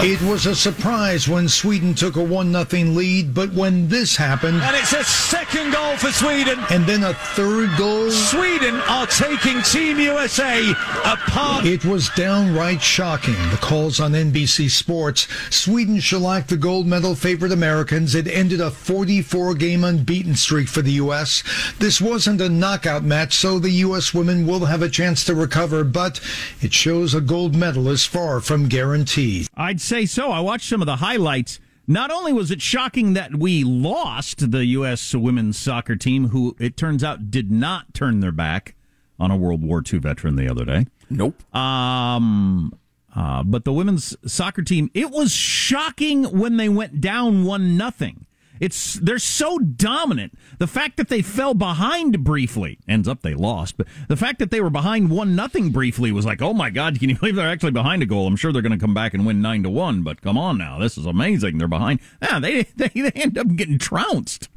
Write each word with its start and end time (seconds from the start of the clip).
It 0.00 0.22
was 0.22 0.46
a 0.46 0.54
surprise 0.54 1.26
when 1.26 1.48
Sweden 1.48 1.92
took 1.92 2.14
a 2.14 2.22
1 2.22 2.52
0 2.52 2.84
lead, 2.92 3.34
but 3.34 3.52
when 3.52 3.88
this 3.88 4.14
happened. 4.14 4.62
And 4.62 4.76
it's 4.76 4.92
a 4.92 5.02
second 5.02 5.72
goal 5.72 5.96
for 5.96 6.12
Sweden. 6.12 6.56
And 6.70 6.86
then 6.86 7.02
a 7.02 7.14
third 7.14 7.76
goal. 7.76 8.08
Sweden 8.12 8.76
are 8.88 9.08
taking 9.08 9.60
Team 9.62 9.98
USA 9.98 10.70
apart. 11.04 11.66
It 11.66 11.84
was 11.84 12.10
downright 12.10 12.80
shocking. 12.80 13.34
The 13.50 13.58
calls 13.60 13.98
on 13.98 14.12
NBC 14.12 14.70
Sports. 14.70 15.26
Sweden 15.50 15.98
shellacked 15.98 16.48
the 16.48 16.56
gold 16.56 16.86
medal 16.86 17.16
favorite 17.16 17.50
Americans. 17.50 18.14
It 18.14 18.28
ended 18.28 18.60
a 18.60 18.70
44 18.70 19.54
game 19.54 19.82
unbeaten 19.82 20.36
streak 20.36 20.68
for 20.68 20.80
the 20.80 20.92
U.S. 20.92 21.42
This 21.80 22.00
wasn't 22.00 22.40
a 22.40 22.48
knockout 22.48 23.02
match, 23.02 23.34
so 23.34 23.58
the 23.58 23.70
U.S. 23.70 24.14
women 24.14 24.46
will 24.46 24.66
have 24.66 24.82
a 24.82 24.88
chance 24.88 25.24
to 25.24 25.34
recover, 25.34 25.82
but 25.82 26.20
it 26.60 26.72
shows 26.72 27.14
a 27.14 27.20
gold 27.20 27.56
medal 27.56 27.88
is 27.88 28.06
far 28.06 28.40
from 28.40 28.68
guaranteed. 28.68 29.48
I'd 29.56 29.80
say 29.88 30.06
so. 30.06 30.30
I 30.30 30.40
watched 30.40 30.68
some 30.68 30.82
of 30.82 30.86
the 30.86 30.96
highlights. 30.96 31.58
Not 31.86 32.10
only 32.10 32.32
was 32.32 32.50
it 32.50 32.60
shocking 32.60 33.14
that 33.14 33.36
we 33.36 33.64
lost 33.64 34.50
the 34.50 34.66
U.S. 34.66 35.14
women's 35.14 35.58
soccer 35.58 35.96
team, 35.96 36.28
who 36.28 36.54
it 36.60 36.76
turns 36.76 37.02
out 37.02 37.30
did 37.30 37.50
not 37.50 37.94
turn 37.94 38.20
their 38.20 38.32
back 38.32 38.74
on 39.18 39.30
a 39.30 39.36
World 39.36 39.62
War 39.62 39.82
II 39.90 39.98
veteran 40.00 40.36
the 40.36 40.48
other 40.48 40.66
day. 40.66 40.86
Nope. 41.08 41.42
Um, 41.56 42.78
uh, 43.16 43.42
but 43.42 43.64
the 43.64 43.72
women's 43.72 44.14
soccer 44.30 44.62
team, 44.62 44.90
it 44.92 45.10
was 45.10 45.32
shocking 45.32 46.24
when 46.24 46.58
they 46.58 46.68
went 46.68 47.00
down 47.00 47.44
one 47.44 47.78
nothing. 47.78 48.26
It's 48.60 48.94
they're 48.94 49.18
so 49.18 49.58
dominant. 49.58 50.36
The 50.58 50.66
fact 50.66 50.96
that 50.96 51.08
they 51.08 51.22
fell 51.22 51.54
behind 51.54 52.24
briefly 52.24 52.78
ends 52.88 53.08
up 53.08 53.22
they 53.22 53.34
lost, 53.34 53.76
but 53.76 53.86
the 54.08 54.16
fact 54.16 54.38
that 54.38 54.50
they 54.50 54.60
were 54.60 54.70
behind 54.70 55.10
one 55.10 55.36
nothing 55.36 55.70
briefly 55.70 56.12
was 56.12 56.26
like, 56.26 56.42
oh 56.42 56.54
my 56.54 56.70
god, 56.70 56.98
can 56.98 57.08
you 57.08 57.16
believe 57.16 57.36
they're 57.36 57.48
actually 57.48 57.72
behind 57.72 58.02
a 58.02 58.06
goal? 58.06 58.26
I'm 58.26 58.36
sure 58.36 58.52
they're 58.52 58.62
going 58.62 58.72
to 58.72 58.78
come 58.78 58.94
back 58.94 59.14
and 59.14 59.26
win 59.26 59.40
nine 59.40 59.62
to 59.62 59.70
one, 59.70 60.02
but 60.02 60.20
come 60.22 60.38
on 60.38 60.58
now, 60.58 60.78
this 60.78 60.98
is 60.98 61.06
amazing. 61.06 61.58
They're 61.58 61.68
behind. 61.68 62.00
Yeah, 62.22 62.38
they 62.38 62.62
they, 62.76 62.88
they 62.88 63.12
end 63.14 63.38
up 63.38 63.54
getting 63.56 63.78
trounced. 63.78 64.48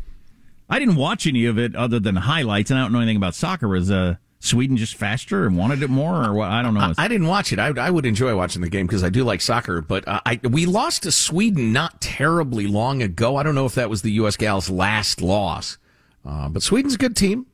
I 0.69 0.79
didn't 0.79 0.95
watch 0.95 1.27
any 1.27 1.45
of 1.45 1.59
it 1.59 1.75
other 1.75 1.99
than 1.99 2.15
highlights, 2.15 2.71
and 2.71 2.79
I 2.79 2.83
don't 2.83 2.93
know 2.93 2.99
anything 2.99 3.17
about 3.17 3.35
soccer. 3.35 3.67
Was 3.67 3.91
uh 3.91 4.15
Sweden 4.43 4.75
just 4.75 4.95
faster 4.95 5.45
and 5.45 5.55
wanted 5.55 5.83
it 5.83 5.89
more, 5.89 6.25
or 6.25 6.33
what? 6.33 6.49
I 6.49 6.63
don't 6.63 6.73
know. 6.73 6.93
I, 6.97 7.05
I 7.05 7.07
didn't 7.07 7.27
watch 7.27 7.53
it. 7.53 7.59
I, 7.59 7.67
I, 7.67 7.91
would 7.91 8.07
enjoy 8.07 8.35
watching 8.35 8.63
the 8.63 8.69
game 8.69 8.87
because 8.87 9.03
I 9.03 9.09
do 9.09 9.23
like 9.23 9.39
soccer. 9.39 9.81
But 9.81 10.07
uh, 10.07 10.19
I, 10.25 10.39
we 10.43 10.65
lost 10.65 11.03
to 11.03 11.11
Sweden 11.11 11.71
not 11.71 12.01
terribly 12.01 12.65
long 12.65 13.03
ago. 13.03 13.35
I 13.35 13.43
don't 13.43 13.53
know 13.53 13.67
if 13.67 13.75
that 13.75 13.87
was 13.87 14.01
the 14.01 14.11
U.S. 14.13 14.35
gals' 14.37 14.67
last 14.67 15.21
loss, 15.21 15.77
uh, 16.25 16.49
but 16.49 16.63
Sweden's 16.63 16.95
a 16.95 16.97
good 16.97 17.15
team. 17.15 17.45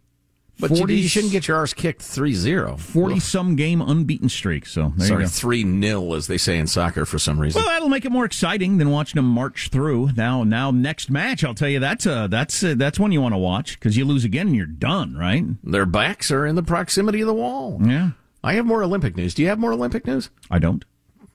But 0.60 0.70
40, 0.70 0.96
you, 0.96 1.08
shouldn't 1.08 1.32
get 1.32 1.48
your 1.48 1.58
arse 1.58 1.74
kicked 1.74 2.02
3-0. 2.02 2.80
40 2.80 3.20
some 3.20 3.56
game 3.56 3.82
unbeaten 3.82 4.28
streak. 4.28 4.66
So 4.66 4.92
sorry, 4.98 5.28
three 5.28 5.64
0 5.64 6.14
as 6.14 6.28
they 6.28 6.38
say 6.38 6.58
in 6.58 6.66
soccer 6.66 7.06
for 7.06 7.20
some 7.20 7.40
reason. 7.40 7.62
Well, 7.62 7.70
that'll 7.70 7.90
make 7.90 8.06
it 8.06 8.12
more 8.12 8.26
exciting 8.26 8.78
than 8.78 8.90
watching 8.90 9.18
them 9.18 9.26
march 9.30 9.70
through. 9.70 10.12
Now, 10.16 10.44
now 10.44 10.72
next 10.72 11.12
match, 11.12 11.44
I'll 11.44 11.54
tell 11.54 11.70
you 11.70 11.80
that's 11.80 12.08
uh, 12.08 12.28
that's 12.28 12.64
uh, 12.64 12.74
that's 12.76 13.00
one 13.00 13.12
you 13.12 13.22
want 13.22 13.34
to 13.34 13.40
watch 13.40 13.80
because 13.80 13.98
you 13.98 14.06
lose 14.06 14.24
again 14.24 14.48
and 14.48 14.56
you're 14.56 14.66
done, 14.66 15.16
right? 15.16 15.46
Their 15.64 15.86
backs 15.86 16.32
are 16.32 16.46
in 16.46 16.56
the 16.56 16.64
proximity 16.64 17.22
of 17.22 17.28
the 17.28 17.34
wall. 17.34 17.80
Yeah. 17.84 18.12
I 18.44 18.54
have 18.54 18.66
more 18.66 18.82
Olympic 18.82 19.16
news. 19.16 19.34
Do 19.34 19.44
you 19.44 19.50
have 19.50 19.60
more 19.60 19.74
Olympic 19.74 20.08
news? 20.08 20.30
I 20.50 20.60
don't. 20.60 20.84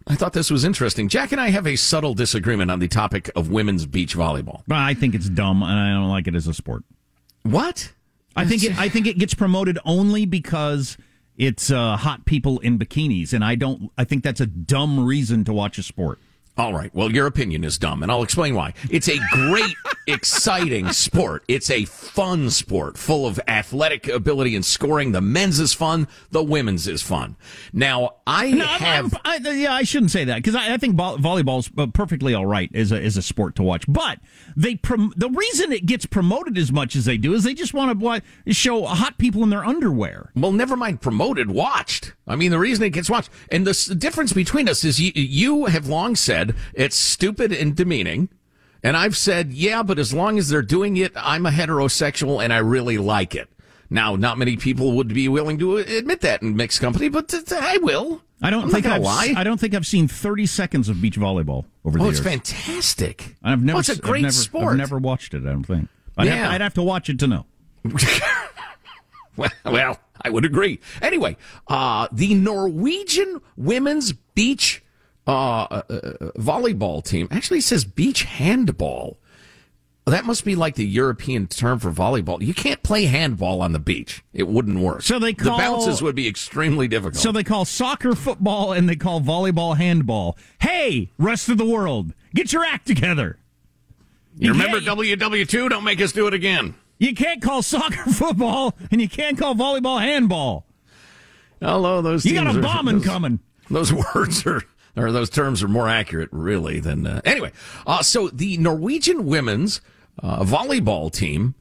I 0.06 0.16
thought 0.16 0.32
this 0.32 0.50
was 0.50 0.64
interesting. 0.64 1.08
Jack 1.08 1.32
and 1.32 1.40
I 1.40 1.50
have 1.50 1.66
a 1.66 1.76
subtle 1.76 2.14
disagreement 2.14 2.70
on 2.70 2.80
the 2.80 2.88
topic 2.88 3.30
of 3.36 3.50
women's 3.50 3.86
beach 3.86 4.16
volleyball. 4.16 4.62
I 4.70 4.94
think 4.94 5.14
it's 5.14 5.28
dumb 5.28 5.62
and 5.62 5.78
I 5.78 5.92
don't 5.92 6.08
like 6.08 6.26
it 6.26 6.34
as 6.34 6.48
a 6.48 6.54
sport. 6.54 6.82
What? 7.42 7.92
I 8.36 8.44
think 8.44 8.64
it, 8.64 8.78
I 8.78 8.88
think 8.88 9.06
it 9.06 9.18
gets 9.18 9.34
promoted 9.34 9.78
only 9.84 10.26
because 10.26 10.96
it's 11.36 11.70
uh, 11.70 11.96
hot 11.96 12.24
people 12.24 12.58
in 12.60 12.78
bikinis, 12.78 13.32
and 13.32 13.44
I 13.44 13.54
don't. 13.54 13.90
I 13.96 14.04
think 14.04 14.22
that's 14.22 14.40
a 14.40 14.46
dumb 14.46 15.04
reason 15.04 15.44
to 15.44 15.52
watch 15.52 15.78
a 15.78 15.82
sport. 15.82 16.18
All 16.56 16.74
right. 16.74 16.94
Well, 16.94 17.10
your 17.10 17.26
opinion 17.26 17.64
is 17.64 17.78
dumb, 17.78 18.02
and 18.02 18.12
I'll 18.12 18.22
explain 18.22 18.54
why. 18.54 18.74
It's 18.90 19.08
a 19.08 19.18
great, 19.32 19.74
exciting 20.06 20.92
sport. 20.92 21.44
It's 21.48 21.70
a 21.70 21.84
fun 21.84 22.50
sport 22.50 22.98
full 22.98 23.26
of 23.26 23.40
athletic 23.46 24.08
ability 24.08 24.54
and 24.56 24.64
scoring. 24.64 25.12
The 25.12 25.20
men's 25.20 25.60
is 25.60 25.72
fun. 25.72 26.08
The 26.30 26.42
women's 26.42 26.88
is 26.88 27.02
fun. 27.02 27.36
Now, 27.72 28.16
I 28.26 28.50
no, 28.50 28.64
have. 28.64 29.14
I, 29.24 29.36
yeah, 29.36 29.74
I 29.74 29.82
shouldn't 29.82 30.10
say 30.10 30.24
that 30.24 30.36
because 30.36 30.54
I, 30.54 30.74
I, 30.74 30.76
think 30.76 30.96
volleyball's 30.96 31.70
uh, 31.76 31.86
perfectly 31.86 32.34
all 32.34 32.46
right 32.46 32.70
as 32.74 32.92
a, 32.92 33.00
as 33.00 33.16
a 33.16 33.22
sport 33.22 33.56
to 33.56 33.62
watch. 33.62 33.84
But 33.88 34.18
they 34.56 34.76
prom- 34.76 35.12
the 35.16 35.30
reason 35.30 35.72
it 35.72 35.86
gets 35.86 36.06
promoted 36.06 36.58
as 36.58 36.72
much 36.72 36.96
as 36.96 37.04
they 37.04 37.16
do 37.16 37.34
is 37.34 37.44
they 37.44 37.54
just 37.54 37.74
want 37.74 37.98
to 38.00 38.52
show 38.52 38.84
hot 38.84 39.18
people 39.18 39.42
in 39.42 39.50
their 39.50 39.64
underwear. 39.64 40.30
Well, 40.34 40.52
never 40.52 40.76
mind 40.76 41.00
promoted, 41.00 41.50
watched. 41.50 42.14
I 42.26 42.36
mean, 42.36 42.50
the 42.50 42.58
reason 42.58 42.84
it 42.84 42.90
gets 42.90 43.10
watched, 43.10 43.30
and 43.50 43.66
the 43.66 43.94
difference 43.96 44.32
between 44.32 44.68
us 44.68 44.84
is 44.84 45.00
you, 45.00 45.12
you 45.14 45.66
have 45.66 45.88
long 45.88 46.16
said 46.16 46.54
it's 46.74 46.96
stupid 46.96 47.52
and 47.52 47.74
demeaning. 47.74 48.28
And 48.82 48.96
I've 48.96 49.16
said, 49.16 49.52
yeah, 49.52 49.82
but 49.82 49.98
as 49.98 50.12
long 50.12 50.38
as 50.38 50.48
they're 50.48 50.62
doing 50.62 50.96
it, 50.96 51.12
I'm 51.14 51.46
a 51.46 51.50
heterosexual 51.50 52.42
and 52.42 52.52
I 52.52 52.58
really 52.58 52.98
like 52.98 53.34
it. 53.34 53.48
Now, 53.88 54.16
not 54.16 54.38
many 54.38 54.56
people 54.56 54.92
would 54.92 55.08
be 55.08 55.28
willing 55.28 55.58
to 55.58 55.76
admit 55.76 56.22
that 56.22 56.42
in 56.42 56.56
mixed 56.56 56.80
company, 56.80 57.08
but 57.08 57.32
I 57.52 57.76
will. 57.78 58.22
I 58.40 58.50
don't 58.50 58.64
I'm 58.64 58.70
think 58.70 58.86
I've, 58.86 59.02
lie. 59.02 59.34
I 59.36 59.44
don't 59.44 59.60
think 59.60 59.74
I've 59.74 59.86
seen 59.86 60.08
30 60.08 60.46
seconds 60.46 60.88
of 60.88 61.00
beach 61.00 61.18
volleyball 61.18 61.66
over 61.84 61.98
the 61.98 62.04
oh, 62.04 62.06
years. 62.08 62.18
it's 62.18 62.26
fantastic. 62.26 63.36
I've 63.42 63.62
never, 63.62 63.76
oh, 63.76 63.80
it's 63.80 63.90
a 63.90 63.96
great 63.96 64.20
I've 64.20 64.22
never, 64.22 64.32
sport. 64.32 64.72
I've 64.72 64.78
never 64.78 64.98
watched 64.98 65.34
it. 65.34 65.42
I 65.42 65.52
don't 65.52 65.64
think. 65.64 65.88
I'd, 66.16 66.26
yeah. 66.26 66.34
have, 66.34 66.48
to, 66.48 66.54
I'd 66.54 66.60
have 66.62 66.74
to 66.74 66.82
watch 66.82 67.08
it 67.08 67.18
to 67.20 67.26
know. 67.26 67.46
well, 69.36 69.50
well, 69.64 70.00
I 70.20 70.30
would 70.30 70.44
agree. 70.44 70.80
Anyway, 71.00 71.36
uh, 71.68 72.08
the 72.10 72.34
Norwegian 72.34 73.40
women's 73.56 74.12
beach 74.12 74.81
uh, 75.26 75.30
uh, 75.30 75.82
uh, 75.88 76.00
volleyball 76.38 77.04
team 77.04 77.28
actually 77.30 77.60
says 77.60 77.84
beach 77.84 78.24
handball 78.24 79.18
That 80.04 80.24
must 80.24 80.44
be 80.44 80.56
like 80.56 80.74
the 80.74 80.84
European 80.84 81.46
term 81.46 81.78
for 81.78 81.92
volleyball. 81.92 82.42
You 82.44 82.54
can't 82.54 82.82
play 82.82 83.04
handball 83.04 83.62
on 83.62 83.70
the 83.72 83.78
beach. 83.78 84.24
It 84.32 84.48
wouldn't 84.48 84.80
work. 84.80 85.02
So 85.02 85.20
they 85.20 85.32
call- 85.32 85.56
the 85.56 85.62
bounces 85.62 86.02
would 86.02 86.16
be 86.16 86.26
extremely 86.26 86.88
difficult. 86.88 87.16
So 87.22 87.30
they 87.30 87.44
call 87.44 87.64
soccer 87.64 88.16
football 88.16 88.72
and 88.72 88.88
they 88.88 88.96
call 88.96 89.20
volleyball 89.20 89.76
handball. 89.76 90.36
Hey, 90.60 91.10
rest 91.18 91.48
of 91.48 91.56
the 91.56 91.64
world, 91.64 92.14
get 92.34 92.52
your 92.52 92.64
act 92.64 92.88
together. 92.88 93.38
you 94.36 94.50
remember 94.50 94.80
can't- 94.80 94.98
WW2? 94.98 95.68
Don't 95.70 95.84
make 95.84 96.00
us 96.00 96.10
do 96.10 96.26
it 96.26 96.34
again. 96.34 96.74
You 96.98 97.14
can't 97.14 97.40
call 97.40 97.62
soccer 97.62 98.10
football 98.10 98.74
and 98.90 99.00
you 99.00 99.08
can't 99.08 99.38
call 99.38 99.54
volleyball 99.54 100.00
handball. 100.00 100.66
Hello, 101.60 102.02
those 102.02 102.26
You 102.26 102.34
got 102.34 102.48
a 102.52 102.58
are- 102.58 102.62
bombing 102.62 102.98
those- 102.98 103.06
coming. 103.06 103.38
Those 103.70 103.92
words 104.14 104.44
are, 104.46 104.62
or 104.96 105.12
those 105.12 105.30
terms 105.30 105.62
are 105.62 105.68
more 105.68 105.88
accurate, 105.88 106.28
really, 106.32 106.80
than. 106.80 107.06
Uh, 107.06 107.20
anyway, 107.24 107.52
uh, 107.86 108.02
so 108.02 108.28
the 108.28 108.56
Norwegian 108.58 109.26
women's 109.26 109.80
uh, 110.22 110.44
volleyball 110.44 111.12
team 111.12 111.54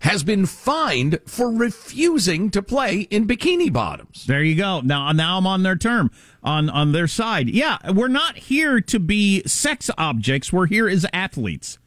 has 0.00 0.22
been 0.22 0.44
fined 0.44 1.18
for 1.26 1.50
refusing 1.50 2.50
to 2.50 2.62
play 2.62 3.00
in 3.10 3.26
bikini 3.26 3.72
bottoms. 3.72 4.26
There 4.26 4.42
you 4.42 4.54
go. 4.54 4.82
Now, 4.82 5.12
now 5.12 5.38
I'm 5.38 5.46
on 5.46 5.62
their 5.62 5.76
term, 5.76 6.10
on 6.42 6.68
on 6.68 6.92
their 6.92 7.06
side. 7.06 7.48
Yeah, 7.48 7.78
we're 7.90 8.08
not 8.08 8.36
here 8.36 8.82
to 8.82 8.98
be 8.98 9.42
sex 9.46 9.90
objects. 9.96 10.52
We're 10.52 10.66
here 10.66 10.88
as 10.88 11.06
athletes. 11.14 11.78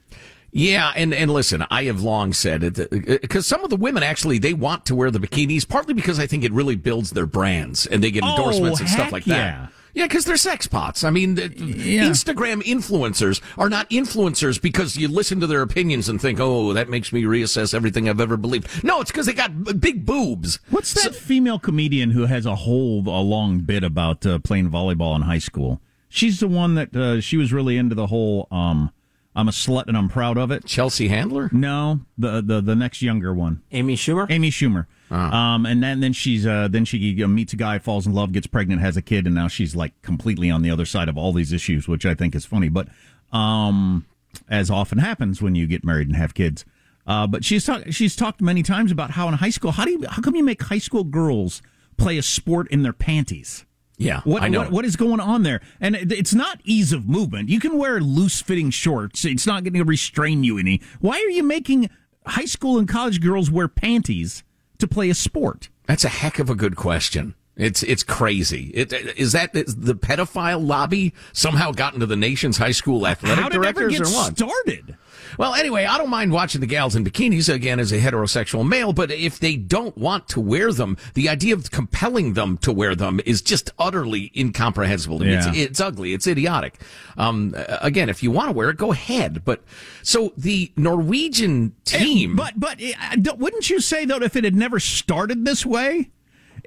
Yeah, 0.52 0.92
and, 0.96 1.14
and 1.14 1.32
listen, 1.32 1.64
I 1.70 1.84
have 1.84 2.02
long 2.02 2.34
said 2.34 2.64
it 2.64 3.22
because 3.22 3.46
some 3.46 3.64
of 3.64 3.70
the 3.70 3.76
women 3.76 4.02
actually 4.02 4.40
they 4.40 4.54
want 4.54 4.88
to 4.88 4.96
wear 4.96 5.12
the 5.12 5.20
bikinis, 5.20 5.68
partly 5.68 5.94
because 5.94 6.20
I 6.20 6.26
think 6.26 6.44
it 6.44 6.52
really 6.52 6.76
builds 6.76 7.12
their 7.12 7.28
brands 7.28 7.86
and 7.86 8.04
they 8.04 8.10
get 8.10 8.24
Oh, 8.24 8.30
endorsements 8.30 8.80
and 8.80 8.90
stuff 8.90 9.12
like 9.12 9.26
that. 9.26 9.70
Yeah. 9.98 10.04
Yeah, 10.04 10.08
because 10.08 10.26
they're 10.26 10.38
sex 10.38 10.68
pots. 10.68 11.04
I 11.04 11.10
mean, 11.10 11.36
the- 11.36 11.50
Instagram 11.50 12.62
influencers 12.64 13.42
are 13.58 13.70
not 13.70 13.90
influencers 13.90 14.62
because 14.62 14.96
you 14.96 15.08
listen 15.08 15.40
to 15.40 15.48
their 15.48 15.62
opinions 15.62 16.08
and 16.08 16.22
think, 16.22 16.40
oh, 16.40 16.72
that 16.74 16.90
makes 16.90 17.12
me 17.12 17.24
reassess 17.24 17.74
everything 17.74 18.08
I've 18.08 18.22
ever 18.22 18.38
believed. 18.38 18.84
No, 18.84 19.02
it's 19.02 19.12
because 19.12 19.26
they 19.26 19.34
got 19.34 19.64
b- 19.64 19.74
big 19.74 20.06
boobs. 20.06 20.60
What's 20.70 20.94
that 21.04 21.16
female 21.16 21.60
comedian 21.60 22.12
who 22.12 22.26
has 22.26 22.46
a 22.46 22.56
whole 22.56 23.00
a 23.08 23.22
long 23.22 23.60
bit 23.60 23.84
about 23.84 24.26
uh, 24.26 24.40
playing 24.40 24.70
volleyball 24.70 25.16
in 25.16 25.24
high 25.24 25.40
school? 25.40 25.82
She's 26.10 26.40
the 26.40 26.48
one 26.48 26.76
that 26.76 26.96
uh, 26.96 27.20
she 27.20 27.36
was 27.38 27.52
really 27.52 27.76
into 27.78 27.94
the 27.96 28.08
whole 28.08 28.48
um, 28.52 28.92
I'm 29.38 29.48
a 29.48 29.52
slut 29.52 29.88
and 29.88 29.96
I'm 29.96 30.10
proud 30.10 30.38
of 30.38 30.50
it. 30.50 30.66
Chelsea 30.66 31.08
Handler? 31.10 31.50
No, 31.54 32.02
the 32.18 32.42
the 32.42 32.60
the 32.60 32.76
next 32.76 33.04
younger 33.04 33.34
one, 33.34 33.62
Amy 33.72 33.96
Schumer. 33.96 34.26
Amy 34.30 34.50
Schumer. 34.50 34.88
Um, 35.12 35.66
and 35.66 35.82
then 35.82 36.00
then 36.00 36.12
she's 36.12 36.46
uh, 36.46 36.68
then 36.68 36.86
she 36.86 37.14
meets 37.28 37.54
a 37.54 37.56
guy, 37.56 37.78
falls 37.78 38.08
in 38.08 38.14
love, 38.14 38.32
gets 38.32 38.48
pregnant, 38.48 38.82
has 38.82 38.98
a 38.98 39.02
kid, 39.02 39.28
and 39.28 39.36
now 39.36 39.48
she's 39.48 39.76
like 39.76 39.94
completely 40.02 40.50
on 40.50 40.64
the 40.64 40.72
other 40.72 40.86
side 40.86 41.08
of 41.08 41.18
all 41.18 41.32
these 41.34 41.54
issues, 41.54 41.88
which 41.88 42.06
I 42.06 42.16
think 42.16 42.36
is 42.36 42.46
funny. 42.46 42.68
But 42.68 42.88
um, 43.32 44.06
as 44.50 44.72
often 44.72 44.98
happens 44.98 45.42
when 45.42 45.54
you 45.54 45.68
get 45.68 45.84
married 45.86 46.08
and 46.08 46.18
have 46.18 46.34
kids. 46.34 46.66
Uh, 47.06 47.28
but 47.28 47.46
she's 47.46 47.64
talked 47.64 47.94
she's 47.94 48.16
talked 48.16 48.42
many 48.42 48.64
times 48.64 48.92
about 48.92 49.12
how 49.12 49.28
in 49.28 49.36
high 49.36 49.52
school 49.52 49.72
how 49.72 49.86
do 49.86 49.92
you 49.92 50.04
how 50.10 50.22
come 50.22 50.36
you 50.36 50.44
make 50.44 50.64
high 50.64 50.78
school 50.80 51.04
girls 51.04 51.62
play 51.96 52.18
a 52.18 52.24
sport 52.24 52.68
in 52.70 52.82
their 52.82 52.92
panties? 52.92 53.66
Yeah, 54.00 54.22
What, 54.26 54.44
I 54.44 54.48
know. 54.48 54.60
what 54.60 54.72
what 54.72 54.86
is 54.86 54.96
going 54.96 55.20
on 55.20 55.42
there? 55.42 55.60
And 55.82 55.96
it's 55.96 56.34
not 56.36 56.62
ease 56.64 56.94
of 56.94 57.08
movement. 57.10 57.50
You 57.50 57.60
can 57.60 57.78
wear 57.80 58.00
loose 58.00 58.42
fitting 58.42 58.70
shorts. 58.70 59.26
It's 59.26 59.48
not 59.48 59.64
going 59.64 59.74
to 59.74 59.84
restrain 59.84 60.44
you 60.44 60.60
any. 60.60 60.82
Why 61.00 61.16
are 61.18 61.30
you 61.30 61.42
making 61.42 61.90
high 62.26 62.46
school 62.46 62.78
and 62.78 62.88
college 62.88 63.20
girls 63.22 63.50
wear 63.50 63.68
panties 63.68 64.44
to 64.78 64.88
play 64.88 65.10
a 65.10 65.16
sport? 65.16 65.70
That's 65.88 66.04
a 66.06 66.10
heck 66.10 66.38
of 66.38 66.50
a 66.50 66.56
good 66.56 66.76
question. 66.76 67.34
It's 67.56 67.82
it's 67.82 68.04
crazy. 68.04 68.66
It, 68.76 68.94
is 68.94 69.32
that 69.32 69.56
is 69.56 69.76
the 69.76 69.96
pedophile 69.96 70.64
lobby 70.64 71.16
somehow 71.34 71.72
got 71.72 71.96
into 71.96 72.06
the 72.06 72.16
nation's 72.16 72.58
high 72.58 72.70
school 72.72 73.08
athletic 73.08 73.40
How 73.44 73.50
did 73.50 73.56
it 73.64 73.66
ever 73.66 73.80
directors 73.90 73.98
get 73.98 74.08
or 74.08 74.12
what? 74.16 74.38
started? 74.38 74.96
Well, 75.38 75.54
anyway, 75.54 75.86
I 75.86 75.98
don't 75.98 76.10
mind 76.10 76.32
watching 76.32 76.62
the 76.62 76.68
gals 76.68 76.96
in 76.96 77.04
bikinis 77.04 77.54
again 77.54 77.80
as 77.80 77.92
a 77.92 78.00
heterosexual 78.00 78.68
male, 78.68 78.94
but 78.94 79.12
if 79.12 79.40
they 79.40 79.56
don't 79.56 79.98
want 79.98 80.28
to 80.30 80.40
wear 80.42 80.72
them, 80.74 80.98
the 81.14 81.30
idea 81.30 81.54
of 81.54 81.70
compelling 81.72 82.34
them 82.34 82.58
to 82.60 82.72
wear 82.72 82.96
them 82.96 83.20
is 83.26 83.42
just 83.42 83.72
utterly 83.78 84.32
incomprehensible. 84.36 85.24
Yeah. 85.26 85.50
It's, 85.50 85.58
it's 85.58 85.80
ugly. 85.80 86.14
It's 86.14 86.28
idiotic. 86.28 86.82
Um, 87.18 87.54
again, 87.82 88.10
if 88.10 88.24
you 88.24 88.32
want 88.32 88.50
to 88.50 88.54
wear 88.54 88.70
it, 88.70 88.78
go 88.78 88.92
ahead. 88.92 89.44
But 89.46 89.64
so 90.04 90.34
the 90.38 90.72
Norwegian 90.76 91.76
team. 91.86 92.36
But 92.36 92.60
but 92.60 92.82
uh, 92.82 93.36
wouldn't 93.38 93.70
you 93.70 93.80
say 93.80 94.06
though 94.06 94.18
if 94.18 94.36
it 94.36 94.44
had 94.44 94.56
never 94.56 94.80
started 94.80 95.46
this 95.46 95.66
way? 95.66 96.12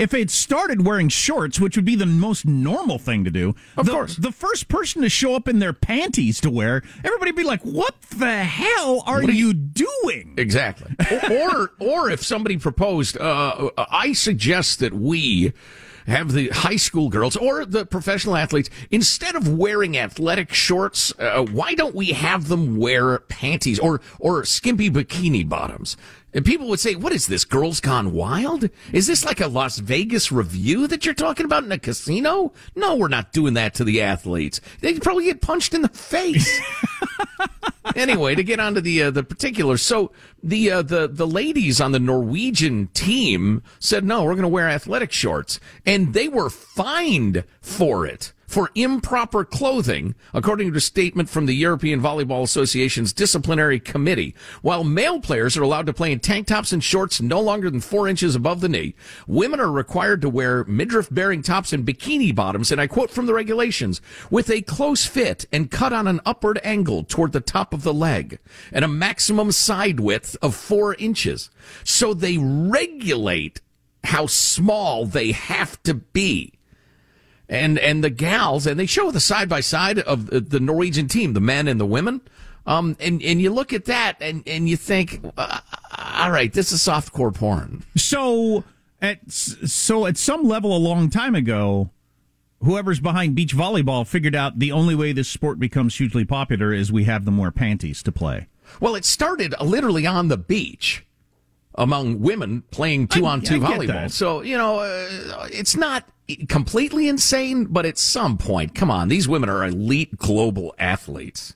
If 0.00 0.14
it 0.14 0.30
started 0.30 0.86
wearing 0.86 1.10
shorts, 1.10 1.60
which 1.60 1.76
would 1.76 1.84
be 1.84 1.94
the 1.94 2.06
most 2.06 2.46
normal 2.46 2.98
thing 2.98 3.22
to 3.24 3.30
do, 3.30 3.54
Of 3.76 3.84
the, 3.86 3.92
course. 3.92 4.16
the 4.16 4.32
first 4.32 4.68
person 4.68 5.02
to 5.02 5.10
show 5.10 5.34
up 5.34 5.46
in 5.46 5.58
their 5.58 5.74
panties 5.74 6.40
to 6.40 6.50
wear, 6.50 6.82
everybody'd 7.04 7.36
be 7.36 7.44
like, 7.44 7.60
"What 7.62 8.00
the 8.16 8.42
hell 8.44 9.02
are 9.06 9.18
are 9.18 9.22
you, 9.24 9.48
you- 9.48 9.52
doing?" 9.54 10.34
Exactly. 10.38 10.94
or 11.30 11.72
or 11.78 12.10
if 12.10 12.24
somebody 12.24 12.56
proposed, 12.56 13.18
uh, 13.18 13.68
I 13.76 14.14
suggest 14.14 14.78
that 14.80 14.94
we 14.94 15.52
have 16.06 16.32
the 16.32 16.48
high 16.48 16.76
school 16.76 17.08
girls 17.10 17.36
or 17.36 17.64
the 17.66 17.84
professional 17.84 18.34
athletes 18.34 18.70
instead 18.90 19.36
of 19.36 19.46
wearing 19.46 19.96
athletic 19.98 20.52
shorts, 20.52 21.12
uh, 21.20 21.42
why 21.42 21.74
don't 21.74 21.94
we 21.94 22.06
have 22.06 22.48
them 22.48 22.78
wear 22.78 23.18
panties 23.18 23.78
or 23.78 24.00
or 24.18 24.44
skimpy 24.46 24.90
bikini 24.90 25.46
bottoms? 25.46 25.96
And 26.32 26.44
people 26.44 26.68
would 26.68 26.80
say, 26.80 26.94
"What 26.94 27.12
is 27.12 27.26
this? 27.26 27.44
Girls 27.44 27.80
Gone 27.80 28.12
Wild? 28.12 28.68
Is 28.92 29.06
this 29.06 29.24
like 29.24 29.40
a 29.40 29.48
Las 29.48 29.78
Vegas 29.78 30.30
revue 30.30 30.86
that 30.86 31.04
you're 31.04 31.14
talking 31.14 31.44
about 31.44 31.64
in 31.64 31.72
a 31.72 31.78
casino?" 31.78 32.52
No, 32.76 32.94
we're 32.94 33.08
not 33.08 33.32
doing 33.32 33.54
that 33.54 33.74
to 33.74 33.84
the 33.84 34.00
athletes. 34.00 34.60
They'd 34.80 35.02
probably 35.02 35.24
get 35.24 35.40
punched 35.40 35.74
in 35.74 35.82
the 35.82 35.88
face 35.88 36.60
anyway, 37.96 38.34
to 38.34 38.44
get 38.44 38.60
onto 38.60 38.80
the 38.80 39.02
uh, 39.04 39.10
the 39.10 39.22
particulars, 39.22 39.82
so 39.82 40.12
the 40.42 40.70
uh, 40.70 40.82
the 40.82 41.08
the 41.08 41.26
ladies 41.26 41.80
on 41.80 41.92
the 41.92 41.98
Norwegian 41.98 42.88
team 42.88 43.62
said 43.78 44.04
no, 44.04 44.24
we're 44.24 44.34
going 44.34 44.42
to 44.42 44.48
wear 44.48 44.68
athletic 44.68 45.12
shorts, 45.12 45.60
and 45.84 46.12
they 46.14 46.28
were 46.28 46.50
fined 46.50 47.44
for 47.60 48.06
it 48.06 48.32
for 48.50 48.68
improper 48.74 49.44
clothing, 49.44 50.12
according 50.34 50.72
to 50.72 50.76
a 50.76 50.80
statement 50.80 51.30
from 51.30 51.46
the 51.46 51.54
European 51.54 52.00
Volleyball 52.00 52.42
Association's 52.42 53.12
disciplinary 53.12 53.78
committee. 53.78 54.34
While 54.60 54.82
male 54.82 55.20
players 55.20 55.56
are 55.56 55.62
allowed 55.62 55.86
to 55.86 55.92
play 55.92 56.10
in 56.10 56.18
tank 56.18 56.48
tops 56.48 56.72
and 56.72 56.82
shorts 56.82 57.20
no 57.20 57.40
longer 57.40 57.70
than 57.70 57.80
four 57.80 58.08
inches 58.08 58.34
above 58.34 58.60
the 58.60 58.68
knee, 58.68 58.96
women 59.28 59.60
are 59.60 59.70
required 59.70 60.20
to 60.22 60.28
wear 60.28 60.64
midriff-bearing 60.64 61.42
tops 61.42 61.72
and 61.72 61.86
bikini 61.86 62.34
bottoms, 62.34 62.72
and 62.72 62.80
I 62.80 62.88
quote 62.88 63.12
from 63.12 63.26
the 63.26 63.34
regulations, 63.34 64.00
with 64.32 64.50
a 64.50 64.62
close 64.62 65.06
fit 65.06 65.46
and 65.52 65.70
cut 65.70 65.92
on 65.92 66.08
an 66.08 66.20
upward 66.26 66.58
angle 66.64 67.04
toward 67.04 67.30
the 67.30 67.40
top 67.40 67.72
of 67.72 67.84
the 67.84 67.94
leg, 67.94 68.40
and 68.72 68.84
a 68.84 68.88
maximum 68.88 69.52
side 69.52 70.00
width 70.00 70.36
of 70.42 70.56
four 70.56 70.94
inches. 70.96 71.50
So 71.84 72.14
they 72.14 72.36
regulate 72.36 73.60
how 74.02 74.26
small 74.26 75.06
they 75.06 75.30
have 75.30 75.80
to 75.84 75.94
be 75.94 76.54
and 77.50 77.78
and 77.80 78.02
the 78.02 78.10
gals, 78.10 78.66
and 78.66 78.78
they 78.78 78.86
show 78.86 79.10
the 79.10 79.20
side 79.20 79.48
by 79.48 79.60
side 79.60 79.98
of 79.98 80.26
the- 80.26 80.60
Norwegian 80.60 81.08
team, 81.08 81.34
the 81.34 81.40
men 81.40 81.66
and 81.68 81.78
the 81.80 81.84
women. 81.84 82.22
Um, 82.64 82.96
and 83.00 83.20
and 83.22 83.42
you 83.42 83.50
look 83.50 83.72
at 83.72 83.86
that, 83.86 84.16
and 84.20 84.42
and 84.46 84.68
you 84.68 84.76
think, 84.76 85.20
uh, 85.36 85.58
all 86.16 86.30
right, 86.30 86.52
this 86.52 86.70
is 86.72 86.80
softcore 86.80 87.34
porn. 87.34 87.82
So 87.96 88.62
at 89.02 89.30
so 89.30 90.06
at 90.06 90.16
some 90.16 90.44
level 90.44 90.76
a 90.76 90.78
long 90.78 91.10
time 91.10 91.34
ago, 91.34 91.90
whoever's 92.62 93.00
behind 93.00 93.34
beach 93.34 93.56
volleyball 93.56 94.06
figured 94.06 94.36
out 94.36 94.58
the 94.60 94.70
only 94.70 94.94
way 94.94 95.12
this 95.12 95.28
sport 95.28 95.58
becomes 95.58 95.96
hugely 95.96 96.24
popular 96.24 96.72
is 96.72 96.92
we 96.92 97.04
have 97.04 97.24
them 97.24 97.36
wear 97.36 97.50
panties 97.50 98.02
to 98.04 98.12
play. 98.12 98.46
Well, 98.78 98.94
it 98.94 99.04
started 99.04 99.54
literally 99.60 100.06
on 100.06 100.28
the 100.28 100.36
beach 100.36 101.04
among 101.74 102.20
women 102.20 102.62
playing 102.70 103.08
two 103.08 103.26
on 103.26 103.40
two 103.40 103.58
volleyball. 103.58 104.10
So 104.10 104.42
you 104.42 104.56
know, 104.56 104.78
uh, 104.80 105.48
it's 105.50 105.74
not 105.74 106.04
completely 106.36 107.08
insane, 107.08 107.64
but 107.64 107.86
at 107.86 107.98
some 107.98 108.38
point, 108.38 108.74
come 108.74 108.90
on, 108.90 109.08
these 109.08 109.28
women 109.28 109.48
are 109.48 109.64
elite 109.64 110.16
global 110.16 110.74
athletes. 110.78 111.54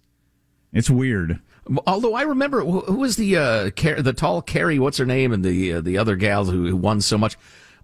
It's 0.73 0.91
weird. 0.91 1.41
Although 1.87 2.15
I 2.15 2.23
remember 2.23 2.61
who, 2.63 2.81
was 2.97 3.17
the 3.17 3.37
uh, 3.37 3.71
Car- 3.71 4.03
the 4.03 4.13
tall 4.13 4.43
Kerri, 4.43 4.79
what's 4.79 4.99
her 4.99 5.07
name, 5.07 5.33
and 5.33 5.45
the 5.45 5.75
uh, 5.75 5.81
the 5.81 5.97
other 5.97 6.17
gals 6.17 6.51
who, 6.51 6.67
who 6.69 6.77
won 6.77 7.01
so 7.01 7.17
much. 7.17 7.37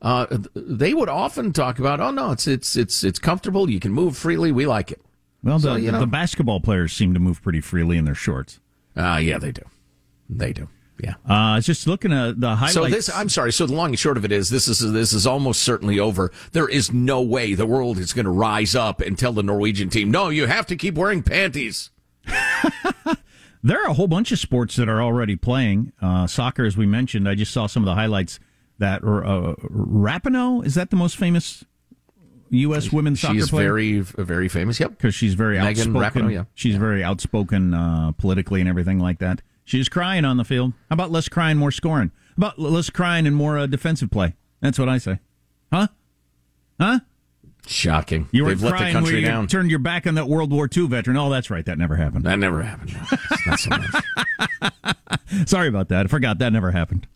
Uh, 0.03 0.27
they 0.55 0.95
would 0.95 1.09
often 1.09 1.53
talk 1.53 1.79
about, 1.79 2.01
oh 2.01 2.11
no, 2.11 2.31
it's 2.33 2.47
it's 2.47 2.77
it's 2.77 3.05
it's 3.05 3.19
comfortable. 3.19 3.71
You 3.71 3.81
can 3.81 3.93
move 3.93 4.17
freely. 4.17 4.53
We 4.53 4.67
like 4.67 4.93
it. 4.93 5.01
Well, 5.43 5.59
the, 5.59 5.69
So, 5.69 5.77
you 5.77 5.93
know. 5.93 6.01
the 6.01 6.07
basketball 6.07 6.61
players 6.61 6.93
seem 6.93 7.15
to 7.15 7.21
move 7.21 7.43
pretty 7.43 7.61
freely 7.61 7.97
in 7.97 8.05
their 8.05 8.15
shorts. 8.15 8.61
Uh, 8.97 9.19
yeah, 9.23 9.39
they 9.39 9.53
do. 9.53 9.63
They 10.29 10.53
do. 10.53 10.69
Yeah. 11.03 11.15
Uh, 11.29 11.33
I 11.33 11.57
was 11.57 11.67
just 11.67 11.87
looking 11.87 12.13
at 12.13 12.41
the 12.41 12.57
highlights. 12.57 12.75
So 12.75 12.87
this, 12.87 13.11
I'm 13.15 13.29
sorry. 13.29 13.53
So 13.53 13.67
the 13.67 13.75
long 13.75 13.91
and 13.91 13.99
short 13.99 14.17
of 14.17 14.25
it 14.25 14.33
is, 14.33 14.51
this 14.51 14.69
is 14.69 14.93
this 14.93 15.13
is 15.13 15.27
almost 15.27 15.63
certainly 15.63 15.99
over. 15.99 16.31
There 16.53 16.69
is 16.69 16.93
no 16.93 17.23
way 17.23 17.55
the 17.55 17.67
world 17.67 17.99
is 17.99 18.13
going 18.13 18.27
to 18.27 18.31
rise 18.31 18.75
up 18.75 19.01
and 19.01 19.19
tell 19.19 19.33
the 19.33 19.43
Norwegian 19.43 19.89
team, 19.89 20.11
no, 20.11 20.29
you 20.29 20.47
have 20.47 20.67
to 20.67 20.77
keep 20.77 20.95
wearing 20.95 21.23
panties. 21.23 21.91
There 23.63 23.83
are 23.83 23.91
a 23.91 23.93
whole 23.93 24.09
bunch 24.09 24.33
of 24.33 24.39
sports 24.39 24.77
that 24.77 24.89
are 24.89 25.03
already 25.03 25.37
playing. 25.37 25.93
Uh, 26.01 26.27
soccer, 26.27 26.65
as 26.65 26.77
we 26.77 26.87
mentioned, 26.87 27.29
I 27.29 27.35
just 27.35 27.53
saw 27.53 27.67
some 27.67 27.83
of 27.83 27.87
the 27.87 27.95
highlights 27.95 28.41
that 28.79 29.03
uh, 29.03 29.55
Rapinoe, 29.69 30.65
is 30.65 30.75
that 30.77 30.89
the 30.91 30.97
most 30.97 31.17
famous 31.17 31.65
U.S. 32.49 32.91
women's 32.91 33.21
soccer 33.21 33.35
She's 33.35 33.51
player? 33.51 33.69
very 33.69 34.01
very 34.01 34.49
famous. 34.49 34.81
Yep. 34.81 34.91
because 34.91 35.15
she's 35.15 35.35
very 35.35 35.59
Megan 35.59 35.95
outspoken. 35.95 36.29
Rapinoe, 36.29 36.33
yeah. 36.33 36.45
She's 36.55 36.77
very 36.77 37.05
outspoken 37.05 37.75
uh, 37.75 38.13
politically 38.13 38.61
and 38.61 38.69
everything 38.69 38.99
like 38.99 39.19
that. 39.19 39.43
She 39.65 39.79
was 39.79 39.89
crying 39.89 40.25
on 40.25 40.37
the 40.37 40.45
field. 40.45 40.73
How 40.89 40.95
about 40.95 41.11
less 41.11 41.29
crying, 41.29 41.57
more 41.59 41.71
scoring? 41.71 42.11
How 42.31 42.35
about 42.49 42.59
less 42.59 42.91
crying 42.91 43.27
and 43.27 43.37
more 43.37 43.59
uh, 43.59 43.67
defensive 43.67 44.11
play? 44.11 44.35
That's 44.61 44.79
what 44.79 44.89
I 44.89 44.99
say. 44.99 45.21
Huh? 45.73 45.89
Huh? 46.81 47.01
Shocking. 47.67 48.29
You 48.33 48.45
were 48.45 48.51
They've 48.51 48.63
let 48.63 48.79
the 48.79 48.93
country 48.93 49.15
when 49.17 49.23
you 49.23 49.29
down. 49.29 49.47
turned 49.47 49.71
your 49.71 49.79
back 49.79 50.07
on 50.07 50.15
that 50.15 50.29
World 50.29 50.51
War 50.53 50.69
II 50.75 50.89
veteran. 50.89 51.17
Oh, 51.17 51.31
that's 51.31 51.51
right. 51.51 51.65
That 51.65 51.79
never 51.79 51.97
happened. 51.97 52.25
That 52.25 52.39
never 52.39 52.63
happened. 52.63 52.97
No, 53.47 53.57
so. 53.57 53.71
Sorry 55.47 55.69
about 55.69 55.89
that. 55.91 56.07
I 56.07 56.09
forgot 56.09 56.39
that 56.39 56.53
never 56.53 56.71
happened. 56.73 57.07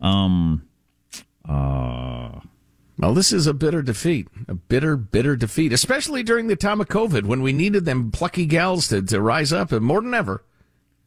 Um. 0.00 0.66
Uh. 1.48 2.40
Well, 2.98 3.14
this 3.14 3.32
is 3.32 3.46
a 3.46 3.54
bitter 3.54 3.82
defeat. 3.82 4.28
A 4.48 4.54
bitter, 4.54 4.96
bitter 4.96 5.34
defeat, 5.36 5.72
especially 5.72 6.22
during 6.22 6.46
the 6.46 6.56
time 6.56 6.80
of 6.80 6.88
COVID 6.88 7.24
when 7.24 7.42
we 7.42 7.52
needed 7.52 7.84
them 7.84 8.10
plucky 8.10 8.46
gals 8.46 8.88
to, 8.88 9.02
to 9.02 9.20
rise 9.20 9.52
up, 9.52 9.72
and 9.72 9.84
more 9.84 10.00
than 10.00 10.14
ever, 10.14 10.44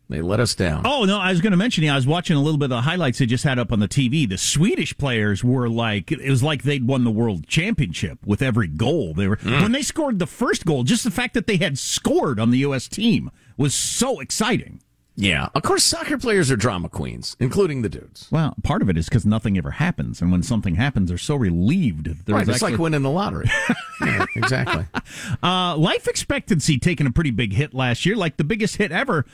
they 0.10 0.22
let 0.22 0.40
us 0.40 0.54
down. 0.56 0.84
Oh 0.86 1.06
no, 1.06 1.20
I 1.20 1.32
was 1.32 1.42
going 1.42 1.52
to 1.52 1.58
mention. 1.58 1.84
Yeah, 1.84 1.94
I 1.94 1.96
was 1.96 2.06
watching 2.08 2.36
a 2.38 2.42
little 2.42 2.58
bit 2.60 2.66
of 2.66 2.70
the 2.72 2.82
highlights 2.82 3.20
they 3.20 3.26
just 3.26 3.44
had 3.44 3.58
up 3.60 3.72
on 3.72 3.80
the 3.80 3.88
TV. 3.88 4.28
The 4.30 4.38
Swedish 4.38 4.98
players 4.98 5.44
were 5.44 5.68
like, 5.70 6.12
it 6.12 6.30
was 6.30 6.44
like 6.44 6.64
they'd 6.64 6.88
won 6.88 7.04
the 7.04 7.12
world 7.12 7.48
championship 7.48 8.20
with 8.26 8.42
every 8.42 8.68
goal. 8.68 9.14
They 9.14 9.28
were 9.28 9.40
when 9.44 9.72
they 9.72 9.82
scored 9.82 10.20
the 10.20 10.28
first 10.28 10.66
goal. 10.66 10.84
Just 10.84 11.04
the 11.04 11.12
fact 11.12 11.34
that 11.34 11.48
they 11.48 11.58
had 11.58 11.78
scored 11.78 12.40
on 12.40 12.52
the 12.52 12.60
U.S. 12.60 12.88
team 12.88 13.32
was 13.58 13.74
so 13.74 14.20
exciting. 14.20 14.82
Yeah, 15.18 15.48
of 15.56 15.64
course, 15.64 15.86
soccer 15.86 16.18
players 16.18 16.52
are 16.52 16.58
drama 16.58 16.90
queens, 16.90 17.38
including 17.40 17.84
the 17.84 17.88
dudes. 17.88 18.28
Well, 18.32 18.54
part 18.64 18.82
of 18.82 18.90
it 18.90 18.98
is 18.98 19.08
because 19.08 19.26
nothing 19.26 19.58
ever 19.58 19.72
happens, 19.72 20.22
and 20.22 20.30
when 20.30 20.44
something 20.44 20.76
happens, 20.76 21.08
they're 21.08 21.18
so 21.18 21.36
relieved. 21.36 22.08
Right, 22.28 22.42
it's 22.42 22.50
actually- 22.56 22.72
like 22.74 22.80
winning 22.82 23.02
the 23.02 23.10
lottery. 23.10 23.50
yeah, 24.02 24.26
exactly. 24.36 24.86
Uh, 25.42 25.78
life 25.78 26.10
expectancy 26.10 26.78
taking 26.78 27.08
a 27.08 27.12
pretty 27.12 27.32
big 27.32 27.54
hit 27.54 27.74
last 27.74 28.06
year, 28.06 28.18
like 28.18 28.36
the 28.36 28.44
biggest 28.44 28.76
hit 28.76 28.92
ever. 28.92 29.26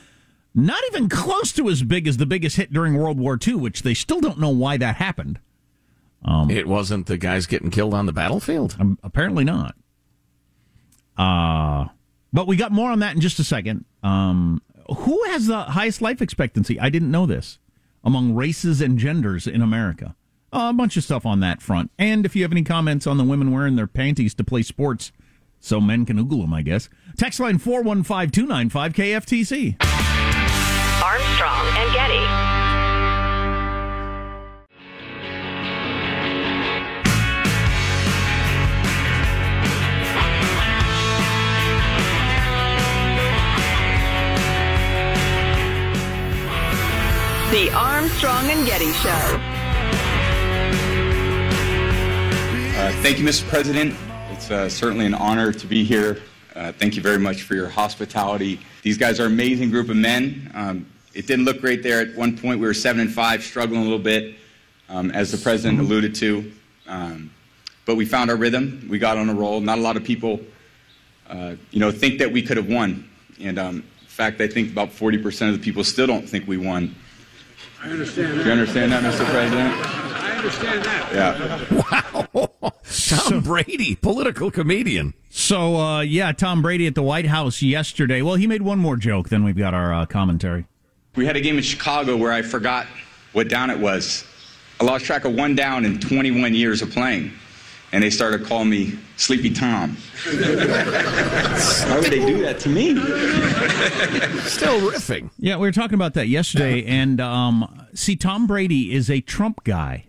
Not 0.54 0.82
even 0.88 1.08
close 1.08 1.52
to 1.52 1.68
as 1.70 1.82
big 1.82 2.06
as 2.06 2.18
the 2.18 2.26
biggest 2.26 2.56
hit 2.56 2.72
during 2.72 2.94
World 2.94 3.18
War 3.18 3.38
II, 3.44 3.54
which 3.54 3.82
they 3.82 3.94
still 3.94 4.20
don't 4.20 4.38
know 4.38 4.50
why 4.50 4.76
that 4.76 4.96
happened. 4.96 5.38
it 6.50 6.68
wasn't 6.68 7.06
the 7.06 7.16
guys 7.16 7.46
getting 7.46 7.70
killed 7.70 7.94
on 7.94 8.06
the 8.06 8.12
battlefield. 8.12 8.76
Um, 8.78 8.98
apparently 9.02 9.44
not. 9.44 9.74
Uh, 11.16 11.86
but 12.32 12.46
we 12.46 12.56
got 12.56 12.72
more 12.72 12.90
on 12.90 13.00
that 13.00 13.14
in 13.14 13.20
just 13.20 13.38
a 13.38 13.44
second. 13.44 13.84
Um, 14.02 14.62
who 14.98 15.22
has 15.24 15.46
the 15.46 15.62
highest 15.62 16.02
life 16.02 16.20
expectancy? 16.20 16.78
I 16.78 16.90
didn't 16.90 17.10
know 17.10 17.26
this 17.26 17.58
among 18.04 18.34
races 18.34 18.80
and 18.80 18.98
genders 18.98 19.46
in 19.46 19.62
America. 19.62 20.16
Uh, 20.52 20.68
a 20.70 20.72
bunch 20.72 20.96
of 20.96 21.04
stuff 21.04 21.24
on 21.24 21.40
that 21.40 21.62
front. 21.62 21.90
And 21.98 22.26
if 22.26 22.36
you 22.36 22.42
have 22.42 22.52
any 22.52 22.62
comments 22.62 23.06
on 23.06 23.16
the 23.16 23.24
women 23.24 23.52
wearing 23.52 23.76
their 23.76 23.86
panties 23.86 24.34
to 24.34 24.44
play 24.44 24.62
sports, 24.62 25.12
so 25.60 25.80
men 25.80 26.04
can 26.04 26.18
oogle 26.18 26.42
them, 26.42 26.52
I 26.52 26.62
guess. 26.62 26.88
Text 27.16 27.40
line 27.40 27.58
415 27.58 28.30
295 28.30 28.92
KFTC. 28.92 30.01
Armstrong 31.02 31.66
and 31.78 31.92
Getty. 31.92 32.20
The 47.50 47.72
Armstrong 47.74 48.48
and 48.50 48.64
Getty 48.64 48.92
Show. 48.92 49.10
Uh, 52.78 52.92
thank 53.02 53.18
you, 53.18 53.24
Mr. 53.24 53.48
President. 53.48 53.96
It's 54.30 54.52
uh, 54.52 54.68
certainly 54.68 55.06
an 55.06 55.14
honor 55.14 55.52
to 55.52 55.66
be 55.66 55.82
here. 55.82 56.22
Uh, 56.54 56.70
thank 56.70 56.94
you 56.94 57.02
very 57.02 57.18
much 57.18 57.42
for 57.42 57.56
your 57.56 57.68
hospitality. 57.68 58.60
These 58.82 58.98
guys 58.98 59.18
are 59.18 59.26
an 59.26 59.32
amazing 59.32 59.70
group 59.70 59.88
of 59.88 59.96
men. 59.96 60.50
Um, 60.54 60.86
it 61.14 61.26
didn't 61.26 61.44
look 61.44 61.60
great 61.60 61.82
there 61.82 62.00
at 62.00 62.14
one 62.16 62.36
point. 62.36 62.60
We 62.60 62.66
were 62.66 62.74
seven 62.74 63.00
and 63.00 63.12
five, 63.12 63.42
struggling 63.42 63.80
a 63.80 63.84
little 63.84 63.98
bit, 63.98 64.36
um, 64.88 65.10
as 65.10 65.30
the 65.30 65.38
president 65.38 65.80
alluded 65.80 66.14
to. 66.16 66.52
Um, 66.86 67.30
but 67.84 67.96
we 67.96 68.04
found 68.04 68.30
our 68.30 68.36
rhythm. 68.36 68.86
We 68.88 68.98
got 68.98 69.16
on 69.16 69.28
a 69.28 69.34
roll. 69.34 69.60
Not 69.60 69.78
a 69.78 69.80
lot 69.80 69.96
of 69.96 70.04
people, 70.04 70.40
uh, 71.28 71.56
you 71.70 71.80
know, 71.80 71.90
think 71.90 72.18
that 72.18 72.32
we 72.32 72.42
could 72.42 72.56
have 72.56 72.68
won. 72.68 73.08
And 73.40 73.58
um, 73.58 73.76
in 73.76 74.06
fact, 74.06 74.40
I 74.40 74.46
think 74.46 74.70
about 74.70 74.90
40% 74.90 75.48
of 75.48 75.54
the 75.54 75.64
people 75.64 75.84
still 75.84 76.06
don't 76.06 76.28
think 76.28 76.46
we 76.46 76.56
won. 76.56 76.94
I 77.82 77.90
understand 77.90 78.38
Do 78.38 78.44
you 78.44 78.52
understand 78.52 78.92
that, 78.92 79.02
Mr. 79.02 79.24
President? 79.28 79.74
I 79.74 80.36
understand 80.36 80.84
that. 80.84 81.12
Yeah. 81.12 82.28
Wow. 82.34 82.72
Tom 83.08 83.40
Brady, 83.40 83.96
political 83.96 84.50
comedian. 84.50 85.14
So, 85.30 85.76
uh, 85.76 86.00
yeah, 86.00 86.32
Tom 86.32 86.62
Brady 86.62 86.86
at 86.86 86.94
the 86.94 87.02
White 87.02 87.26
House 87.26 87.62
yesterday. 87.62 88.22
Well, 88.22 88.36
he 88.36 88.46
made 88.46 88.62
one 88.62 88.78
more 88.78 88.96
joke, 88.96 89.28
then 89.28 89.44
we've 89.44 89.56
got 89.56 89.74
our 89.74 89.92
uh, 89.92 90.06
commentary. 90.06 90.66
We 91.14 91.26
had 91.26 91.36
a 91.36 91.42
game 91.42 91.58
in 91.58 91.62
Chicago 91.62 92.16
where 92.16 92.32
I 92.32 92.40
forgot 92.40 92.86
what 93.34 93.48
down 93.48 93.68
it 93.68 93.78
was. 93.78 94.24
I 94.80 94.84
lost 94.84 95.04
track 95.04 95.26
of 95.26 95.34
one 95.34 95.54
down 95.54 95.84
in 95.84 96.00
21 96.00 96.54
years 96.54 96.80
of 96.80 96.90
playing. 96.90 97.32
And 97.92 98.02
they 98.02 98.08
started 98.08 98.46
calling 98.46 98.70
me 98.70 98.98
Sleepy 99.18 99.52
Tom. 99.52 99.94
Why 100.24 101.98
would 102.00 102.10
they 102.10 102.24
do 102.24 102.40
that 102.40 102.58
to 102.60 102.70
me? 102.70 102.94
Still 104.48 104.80
riffing. 104.90 105.28
Yeah, 105.38 105.56
we 105.56 105.68
were 105.68 105.72
talking 105.72 105.94
about 105.96 106.14
that 106.14 106.28
yesterday, 106.28 106.86
and 106.86 107.20
um, 107.20 107.86
see, 107.92 108.16
Tom 108.16 108.46
Brady 108.46 108.94
is 108.94 109.10
a 109.10 109.20
Trump 109.20 109.62
guy, 109.64 110.06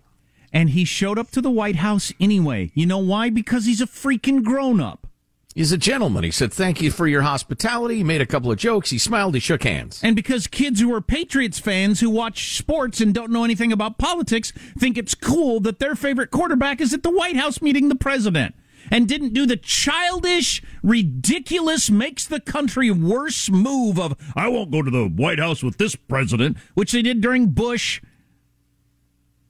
and 0.54 0.70
he 0.70 0.86
showed 0.86 1.20
up 1.20 1.32
to 1.32 1.42
the 1.42 1.52
White 1.52 1.76
House 1.76 2.14
anyway. 2.22 2.72
You 2.74 2.86
know 2.86 3.00
why? 3.00 3.30
Because 3.30 3.66
he's 3.66 3.82
a 3.82 3.86
freaking 3.86 4.46
grown 4.46 4.80
up. 4.80 5.06
He's 5.54 5.72
a 5.72 5.78
gentleman. 5.78 6.24
He 6.24 6.32
said, 6.32 6.52
Thank 6.52 6.82
you 6.82 6.90
for 6.90 7.08
your 7.08 7.22
hospitality. 7.22 7.98
He 7.98 8.04
made 8.04 8.22
a 8.22 8.26
couple 8.26 8.52
of 8.52 8.58
jokes. 8.58 8.90
He 8.90 8.98
smiled. 8.98 9.36
He 9.36 9.40
shook 9.40 9.64
hands. 9.64 10.02
And 10.04 10.16
because 10.16 10.48
kids 10.48 10.80
who 10.80 10.94
are 10.94 11.02
Patriots 11.02 11.60
fans 11.60 12.00
who 12.00 12.10
watch 12.10 12.58
sports 12.58 13.00
and 13.02 13.14
don't 13.14 13.32
know 13.32 13.44
anything 13.44 13.72
about 13.72 14.00
politics 14.00 14.52
think 14.78 14.98
it's 14.98 15.14
cool 15.14 15.60
that 15.62 15.80
their 15.80 15.96
favorite 15.96 16.32
quarterback 16.32 16.82
is 16.82 16.94
at 16.94 17.04
the 17.04 17.12
White 17.12 17.36
House 17.36 17.62
meeting 17.62 17.90
the 17.90 17.96
president 17.96 18.56
and 18.92 19.08
didn't 19.08 19.34
do 19.34 19.46
the 19.46 19.58
childish, 19.58 20.62
ridiculous, 20.82 21.90
makes 21.90 22.26
the 22.26 22.40
country 22.40 22.92
worse 22.92 23.50
move 23.50 24.00
of, 24.00 24.16
I 24.36 24.48
won't 24.48 24.72
go 24.72 24.82
to 24.82 24.92
the 24.92 25.08
White 25.08 25.40
House 25.40 25.64
with 25.64 25.78
this 25.78 25.96
president, 25.96 26.58
which 26.74 26.92
they 26.92 27.02
did 27.02 27.22
during 27.22 27.52
Bush, 27.52 28.02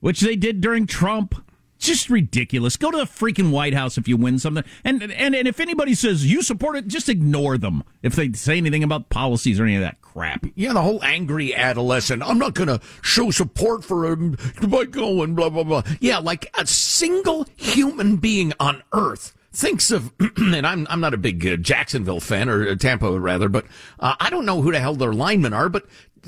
which 0.01 0.21
they 0.21 0.35
did 0.35 0.61
during 0.61 0.85
Trump. 0.85 1.35
Just 1.83 2.09
ridiculous. 2.09 2.77
Go 2.77 2.91
to 2.91 2.97
the 2.97 3.03
freaking 3.03 3.51
White 3.51 3.73
House 3.73 3.97
if 3.97 4.07
you 4.07 4.15
win 4.15 4.39
something. 4.39 4.63
And, 4.85 5.03
and 5.03 5.35
and 5.35 5.47
if 5.49 5.59
anybody 5.59 5.93
says 5.93 6.25
you 6.31 6.41
support 6.41 6.77
it, 6.77 6.87
just 6.87 7.09
ignore 7.09 7.57
them 7.57 7.83
if 8.01 8.15
they 8.15 8.31
say 8.31 8.55
anything 8.55 8.85
about 8.85 9.09
policies 9.09 9.59
or 9.59 9.65
any 9.65 9.75
of 9.75 9.81
that 9.81 9.99
crap. 10.01 10.45
Yeah, 10.55 10.71
the 10.71 10.81
whole 10.81 11.03
angry 11.03 11.53
adolescent. 11.53 12.23
I'm 12.23 12.37
not 12.37 12.53
going 12.53 12.69
to 12.69 12.79
show 13.01 13.31
support 13.31 13.83
for 13.83 14.05
him 14.09 14.37
by 14.65 14.85
going 14.85 15.35
blah, 15.35 15.49
blah, 15.49 15.63
blah. 15.63 15.83
Yeah, 15.99 16.19
like 16.19 16.49
a 16.57 16.65
single 16.65 17.47
human 17.57 18.15
being 18.15 18.53
on 18.61 18.81
earth 18.93 19.35
thinks 19.51 19.91
of, 19.91 20.13
and 20.37 20.65
I'm, 20.65 20.87
I'm 20.89 21.01
not 21.01 21.13
a 21.13 21.17
big 21.17 21.45
uh, 21.45 21.57
Jacksonville 21.57 22.21
fan 22.21 22.47
or 22.47 22.65
uh, 22.65 22.75
Tampa 22.75 23.19
rather, 23.19 23.49
but 23.49 23.65
uh, 23.99 24.15
I 24.21 24.29
don't 24.29 24.45
know 24.45 24.61
who 24.61 24.71
the 24.71 24.79
hell 24.79 24.95
their 24.95 25.13
linemen 25.13 25.51
are, 25.51 25.67
but 25.67 25.85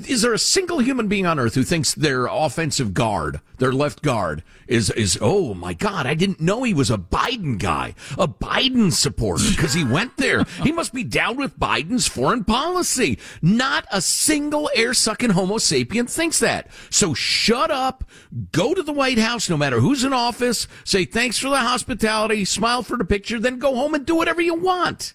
is 0.08 0.22
there 0.22 0.34
a 0.34 0.40
single 0.40 0.80
human 0.80 1.08
being 1.08 1.26
on 1.26 1.40
earth 1.40 1.56
who 1.56 1.64
thinks 1.64 1.94
their 1.94 2.26
offensive 2.26 2.94
guard, 2.94 3.40
their 3.60 3.72
left 3.72 4.02
guard, 4.02 4.44
is 4.68 4.90
is 4.92 5.18
oh 5.22 5.54
my 5.54 5.74
god, 5.74 6.06
I 6.06 6.14
didn't 6.16 6.42
know 6.42 6.64
he 6.64 6.74
was 6.74 6.92
a 6.92 6.98
Biden 6.98 7.58
guy, 7.58 7.96
a 8.18 8.28
Biden 8.28 8.92
supporter 8.92 9.46
because 9.52 9.74
he 9.74 9.86
went 9.86 10.18
there. 10.18 10.44
he 10.64 10.72
must 10.74 10.94
be 10.94 11.04
down 11.06 11.38
with 11.38 11.58
Biden's 11.58 12.08
foreign 12.08 12.44
policy. 12.44 13.18
Not 13.42 13.86
a 13.92 14.02
single 14.02 14.70
air 14.76 14.94
sucking 14.94 15.30
Homo 15.30 15.56
sapien 15.56 16.10
thinks 16.10 16.40
that. 16.40 16.70
So 16.90 17.14
shut 17.14 17.72
up, 17.72 18.04
go 18.52 18.74
to 18.74 18.84
the 18.84 18.94
White 18.94 19.20
House, 19.20 19.50
no 19.50 19.56
matter 19.56 19.80
who's 19.80 20.04
in 20.04 20.12
office, 20.12 20.68
say 20.84 21.06
thanks 21.06 21.38
for 21.40 21.50
the 21.50 21.60
hospitality, 21.60 22.44
smile 22.44 22.84
for 22.84 22.98
the 22.98 23.06
picture, 23.06 23.40
then 23.40 23.60
go 23.60 23.74
home 23.76 23.94
and 23.94 24.06
do 24.06 24.16
whatever 24.16 24.42
you 24.42 24.56
want. 24.56 25.14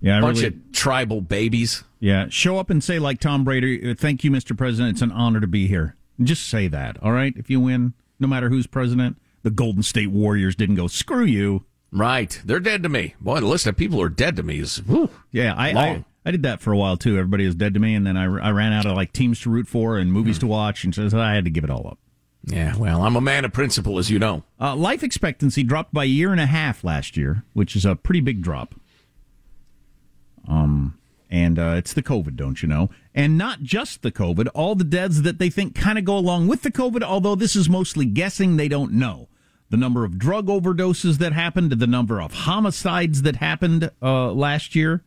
Yeah, 0.00 0.18
I 0.18 0.20
Bunch 0.20 0.42
really- 0.42 0.48
of 0.48 0.72
tribal 0.72 1.22
babies. 1.22 1.84
Yeah, 2.04 2.26
show 2.28 2.58
up 2.58 2.68
and 2.68 2.84
say 2.84 2.98
like 2.98 3.18
Tom 3.18 3.44
Brady, 3.44 3.90
uh, 3.90 3.94
"Thank 3.94 4.24
you, 4.24 4.30
Mr. 4.30 4.54
President. 4.54 4.92
It's 4.92 5.00
an 5.00 5.10
honor 5.10 5.40
to 5.40 5.46
be 5.46 5.66
here." 5.66 5.96
Just 6.22 6.46
say 6.46 6.68
that, 6.68 7.02
all 7.02 7.12
right? 7.12 7.32
If 7.34 7.48
you 7.48 7.60
win, 7.60 7.94
no 8.20 8.28
matter 8.28 8.50
who's 8.50 8.66
president, 8.66 9.16
the 9.42 9.50
Golden 9.50 9.82
State 9.82 10.10
Warriors 10.10 10.54
didn't 10.54 10.74
go 10.74 10.86
screw 10.86 11.24
you. 11.24 11.64
Right, 11.90 12.38
they're 12.44 12.60
dead 12.60 12.82
to 12.82 12.90
me. 12.90 13.14
Boy, 13.22 13.40
the 13.40 13.46
list 13.46 13.66
of 13.66 13.78
people 13.78 14.00
who 14.00 14.04
are 14.04 14.10
dead 14.10 14.36
to 14.36 14.42
me 14.42 14.58
is 14.58 14.82
whew, 14.82 15.08
Yeah, 15.30 15.54
I, 15.56 15.70
I. 15.70 16.04
I 16.26 16.30
did 16.30 16.42
that 16.42 16.60
for 16.60 16.72
a 16.72 16.76
while 16.76 16.98
too. 16.98 17.16
Everybody 17.16 17.44
is 17.46 17.54
dead 17.54 17.72
to 17.72 17.80
me, 17.80 17.94
and 17.94 18.06
then 18.06 18.18
I, 18.18 18.24
I 18.24 18.50
ran 18.50 18.74
out 18.74 18.84
of 18.84 18.94
like 18.96 19.14
teams 19.14 19.40
to 19.40 19.50
root 19.50 19.66
for 19.66 19.96
and 19.96 20.12
movies 20.12 20.38
to 20.40 20.46
watch, 20.46 20.84
and 20.84 20.94
so 20.94 21.08
I 21.18 21.32
had 21.32 21.44
to 21.44 21.50
give 21.50 21.64
it 21.64 21.70
all 21.70 21.86
up. 21.86 21.98
Yeah, 22.44 22.76
well, 22.76 23.02
I'm 23.02 23.16
a 23.16 23.20
man 23.22 23.46
of 23.46 23.54
principle, 23.54 23.98
as 23.98 24.10
you 24.10 24.18
know. 24.18 24.42
Uh, 24.60 24.76
life 24.76 25.02
expectancy 25.02 25.62
dropped 25.62 25.94
by 25.94 26.04
a 26.04 26.06
year 26.06 26.32
and 26.32 26.40
a 26.40 26.46
half 26.46 26.84
last 26.84 27.16
year, 27.16 27.44
which 27.54 27.74
is 27.74 27.86
a 27.86 27.96
pretty 27.96 28.20
big 28.20 28.42
drop. 28.42 28.74
Um, 30.46 30.98
and 31.34 31.58
uh, 31.58 31.74
it's 31.76 31.92
the 31.92 32.02
COVID, 32.02 32.36
don't 32.36 32.62
you 32.62 32.68
know? 32.68 32.90
And 33.12 33.36
not 33.36 33.60
just 33.60 34.02
the 34.02 34.12
COVID, 34.12 34.46
all 34.54 34.76
the 34.76 34.84
deaths 34.84 35.22
that 35.22 35.40
they 35.40 35.50
think 35.50 35.74
kind 35.74 35.98
of 35.98 36.04
go 36.04 36.16
along 36.16 36.46
with 36.46 36.62
the 36.62 36.70
COVID, 36.70 37.02
although 37.02 37.34
this 37.34 37.56
is 37.56 37.68
mostly 37.68 38.06
guessing, 38.06 38.56
they 38.56 38.68
don't 38.68 38.92
know. 38.92 39.28
The 39.68 39.76
number 39.76 40.04
of 40.04 40.16
drug 40.16 40.46
overdoses 40.46 41.18
that 41.18 41.32
happened, 41.32 41.72
the 41.72 41.88
number 41.88 42.22
of 42.22 42.32
homicides 42.32 43.22
that 43.22 43.34
happened 43.34 43.90
uh, 44.00 44.30
last 44.30 44.76
year. 44.76 45.02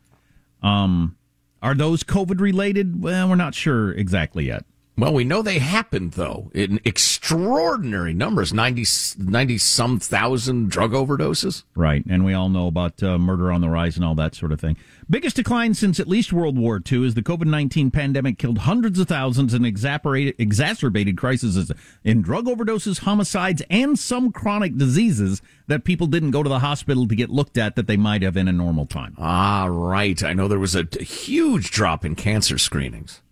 Um, 0.62 1.16
Are 1.62 1.74
those 1.74 2.04
COVID 2.04 2.40
related? 2.40 3.02
Well, 3.02 3.30
we're 3.30 3.34
not 3.36 3.54
sure 3.54 3.92
exactly 3.92 4.48
yet. 4.48 4.66
Well, 4.98 5.14
we 5.14 5.22
know 5.22 5.42
they 5.42 5.60
happened, 5.60 6.14
though, 6.14 6.50
in 6.52 6.80
extraordinary 6.84 8.12
numbers 8.12 8.52
90, 8.52 8.84
90 9.16 9.58
some 9.58 10.00
thousand 10.00 10.70
drug 10.70 10.90
overdoses. 10.90 11.62
Right. 11.76 12.04
And 12.10 12.24
we 12.24 12.34
all 12.34 12.48
know 12.48 12.66
about 12.66 13.00
uh, 13.00 13.16
murder 13.16 13.52
on 13.52 13.60
the 13.60 13.68
rise 13.68 13.94
and 13.94 14.04
all 14.04 14.16
that 14.16 14.34
sort 14.34 14.50
of 14.50 14.60
thing. 14.60 14.76
Biggest 15.08 15.36
decline 15.36 15.74
since 15.74 16.00
at 16.00 16.08
least 16.08 16.32
World 16.32 16.58
War 16.58 16.82
II 16.84 17.06
is 17.06 17.14
the 17.14 17.22
COVID 17.22 17.46
19 17.46 17.92
pandemic 17.92 18.38
killed 18.38 18.58
hundreds 18.58 18.98
of 18.98 19.06
thousands 19.06 19.54
and 19.54 19.64
exacerbated 19.64 21.16
crises 21.16 21.72
in 22.02 22.20
drug 22.20 22.46
overdoses, 22.46 22.98
homicides, 22.98 23.62
and 23.70 23.96
some 23.96 24.32
chronic 24.32 24.76
diseases 24.76 25.40
that 25.68 25.84
people 25.84 26.08
didn't 26.08 26.32
go 26.32 26.42
to 26.42 26.48
the 26.48 26.58
hospital 26.58 27.06
to 27.06 27.14
get 27.14 27.30
looked 27.30 27.56
at 27.56 27.76
that 27.76 27.86
they 27.86 27.96
might 27.96 28.22
have 28.22 28.36
in 28.36 28.48
a 28.48 28.52
normal 28.52 28.84
time. 28.84 29.14
Ah, 29.16 29.66
right. 29.70 30.20
I 30.24 30.32
know 30.32 30.48
there 30.48 30.58
was 30.58 30.74
a 30.74 30.88
huge 31.00 31.70
drop 31.70 32.04
in 32.04 32.16
cancer 32.16 32.58
screenings. 32.58 33.22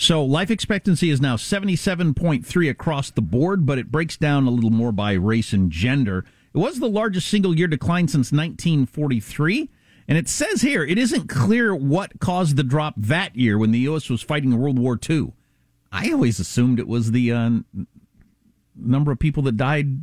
So 0.00 0.24
life 0.24 0.50
expectancy 0.50 1.10
is 1.10 1.20
now 1.20 1.36
77.3 1.36 2.70
across 2.70 3.10
the 3.10 3.20
board, 3.20 3.66
but 3.66 3.76
it 3.76 3.92
breaks 3.92 4.16
down 4.16 4.46
a 4.46 4.50
little 4.50 4.70
more 4.70 4.92
by 4.92 5.12
race 5.12 5.52
and 5.52 5.70
gender. 5.70 6.24
It 6.54 6.58
was 6.58 6.80
the 6.80 6.88
largest 6.88 7.28
single 7.28 7.54
year 7.54 7.66
decline 7.66 8.08
since 8.08 8.32
1943. 8.32 9.68
And 10.08 10.16
it 10.16 10.26
says 10.26 10.62
here 10.62 10.82
it 10.82 10.96
isn't 10.96 11.28
clear 11.28 11.74
what 11.76 12.18
caused 12.18 12.56
the 12.56 12.62
drop 12.62 12.94
that 12.96 13.36
year 13.36 13.58
when 13.58 13.72
the 13.72 13.80
U.S. 13.80 14.08
was 14.08 14.22
fighting 14.22 14.58
World 14.58 14.78
War 14.78 14.98
II. 15.08 15.34
I 15.92 16.10
always 16.12 16.40
assumed 16.40 16.80
it 16.80 16.88
was 16.88 17.12
the 17.12 17.32
uh, 17.32 17.50
number 18.74 19.12
of 19.12 19.18
people 19.18 19.42
that 19.42 19.58
died 19.58 20.00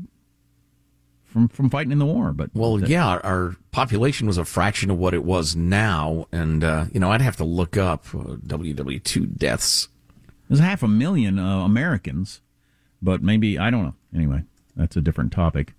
from 1.28 1.48
from 1.50 1.70
fighting 1.70 1.92
in 1.92 2.00
the 2.00 2.06
war. 2.06 2.34
But 2.34 2.50
well, 2.54 2.80
yeah, 2.80 3.06
our, 3.06 3.26
our, 3.26 3.56
population 3.72 4.26
was 4.26 4.40
a 4.40 4.46
fraction 4.46 4.90
of 4.90 4.98
what 4.98 5.14
it 5.14 5.24
was 5.24 5.56
now, 5.56 6.26
and 6.32 6.64
uh, 6.64 6.86
you 6.92 7.00
know, 7.00 7.12
I'd 7.12 7.22
have 7.22 7.38
to 7.38 7.44
look 7.44 7.78
up 7.78 8.06
uh, 8.16 8.38
WW 8.48 9.04
two 9.04 9.28
deaths. 9.28 9.90
There's 10.48 10.60
half 10.60 10.82
a 10.82 10.88
million 10.88 11.38
uh, 11.38 11.60
Americans, 11.60 12.42
but 13.02 13.22
maybe 13.22 13.60
I 13.60 13.70
don't 13.70 13.84
know. 13.84 13.96
Anyway, 14.16 14.44
that's 14.76 14.96
a 14.96 15.02
different 15.02 15.32
topic. 15.32 15.74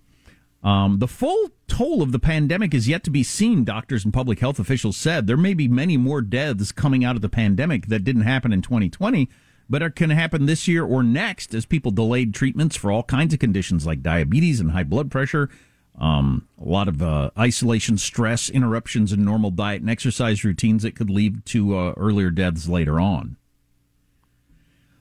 Um, 0.62 0.98
the 0.98 1.08
full 1.08 1.52
toll 1.68 2.02
of 2.02 2.12
the 2.12 2.18
pandemic 2.18 2.74
is 2.74 2.88
yet 2.88 3.04
to 3.04 3.10
be 3.10 3.22
seen, 3.22 3.64
doctors 3.64 4.04
and 4.04 4.12
public 4.12 4.40
health 4.40 4.58
officials 4.58 4.96
said. 4.96 5.26
There 5.26 5.36
may 5.36 5.54
be 5.54 5.68
many 5.68 5.96
more 5.96 6.20
deaths 6.20 6.72
coming 6.72 7.04
out 7.04 7.16
of 7.16 7.22
the 7.22 7.28
pandemic 7.28 7.86
that 7.86 8.04
didn't 8.04 8.22
happen 8.22 8.52
in 8.52 8.60
2020 8.60 9.28
but 9.68 9.82
it 9.82 9.94
can 9.94 10.10
happen 10.10 10.46
this 10.46 10.66
year 10.66 10.84
or 10.84 11.02
next 11.02 11.54
as 11.54 11.66
people 11.66 11.90
delayed 11.90 12.34
treatments 12.34 12.76
for 12.76 12.90
all 12.90 13.02
kinds 13.02 13.34
of 13.34 13.40
conditions 13.40 13.86
like 13.86 14.02
diabetes 14.02 14.60
and 14.60 14.70
high 14.70 14.84
blood 14.84 15.10
pressure. 15.10 15.50
Um, 15.98 16.46
a 16.60 16.68
lot 16.68 16.88
of 16.88 17.02
uh, 17.02 17.30
isolation, 17.38 17.98
stress, 17.98 18.48
interruptions 18.48 19.12
in 19.12 19.24
normal 19.24 19.50
diet 19.50 19.80
and 19.80 19.90
exercise 19.90 20.44
routines 20.44 20.84
that 20.84 20.94
could 20.94 21.10
lead 21.10 21.44
to 21.46 21.76
uh, 21.76 21.94
earlier 21.96 22.30
deaths 22.30 22.68
later 22.68 23.00
on. 23.00 23.36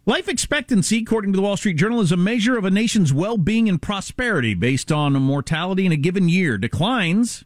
Life 0.08 0.28
expectancy, 0.28 1.00
according 1.00 1.34
to 1.34 1.36
the 1.36 1.44
Wall 1.44 1.58
Street 1.58 1.76
Journal, 1.76 2.00
is 2.00 2.12
a 2.12 2.18
measure 2.18 2.58
of 2.58 2.66
a 2.66 2.72
nation's 2.72 3.14
well 3.14 3.38
being 3.38 3.70
and 3.70 3.82
prosperity 3.82 4.54
based 4.54 4.92
on 4.92 5.14
mortality 5.14 5.86
in 5.86 5.92
a 5.92 5.98
given 5.98 6.30
year. 6.30 6.58
Declines 6.58 7.44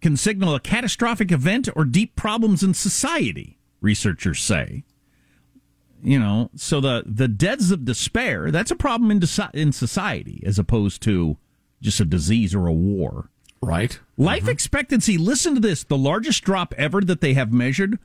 can 0.00 0.16
signal 0.16 0.54
a 0.54 0.60
catastrophic 0.60 1.32
event 1.32 1.68
or 1.74 1.84
deep 1.84 2.14
problems 2.14 2.62
in 2.62 2.74
society, 2.74 3.58
researchers 3.80 4.40
say 4.40 4.84
you 6.02 6.18
know, 6.18 6.50
so 6.56 6.80
the 6.80 7.04
the 7.06 7.28
deaths 7.28 7.70
of 7.70 7.84
despair 7.84 8.50
that's 8.50 8.70
a 8.70 8.76
problem 8.76 9.10
in 9.10 9.22
in 9.54 9.72
society 9.72 10.42
as 10.44 10.58
opposed 10.58 11.00
to 11.02 11.38
just 11.80 12.00
a 12.00 12.04
disease 12.04 12.54
or 12.54 12.66
a 12.66 12.72
war. 12.72 13.30
Right. 13.62 14.00
Life 14.16 14.42
mm-hmm. 14.42 14.50
expectancy. 14.50 15.16
Listen 15.16 15.54
to 15.54 15.60
this: 15.60 15.84
the 15.84 15.96
largest 15.96 16.42
drop 16.42 16.74
ever 16.76 17.00
that 17.02 17.20
they 17.20 17.34
have 17.34 17.52
measured. 17.52 17.98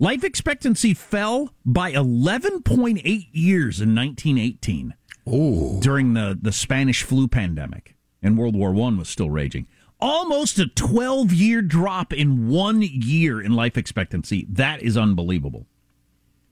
Life 0.00 0.22
expectancy 0.22 0.94
fell 0.94 1.50
by 1.64 1.92
11.8 1.92 3.02
years 3.32 3.80
in 3.80 3.96
1918. 3.96 4.94
Oh. 5.26 5.80
During 5.80 6.14
the, 6.14 6.38
the 6.40 6.52
Spanish 6.52 7.02
flu 7.02 7.26
pandemic, 7.26 7.96
and 8.22 8.38
World 8.38 8.54
War 8.54 8.72
One 8.72 8.96
was 8.96 9.08
still 9.08 9.30
raging. 9.30 9.66
Almost 10.00 10.60
a 10.60 10.68
12 10.68 11.32
year 11.32 11.62
drop 11.62 12.12
in 12.12 12.48
one 12.48 12.82
year 12.82 13.40
in 13.40 13.54
life 13.54 13.76
expectancy. 13.76 14.46
That 14.48 14.82
is 14.82 14.96
unbelievable. 14.96 15.66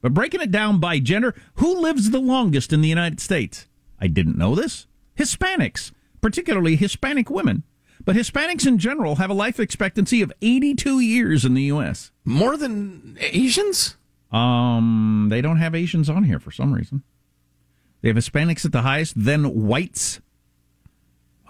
But 0.06 0.14
breaking 0.14 0.40
it 0.40 0.52
down 0.52 0.78
by 0.78 1.00
gender, 1.00 1.34
who 1.54 1.80
lives 1.80 2.10
the 2.10 2.20
longest 2.20 2.72
in 2.72 2.80
the 2.80 2.88
United 2.88 3.18
States? 3.18 3.66
I 4.00 4.06
didn't 4.06 4.38
know 4.38 4.54
this. 4.54 4.86
Hispanics, 5.18 5.90
particularly 6.20 6.76
Hispanic 6.76 7.28
women. 7.28 7.64
But 8.04 8.14
Hispanics 8.14 8.68
in 8.68 8.78
general 8.78 9.16
have 9.16 9.30
a 9.30 9.34
life 9.34 9.58
expectancy 9.58 10.22
of 10.22 10.32
82 10.40 11.00
years 11.00 11.44
in 11.44 11.54
the 11.54 11.62
U.S. 11.62 12.12
More 12.24 12.56
than 12.56 13.18
Asians? 13.18 13.96
Um, 14.30 15.26
they 15.28 15.40
don't 15.40 15.56
have 15.56 15.74
Asians 15.74 16.08
on 16.08 16.22
here 16.22 16.38
for 16.38 16.52
some 16.52 16.72
reason. 16.72 17.02
They 18.00 18.08
have 18.08 18.16
Hispanics 18.16 18.64
at 18.64 18.70
the 18.70 18.82
highest, 18.82 19.14
then 19.16 19.66
whites. 19.66 20.20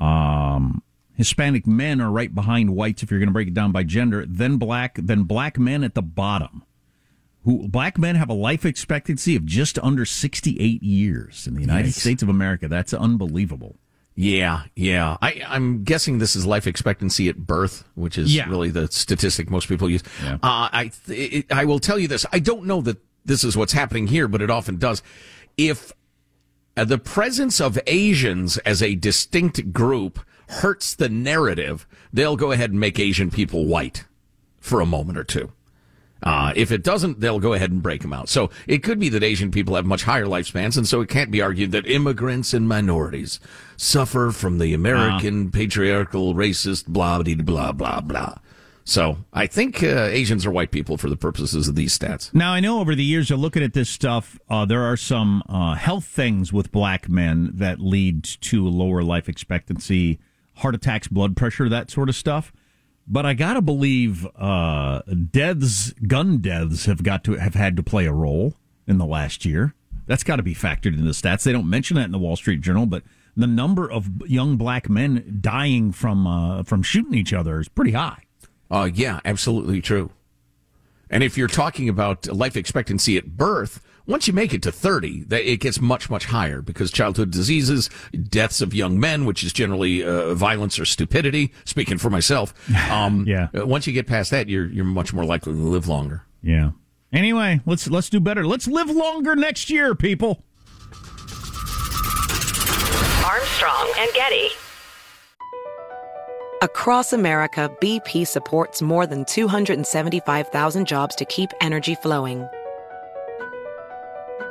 Um, 0.01 0.83
Hispanic 1.15 1.67
men 1.67 2.01
are 2.01 2.11
right 2.11 2.35
behind 2.35 2.75
whites 2.75 3.03
if 3.03 3.11
you're 3.11 3.21
going 3.21 3.29
to 3.29 3.35
break 3.35 3.49
it 3.49 3.55
down 3.55 3.73
by 3.73 3.83
gender, 3.83 4.25
then 4.27 4.57
black, 4.57 4.95
then 4.95 5.25
black 5.25 5.59
men 5.59 5.85
at 5.85 5.95
the 5.95 6.01
bottom 6.01 6.63
who 7.47 7.69
black 7.69 7.97
men 7.97 8.17
have 8.17 8.29
a 8.29 8.35
life 8.35 8.67
expectancy 8.67 9.37
of 9.37 9.47
just 9.47 9.79
under 9.79 10.05
68 10.05 10.83
years 10.83 11.47
in 11.47 11.55
the 11.55 11.61
United. 11.61 11.95
States 11.95 12.21
of 12.21 12.29
America. 12.29 12.67
That's 12.67 12.93
unbelievable. 12.93 13.77
Yeah, 14.17 14.65
yeah. 14.75 15.17
I, 15.23 15.43
am 15.45 15.85
guessing 15.85 16.19
this 16.19 16.35
is 16.35 16.45
life 16.45 16.67
expectancy 16.67 17.29
at 17.29 17.37
birth, 17.37 17.85
which 17.95 18.19
is 18.19 18.35
yeah. 18.35 18.49
really 18.49 18.71
the 18.71 18.89
statistic 18.89 19.49
most 19.49 19.69
people 19.69 19.89
use. 19.89 20.03
Yeah. 20.25 20.35
Uh, 20.35 20.69
I 20.73 20.91
it, 21.07 21.47
I 21.53 21.67
will 21.67 21.79
tell 21.79 22.01
you 22.01 22.09
this. 22.09 22.27
I 22.33 22.41
don't 22.41 22.65
know 22.65 22.81
that 22.81 22.99
this 23.25 23.45
is 23.45 23.57
what's 23.57 23.75
happening 23.75 24.09
here, 24.09 24.27
but 24.27 24.43
it 24.43 24.51
often 24.51 24.79
does. 24.79 25.01
If 25.57 25.93
uh, 26.77 26.85
the 26.85 26.99
presence 26.99 27.61
of 27.61 27.79
Asians 27.87 28.59
as 28.59 28.83
a 28.83 28.97
distinct 28.97 29.73
group 29.73 30.19
hurts 30.49 30.97
the 30.97 31.09
narrative, 31.09 31.87
they'll 32.13 32.37
go 32.37 32.51
ahead 32.51 32.71
and 32.71 32.81
make 32.81 32.99
Asian 32.99 33.31
people 33.31 33.67
white 33.67 34.05
for 34.59 34.81
a 34.81 34.87
moment 34.87 35.17
or 35.17 35.25
two. 35.25 35.53
Uh, 36.23 36.53
if 36.57 36.73
it 36.73 36.83
doesn't, 36.83 37.21
they'll 37.21 37.39
go 37.39 37.53
ahead 37.53 37.71
and 37.71 37.83
break 37.83 38.03
them 38.03 38.13
out. 38.13 38.29
So 38.29 38.51
it 38.67 38.83
could 38.83 38.99
be 38.99 39.09
that 39.11 39.23
Asian 39.23 39.51
people 39.51 39.77
have 39.77 39.85
much 39.85 40.05
higher 40.05 40.27
lifespans, 40.27 40.77
and 40.77 40.89
so 40.89 41.01
it 41.01 41.09
can't 41.09 41.31
be 41.31 41.43
argued 41.43 41.73
that 41.73 41.87
immigrants 41.87 42.55
and 42.55 42.69
minorities 42.69 43.39
suffer 43.77 44.31
from 44.31 44.59
the 44.59 44.73
American 44.73 45.49
uh. 45.49 45.51
patriarchal, 45.51 46.35
racist, 46.35 46.87
blah, 46.87 47.23
blah, 47.23 47.35
blah, 47.35 47.73
blah, 47.73 48.01
blah. 48.01 48.35
So 48.89 49.19
I 49.33 49.49
think 49.49 49.83
uh, 49.83 50.05
Asians 50.05 50.47
are 50.47 50.53
white 50.53 50.71
people 50.71 50.97
for 50.97 51.11
the 51.11 51.17
purposes 51.17 51.67
of 51.67 51.75
these 51.75 51.99
stats. 51.99 52.33
Now 52.33 52.53
I 52.53 52.61
know 52.61 52.79
over 52.79 52.95
the 52.95 53.03
years 53.03 53.33
of 53.33 53.41
looking 53.41 53.65
at 53.65 53.73
this 53.73 53.91
stuff, 53.91 54.39
uh, 54.49 54.65
there 54.65 54.83
are 54.83 54.97
some 54.97 55.43
uh, 55.49 55.75
health 55.75 56.05
things 56.05 56.53
with 56.53 56.71
black 56.71 57.09
men 57.09 57.51
that 57.55 57.81
lead 57.81 58.23
to 58.23 58.67
lower 58.67 59.03
life 59.03 59.29
expectancy, 59.29 60.21
heart 60.59 60.77
attacks, 60.77 61.09
blood 61.09 61.37
pressure, 61.37 61.69
that 61.69 61.91
sort 61.91 62.09
of 62.09 62.15
stuff. 62.15 62.53
But 63.09 63.25
I 63.25 63.35
gotta 63.35 63.63
believe 63.63 64.27
uh, 64.37 65.03
deaths, 65.03 65.93
gun 66.07 66.39
deaths, 66.39 66.87
have 66.87 67.03
got 67.03 67.23
to 67.25 67.35
have 67.35 67.55
had 67.55 67.77
to 67.77 67.83
play 67.83 68.07
a 68.07 68.13
role 68.13 68.55
in 68.87 68.99
the 68.99 69.07
last 69.07 69.45
year. 69.45 69.75
That's 70.07 70.25
got 70.25 70.37
to 70.37 70.43
be 70.43 70.55
factored 70.55 70.87
into 70.87 71.03
the 71.03 71.11
stats. 71.11 71.43
They 71.43 71.53
don't 71.53 71.69
mention 71.69 71.97
that 71.97 72.05
in 72.05 72.13
the 72.13 72.19
Wall 72.19 72.37
Street 72.37 72.61
Journal, 72.61 72.87
but 72.87 73.03
the 73.37 73.47
number 73.47 73.91
of 73.91 74.09
young 74.27 74.57
black 74.57 74.89
men 74.89 75.39
dying 75.41 75.93
from 75.93 76.27
uh, 76.27 76.63
from 76.63 76.83
shooting 76.83 77.15
each 77.15 77.33
other 77.33 77.61
is 77.61 77.69
pretty 77.69 77.93
high. 77.93 78.23
Uh, 78.71 78.89
yeah, 78.93 79.21
absolutely 79.25 79.81
true. 79.81 80.11
And 81.09 81.23
if 81.23 81.39
you're 81.39 81.49
talking 81.49 81.89
about 81.89 82.27
life 82.27 82.57
expectancy 82.57 83.17
at 83.17 83.37
birth, 83.37 83.81
once 84.07 84.29
you 84.29 84.33
make 84.33 84.55
it 84.55 84.63
to 84.63 84.73
30, 84.73 85.27
it 85.31 85.61
gets 85.61 85.81
much, 85.81 86.09
much 86.09 86.27
higher 86.27 86.63
because 86.63 86.91
childhood 86.91 87.31
diseases, 87.31 87.91
deaths 88.29 88.61
of 88.61 88.73
young 88.73 89.01
men, 89.01 89.25
which 89.25 89.43
is 89.43 89.53
generally 89.53 90.05
uh, 90.05 90.35
violence 90.35 90.79
or 90.79 90.85
stupidity, 90.85 91.53
speaking 91.65 91.99
for 91.99 92.11
myself. 92.11 92.55
Um, 92.87 93.25
yeah. 93.27 93.49
Uh, 93.57 93.67
once 93.67 93.87
you 93.87 93.93
get 93.93 94.07
past 94.07 94.31
that, 94.31 94.49
you're, 94.49 94.67
you're 94.67 94.85
much 94.85 95.13
more 95.13 95.25
likely 95.25 95.53
to 95.53 95.59
live 95.59 95.89
longer. 95.89 96.23
Yeah. 96.41 96.71
Anyway, 97.13 97.61
let's, 97.67 97.89
let's 97.89 98.09
do 98.09 98.21
better. 98.21 98.47
Let's 98.47 98.69
live 98.69 98.89
longer 98.89 99.35
next 99.35 99.69
year, 99.71 99.95
people. 99.95 100.45
Armstrong 103.27 103.93
and 103.99 104.11
Getty. 104.15 104.49
Across 106.63 107.13
America, 107.13 107.75
BP 107.81 108.27
supports 108.27 108.81
more 108.81 109.07
than 109.07 109.25
275,000 109.25 110.87
jobs 110.87 111.15
to 111.17 111.25
keep 111.25 111.51
energy 111.61 111.97
flowing 111.97 112.49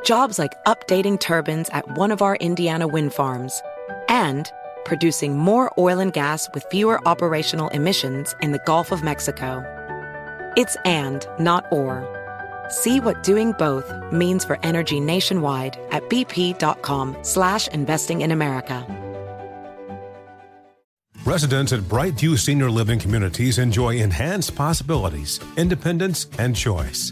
Jobs 0.06 0.38
like 0.38 0.64
updating 0.66 1.20
turbines 1.20 1.68
at 1.70 1.98
one 1.98 2.12
of 2.12 2.22
our 2.22 2.36
Indiana 2.36 2.88
wind 2.88 3.12
farms 3.12 3.64
and 4.08 4.52
producing 4.86 5.36
more 5.36 5.74
oil 5.80 5.98
and 5.98 6.14
gas 6.14 6.48
with 6.54 6.64
fewer 6.70 7.06
operational 7.08 7.70
emissions 7.70 8.36
in 8.40 8.52
the 8.52 8.62
Gulf 8.66 8.92
of 8.92 9.02
Mexico. 9.02 9.64
It's 10.56 10.78
and, 10.86 11.28
not 11.40 11.66
or. 11.72 12.06
See 12.70 13.00
what 13.00 13.24
doing 13.24 13.54
both 13.54 13.92
means 14.12 14.46
for 14.46 14.60
energy 14.62 15.00
nationwide 15.00 15.76
at 15.90 16.08
bp.com 16.08 17.18
slash 17.24 17.68
investing 17.70 18.22
in 18.22 18.30
America. 18.30 18.86
Residents 21.26 21.74
at 21.74 21.80
Brightview 21.80 22.38
Senior 22.38 22.70
Living 22.70 23.00
Communities 23.00 23.58
enjoy 23.58 23.96
enhanced 23.96 24.56
possibilities, 24.56 25.40
independence, 25.58 26.28
and 26.38 26.56
choice. 26.56 27.12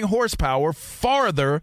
horsepower 0.00 0.72
farther 0.72 1.62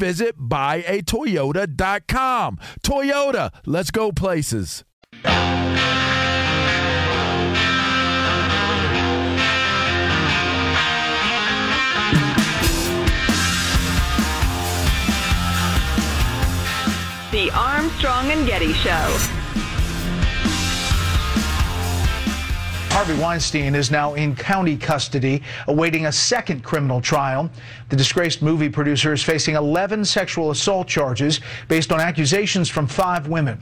visit 0.01 0.35
buyatoyota.com. 0.35 2.57
Toyota, 2.81 3.53
let's 3.67 3.91
go 3.91 4.11
places. 4.11 4.83
The 17.31 17.51
Armstrong 17.53 18.31
and 18.31 18.47
Getty 18.47 18.73
Show. 18.73 19.40
Harvey 23.01 23.19
Weinstein 23.19 23.73
is 23.73 23.89
now 23.89 24.13
in 24.13 24.35
county 24.35 24.77
custody, 24.77 25.41
awaiting 25.67 26.05
a 26.05 26.11
second 26.11 26.63
criminal 26.63 27.01
trial. 27.01 27.49
The 27.89 27.95
disgraced 27.95 28.43
movie 28.43 28.69
producer 28.69 29.11
is 29.11 29.23
facing 29.23 29.55
11 29.55 30.05
sexual 30.05 30.51
assault 30.51 30.87
charges 30.87 31.39
based 31.67 31.91
on 31.91 31.99
accusations 31.99 32.69
from 32.69 32.85
five 32.85 33.27
women. 33.27 33.59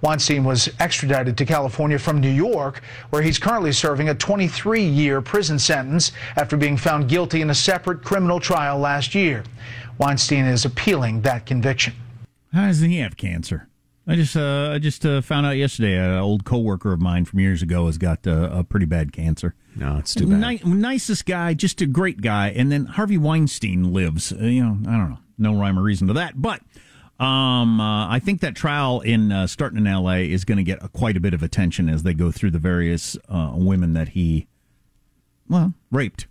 Weinstein 0.00 0.42
was 0.42 0.68
extradited 0.80 1.38
to 1.38 1.46
California 1.46 2.00
from 2.00 2.20
New 2.20 2.32
York, 2.32 2.82
where 3.10 3.22
he's 3.22 3.38
currently 3.38 3.70
serving 3.70 4.08
a 4.08 4.14
23 4.16 4.82
year 4.82 5.20
prison 5.20 5.60
sentence 5.60 6.10
after 6.34 6.56
being 6.56 6.76
found 6.76 7.08
guilty 7.08 7.42
in 7.42 7.50
a 7.50 7.54
separate 7.54 8.02
criminal 8.02 8.40
trial 8.40 8.76
last 8.76 9.14
year. 9.14 9.44
Weinstein 9.98 10.46
is 10.46 10.64
appealing 10.64 11.20
that 11.20 11.46
conviction. 11.46 11.94
How 12.52 12.66
does 12.66 12.80
he 12.80 12.98
have 12.98 13.16
cancer? 13.16 13.69
I 14.10 14.16
just 14.16 14.36
uh, 14.36 14.72
I 14.74 14.80
just 14.80 15.06
uh, 15.06 15.20
found 15.20 15.46
out 15.46 15.52
yesterday 15.52 15.96
an 15.96 16.18
old 16.18 16.44
coworker 16.44 16.92
of 16.92 17.00
mine 17.00 17.26
from 17.26 17.38
years 17.38 17.62
ago 17.62 17.86
has 17.86 17.96
got 17.96 18.26
uh, 18.26 18.50
a 18.52 18.64
pretty 18.64 18.86
bad 18.86 19.12
cancer. 19.12 19.54
No, 19.76 19.98
it's 19.98 20.16
too 20.16 20.26
bad. 20.26 20.64
Ni- 20.64 20.74
nicest 20.74 21.26
guy, 21.26 21.54
just 21.54 21.80
a 21.80 21.86
great 21.86 22.20
guy, 22.20 22.48
and 22.48 22.72
then 22.72 22.86
Harvey 22.86 23.18
Weinstein 23.18 23.92
lives. 23.92 24.32
Uh, 24.32 24.46
you 24.46 24.64
know, 24.64 24.78
I 24.90 24.96
don't 24.96 25.10
know, 25.10 25.18
no 25.38 25.54
rhyme 25.54 25.78
or 25.78 25.82
reason 25.82 26.08
to 26.08 26.14
that, 26.14 26.42
but 26.42 26.60
um, 27.24 27.80
uh, 27.80 28.08
I 28.08 28.18
think 28.18 28.40
that 28.40 28.56
trial 28.56 29.00
in 29.00 29.30
uh, 29.30 29.46
starting 29.46 29.78
in 29.78 29.86
L.A. 29.86 30.28
is 30.28 30.44
going 30.44 30.58
to 30.58 30.64
get 30.64 30.80
quite 30.92 31.16
a 31.16 31.20
bit 31.20 31.32
of 31.32 31.44
attention 31.44 31.88
as 31.88 32.02
they 32.02 32.12
go 32.12 32.32
through 32.32 32.50
the 32.50 32.58
various 32.58 33.16
women 33.28 33.92
that 33.92 34.08
he, 34.08 34.48
well, 35.48 35.72
raped 35.92 36.26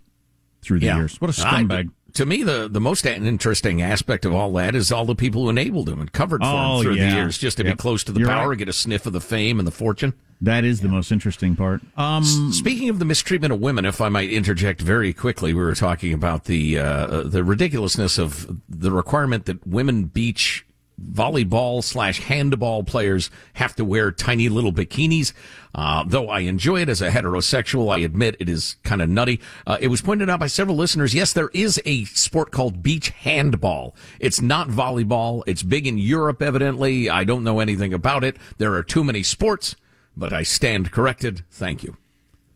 through 0.60 0.80
the 0.80 0.86
yeah. 0.86 0.96
years. 0.98 1.18
What 1.18 1.30
a 1.30 1.32
scumbag! 1.32 1.88
To 2.14 2.26
me, 2.26 2.42
the, 2.42 2.68
the 2.68 2.80
most 2.80 3.06
interesting 3.06 3.82
aspect 3.82 4.24
of 4.24 4.34
all 4.34 4.52
that 4.54 4.74
is 4.74 4.90
all 4.92 5.04
the 5.04 5.14
people 5.14 5.42
who 5.42 5.50
enabled 5.50 5.88
him 5.88 6.00
and 6.00 6.12
covered 6.12 6.40
for 6.40 6.46
oh, 6.46 6.76
him 6.78 6.82
through 6.82 6.94
yeah. 6.94 7.10
the 7.10 7.16
years, 7.16 7.38
just 7.38 7.56
to 7.58 7.64
yep. 7.64 7.76
be 7.76 7.80
close 7.80 8.04
to 8.04 8.12
the 8.12 8.20
You're 8.20 8.28
power, 8.28 8.50
right. 8.50 8.58
get 8.58 8.68
a 8.68 8.72
sniff 8.72 9.06
of 9.06 9.12
the 9.12 9.20
fame 9.20 9.58
and 9.58 9.66
the 9.66 9.72
fortune. 9.72 10.14
That 10.42 10.64
is 10.64 10.80
the 10.80 10.88
most 10.88 11.12
interesting 11.12 11.54
part. 11.54 11.82
Um, 11.96 12.22
S- 12.22 12.56
Speaking 12.56 12.88
of 12.88 12.98
the 12.98 13.04
mistreatment 13.04 13.52
of 13.52 13.60
women, 13.60 13.84
if 13.84 14.00
I 14.00 14.08
might 14.08 14.30
interject 14.30 14.80
very 14.80 15.12
quickly, 15.12 15.52
we 15.52 15.62
were 15.62 15.74
talking 15.74 16.14
about 16.14 16.44
the 16.44 16.78
uh, 16.78 17.22
the 17.24 17.44
ridiculousness 17.44 18.18
of 18.18 18.58
the 18.68 18.90
requirement 18.90 19.44
that 19.44 19.66
women 19.66 20.04
beach 20.04 20.64
volleyball 21.12 21.82
slash 21.82 22.20
handball 22.20 22.84
players 22.84 23.30
have 23.54 23.74
to 23.76 23.84
wear 23.84 24.10
tiny 24.10 24.48
little 24.48 24.72
bikinis. 24.72 25.32
Uh, 25.74 26.04
though 26.06 26.28
I 26.28 26.40
enjoy 26.40 26.80
it 26.82 26.88
as 26.88 27.00
a 27.00 27.10
heterosexual, 27.10 27.94
I 27.94 28.00
admit 28.00 28.36
it 28.40 28.48
is 28.48 28.76
kind 28.82 29.00
of 29.00 29.08
nutty. 29.08 29.40
Uh, 29.66 29.78
it 29.80 29.88
was 29.88 30.02
pointed 30.02 30.28
out 30.28 30.40
by 30.40 30.48
several 30.48 30.76
listeners. 30.76 31.14
Yes, 31.14 31.32
there 31.32 31.50
is 31.54 31.80
a 31.84 32.04
sport 32.06 32.50
called 32.50 32.82
beach 32.82 33.10
handball. 33.10 33.94
It's 34.18 34.40
not 34.40 34.68
volleyball. 34.68 35.42
It's 35.46 35.62
big 35.62 35.86
in 35.86 35.98
Europe, 35.98 36.42
evidently. 36.42 37.08
I 37.08 37.24
don't 37.24 37.44
know 37.44 37.60
anything 37.60 37.94
about 37.94 38.24
it. 38.24 38.36
There 38.58 38.74
are 38.74 38.82
too 38.82 39.04
many 39.04 39.22
sports, 39.22 39.76
but 40.16 40.32
I 40.32 40.42
stand 40.42 40.90
corrected. 40.90 41.44
Thank 41.50 41.84
you. 41.84 41.96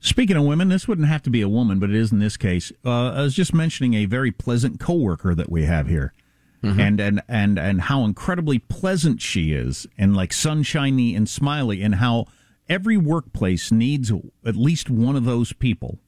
Speaking 0.01 0.37
of 0.37 0.45
women, 0.45 0.69
this 0.69 0.87
wouldn't 0.87 1.09
have 1.09 1.23
to 1.23 1.31
be 1.31 1.41
a 1.41 1.49
woman, 1.49 1.79
but 1.79 1.89
it 1.89 1.97
is 1.97 2.13
in 2.13 2.19
this 2.19 2.37
case. 2.37 2.71
Uh, 2.85 3.13
I 3.13 3.23
was 3.23 3.35
just 3.35 3.55
mentioning 3.55 3.95
a 3.95 4.05
very 4.05 4.31
pleasant 4.31 4.79
coworker 4.79 5.35
that 5.35 5.51
we 5.51 5.65
have 5.65 5.87
here. 5.87 6.13
Mm-hmm. 6.65 6.81
And, 6.81 7.01
and 7.01 7.23
and 7.29 7.59
and 7.59 7.81
how 7.83 8.05
incredibly 8.05 8.59
pleasant 8.59 9.21
she 9.21 9.53
is 9.53 9.87
and 9.99 10.17
like 10.17 10.33
sunshiny 10.33 11.15
and 11.15 11.29
smiley 11.29 11.83
and 11.83 11.97
how 11.97 12.27
every 12.69 12.97
workplace 12.97 13.71
needs 13.71 14.11
at 14.47 14.57
least 14.57 14.89
one 14.89 15.15
of 15.15 15.25
those 15.25 15.53
people 15.53 15.99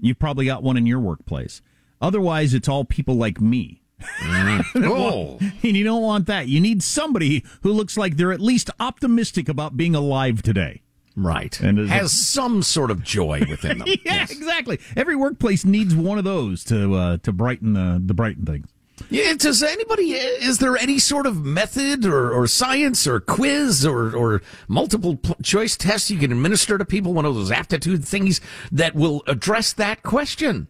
you've 0.00 0.18
probably 0.18 0.46
got 0.46 0.62
one 0.62 0.78
in 0.78 0.86
your 0.86 1.00
workplace 1.00 1.60
otherwise 2.00 2.54
it's 2.54 2.68
all 2.68 2.84
people 2.84 3.16
like 3.16 3.40
me 3.40 3.82
mm-hmm. 4.00 4.84
oh. 4.84 5.38
and 5.40 5.54
you 5.76 5.84
don't 5.84 6.02
want 6.02 6.26
that 6.26 6.48
you 6.48 6.60
need 6.60 6.82
somebody 6.82 7.44
who 7.62 7.70
looks 7.70 7.98
like 7.98 8.16
they're 8.16 8.32
at 8.32 8.40
least 8.40 8.70
optimistic 8.80 9.48
about 9.50 9.76
being 9.76 9.94
alive 9.94 10.40
today 10.40 10.82
Right. 11.16 11.58
And 11.60 11.78
has 11.88 12.12
a, 12.12 12.14
some 12.14 12.62
sort 12.62 12.90
of 12.90 13.02
joy 13.02 13.42
within 13.48 13.78
them. 13.78 13.88
yeah, 13.88 13.96
yes. 14.04 14.30
exactly. 14.30 14.78
Every 14.94 15.16
workplace 15.16 15.64
needs 15.64 15.94
one 15.94 16.18
of 16.18 16.24
those 16.24 16.62
to 16.64 16.94
uh, 16.94 17.16
to 17.22 17.32
brighten 17.32 17.72
the 17.72 18.00
the 18.04 18.12
brighten 18.12 18.44
things. 18.44 18.68
Yeah, 19.10 19.34
does 19.34 19.62
anybody, 19.62 20.12
is 20.12 20.58
there 20.58 20.76
any 20.76 20.98
sort 20.98 21.26
of 21.26 21.44
method 21.44 22.04
or, 22.06 22.32
or 22.32 22.46
science 22.46 23.06
or 23.06 23.20
quiz 23.20 23.84
or, 23.84 24.14
or 24.16 24.42
multiple 24.68 25.20
choice 25.42 25.76
tests 25.76 26.10
you 26.10 26.18
can 26.18 26.32
administer 26.32 26.78
to 26.78 26.84
people, 26.84 27.12
one 27.12 27.24
of 27.24 27.34
those 27.34 27.50
aptitude 27.50 28.04
things 28.04 28.40
that 28.72 28.94
will 28.94 29.22
address 29.26 29.72
that 29.74 30.02
question? 30.02 30.68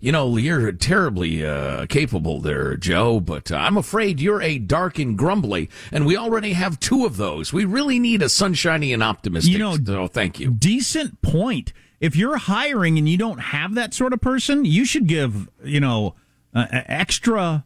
You 0.00 0.12
know, 0.12 0.36
you're 0.36 0.72
terribly 0.72 1.44
uh, 1.44 1.86
capable 1.86 2.40
there, 2.40 2.76
Joe, 2.76 3.20
but 3.20 3.50
uh, 3.50 3.56
I'm 3.56 3.76
afraid 3.76 4.20
you're 4.20 4.42
a 4.42 4.58
dark 4.58 4.98
and 4.98 5.16
grumbly, 5.16 5.70
and 5.90 6.06
we 6.06 6.16
already 6.16 6.52
have 6.52 6.78
two 6.80 7.06
of 7.06 7.16
those. 7.16 7.52
We 7.52 7.64
really 7.64 7.98
need 7.98 8.22
a 8.22 8.28
sunshiny 8.28 8.92
and 8.92 9.02
optimistic. 9.02 9.52
You 9.52 9.58
know, 9.58 9.76
so 9.76 10.06
thank 10.06 10.38
you. 10.38 10.50
Decent 10.50 11.22
point. 11.22 11.72
If 11.98 12.14
you're 12.14 12.36
hiring 12.36 12.98
and 12.98 13.08
you 13.08 13.16
don't 13.16 13.38
have 13.38 13.74
that 13.74 13.94
sort 13.94 14.12
of 14.12 14.20
person, 14.20 14.64
you 14.66 14.84
should 14.84 15.06
give, 15.06 15.48
you 15.64 15.80
know, 15.80 16.14
uh, 16.54 16.66
extra 16.70 17.64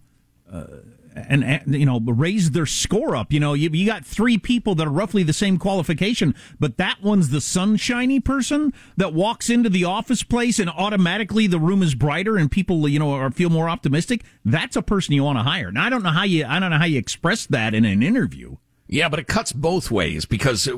Uh, 0.50 0.66
and, 1.14 1.44
and, 1.44 1.74
you 1.74 1.86
know 1.86 2.00
raise 2.00 2.52
their 2.52 2.66
score 2.66 3.16
up. 3.16 3.32
You 3.32 3.40
know, 3.40 3.54
you, 3.54 3.70
you 3.70 3.86
got 3.86 4.04
three 4.04 4.38
people 4.38 4.74
that 4.76 4.86
are 4.86 4.92
roughly 4.92 5.22
the 5.22 5.32
same 5.32 5.58
qualification, 5.58 6.34
but 6.58 6.76
that 6.76 7.02
one's 7.02 7.30
the 7.30 7.40
sunshiny 7.40 8.20
person 8.20 8.72
that 8.96 9.12
walks 9.12 9.50
into 9.50 9.68
the 9.68 9.84
office 9.84 10.22
place 10.22 10.58
and 10.58 10.70
automatically 10.70 11.46
the 11.46 11.58
room 11.58 11.82
is 11.82 11.94
brighter 11.94 12.36
and 12.36 12.50
people 12.50 12.88
you 12.88 12.98
know 12.98 13.12
are 13.12 13.30
feel 13.30 13.50
more 13.50 13.68
optimistic. 13.68 14.24
That's 14.44 14.76
a 14.76 14.82
person 14.82 15.14
you 15.14 15.24
want 15.24 15.38
to 15.38 15.42
hire. 15.42 15.72
Now 15.72 15.84
I 15.84 15.90
don't 15.90 16.02
know 16.02 16.10
how 16.10 16.24
you 16.24 16.44
I 16.46 16.58
don't 16.58 16.70
know 16.70 16.78
how 16.78 16.84
you 16.84 16.98
express 16.98 17.46
that 17.46 17.74
in 17.74 17.84
an 17.84 18.02
interview. 18.02 18.56
Yeah, 18.92 19.08
but 19.08 19.20
it 19.20 19.28
cuts 19.28 19.52
both 19.52 19.90
ways 19.90 20.24
because, 20.24 20.66
uh, 20.66 20.72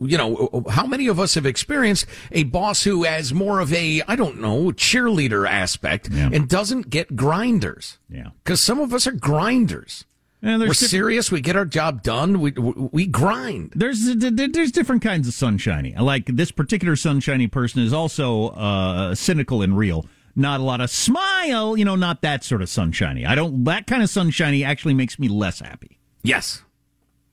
you 0.00 0.18
know, 0.18 0.64
how 0.70 0.86
many 0.86 1.06
of 1.06 1.18
us 1.18 1.34
have 1.34 1.46
experienced 1.46 2.04
a 2.30 2.42
boss 2.44 2.82
who 2.84 3.04
has 3.04 3.32
more 3.32 3.58
of 3.60 3.72
a, 3.72 4.02
I 4.06 4.16
don't 4.16 4.38
know, 4.38 4.64
cheerleader 4.72 5.48
aspect 5.48 6.10
Yeah. 6.12 6.28
and 6.30 6.46
doesn't 6.46 6.90
get 6.90 7.16
grinders? 7.16 7.98
Yeah. 8.10 8.28
Because 8.44 8.60
some 8.60 8.80
of 8.80 8.92
us 8.92 9.06
are 9.06 9.12
grinders. 9.12 10.04
And 10.42 10.60
We're 10.60 10.68
diff- 10.68 10.76
serious. 10.76 11.32
We 11.32 11.40
get 11.40 11.56
our 11.56 11.64
job 11.64 12.02
done. 12.02 12.38
We, 12.40 12.50
we, 12.50 12.72
we 12.92 13.06
grind. 13.06 13.72
There's 13.74 14.04
there's 14.14 14.72
different 14.72 15.00
kinds 15.00 15.26
of 15.26 15.32
sunshiny. 15.32 15.94
Like 15.98 16.26
this 16.26 16.50
particular 16.50 16.96
sunshiny 16.96 17.46
person 17.46 17.80
is 17.82 17.94
also 17.94 18.48
uh, 18.48 19.14
cynical 19.14 19.62
and 19.62 19.74
real. 19.78 20.04
Not 20.36 20.60
a 20.60 20.62
lot 20.64 20.82
of 20.82 20.90
smile, 20.90 21.76
you 21.78 21.84
know, 21.86 21.94
not 21.96 22.20
that 22.22 22.44
sort 22.44 22.60
of 22.60 22.68
sunshiny. 22.68 23.24
I 23.24 23.34
don't. 23.36 23.64
That 23.64 23.86
kind 23.86 24.02
of 24.02 24.10
sunshiny 24.10 24.64
actually 24.64 24.92
makes 24.92 25.18
me 25.18 25.28
less 25.28 25.60
happy. 25.60 25.98
Yes. 26.22 26.62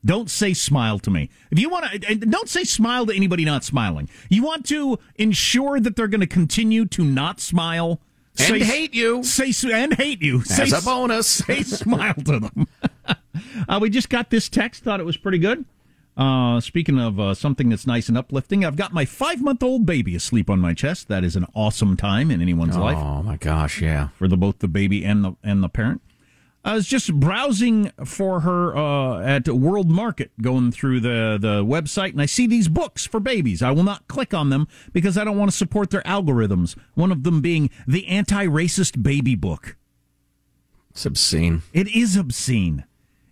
Don't 0.03 0.29
say 0.29 0.53
smile 0.53 0.97
to 0.99 1.11
me. 1.11 1.29
If 1.51 1.59
you 1.59 1.69
want 1.69 1.85
to, 2.01 2.15
don't 2.15 2.49
say 2.49 2.63
smile 2.63 3.05
to 3.05 3.15
anybody 3.15 3.45
not 3.45 3.63
smiling. 3.63 4.09
You 4.29 4.43
want 4.43 4.65
to 4.67 4.97
ensure 5.15 5.79
that 5.79 5.95
they're 5.95 6.07
going 6.07 6.21
to 6.21 6.27
continue 6.27 6.85
to 6.85 7.03
not 7.03 7.39
smile 7.39 7.99
And 8.39 8.47
say, 8.47 8.59
hate 8.63 8.93
you. 8.95 9.23
Say 9.23 9.53
and 9.71 9.93
hate 9.93 10.21
you. 10.21 10.39
As 10.39 10.69
say, 10.69 10.77
a 10.77 10.81
bonus. 10.81 11.27
say 11.45 11.61
smile 11.63 12.15
to 12.15 12.39
them. 12.39 12.67
uh, 13.69 13.79
we 13.81 13.89
just 13.91 14.09
got 14.09 14.29
this 14.31 14.49
text. 14.49 14.83
Thought 14.83 14.99
it 14.99 15.05
was 15.05 15.17
pretty 15.17 15.37
good. 15.37 15.65
Uh, 16.17 16.59
speaking 16.59 16.99
of 16.99 17.19
uh, 17.19 17.33
something 17.33 17.69
that's 17.69 17.87
nice 17.87 18.09
and 18.09 18.17
uplifting, 18.17 18.65
I've 18.65 18.75
got 18.75 18.93
my 18.93 19.05
five 19.05 19.41
month 19.41 19.63
old 19.63 19.85
baby 19.85 20.15
asleep 20.15 20.49
on 20.49 20.59
my 20.59 20.73
chest. 20.73 21.07
That 21.07 21.23
is 21.23 21.35
an 21.35 21.45
awesome 21.55 21.95
time 21.95 22.29
in 22.31 22.41
anyone's 22.41 22.75
life 22.75 22.97
Oh, 22.97 23.23
my 23.23 23.37
gosh. 23.37 23.81
Yeah. 23.81 24.09
for 24.17 24.27
the 24.27 24.35
both 24.35 24.59
the 24.59 24.67
baby 24.67 25.05
and 25.05 25.23
the 25.23 25.33
and 25.43 25.63
the 25.63 25.69
parent. 25.69 26.01
I 26.63 26.76
was 26.76 26.86
just 26.86 27.12
browsing 27.13 27.91
for 28.06 28.41
her 28.41 28.76
uh, 28.76 29.19
at 29.21 29.47
World 29.47 29.89
Market, 29.89 30.32
going 30.41 30.71
through 30.71 31.00
the 31.00 31.38
the 31.41 31.63
website, 31.63 32.12
and 32.12 32.21
I 32.21 32.28
see 32.28 32.45
these 32.45 32.67
books 32.67 33.06
for 33.06 33.19
babies. 33.19 33.63
I 33.63 33.71
will 33.71 33.84
not 33.84 34.08
click 34.08 34.34
on 34.34 34.50
them 34.50 34.67
because 34.93 35.17
I 35.17 35.24
don't 35.24 35.38
want 35.38 35.50
to 35.50 35.58
support 35.58 35.89
their 35.89 36.04
algorithms. 36.04 36.78
One 36.93 37.12
of 37.12 37.24
them 37.24 37.41
being 37.41 37.71
the 37.88 38.08
anti-racist 38.08 39.02
baby 39.02 39.34
book. 39.36 39.76
It's 40.91 41.06
obscene. 41.06 41.63
It 41.74 41.88
is 41.88 42.15
obscene. 42.15 42.86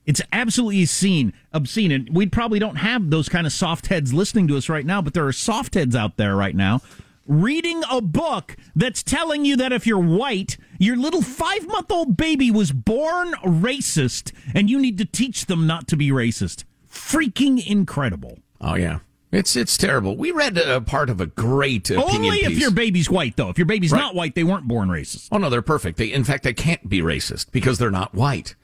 It's 0.07 0.21
absolutely 0.33 0.81
obscene. 0.81 1.33
Obscene, 1.53 1.91
and 1.91 2.09
we 2.11 2.25
probably 2.25 2.57
don't 2.57 2.77
have 2.77 3.11
those 3.11 3.29
kind 3.29 3.45
of 3.45 3.53
soft 3.53 3.87
heads 3.87 4.11
listening 4.11 4.47
to 4.47 4.57
us 4.57 4.69
right 4.69 4.85
now, 4.85 5.03
but 5.03 5.13
there 5.13 5.27
are 5.27 5.31
soft 5.31 5.75
heads 5.75 5.95
out 5.95 6.17
there 6.17 6.35
right 6.35 6.55
now 6.55 6.81
reading 7.29 7.83
a 7.89 8.01
book 8.01 8.57
that's 8.75 9.03
telling 9.03 9.45
you 9.45 9.55
that 9.55 9.71
if 9.71 9.87
you're 9.87 9.99
white, 9.99 10.57
your 10.79 10.97
little 10.97 11.21
five 11.21 11.65
month 11.67 11.89
old 11.91 12.17
baby 12.17 12.51
was 12.51 12.71
born 12.73 13.31
racist, 13.45 14.33
and 14.53 14.69
you 14.69 14.79
need 14.79 14.97
to 14.97 15.05
teach 15.05 15.45
them 15.45 15.65
not 15.67 15.87
to 15.87 15.95
be 15.95 16.09
racist. 16.09 16.63
Freaking 16.91 17.65
incredible. 17.65 18.39
Oh, 18.59 18.75
yeah. 18.75 18.99
It's 19.31 19.55
it's 19.55 19.77
terrible. 19.77 20.17
We 20.17 20.31
read 20.31 20.57
a 20.57 20.81
part 20.81 21.07
of 21.11 21.21
a 21.21 21.27
great 21.27 21.91
opinion 21.91 22.15
Only 22.15 22.39
if 22.39 22.47
piece. 22.47 22.59
your 22.59 22.71
baby's 22.71 23.11
white, 23.11 23.35
though. 23.37 23.49
If 23.49 23.59
your 23.59 23.67
baby's 23.67 23.91
Right. 23.91 23.99
not 23.99 24.15
white, 24.15 24.33
they 24.33 24.43
weren't 24.43 24.67
born 24.67 24.89
racist. 24.89 25.27
Oh 25.31 25.37
no, 25.37 25.51
they're 25.51 25.61
perfect. 25.61 25.99
They, 25.99 26.11
in 26.11 26.23
fact, 26.23 26.41
they 26.43 26.53
can't 26.53 26.89
be 26.89 26.99
racist 27.01 27.51
because 27.51 27.77
they're 27.77 27.91
not 27.91 28.15
white, 28.15 28.55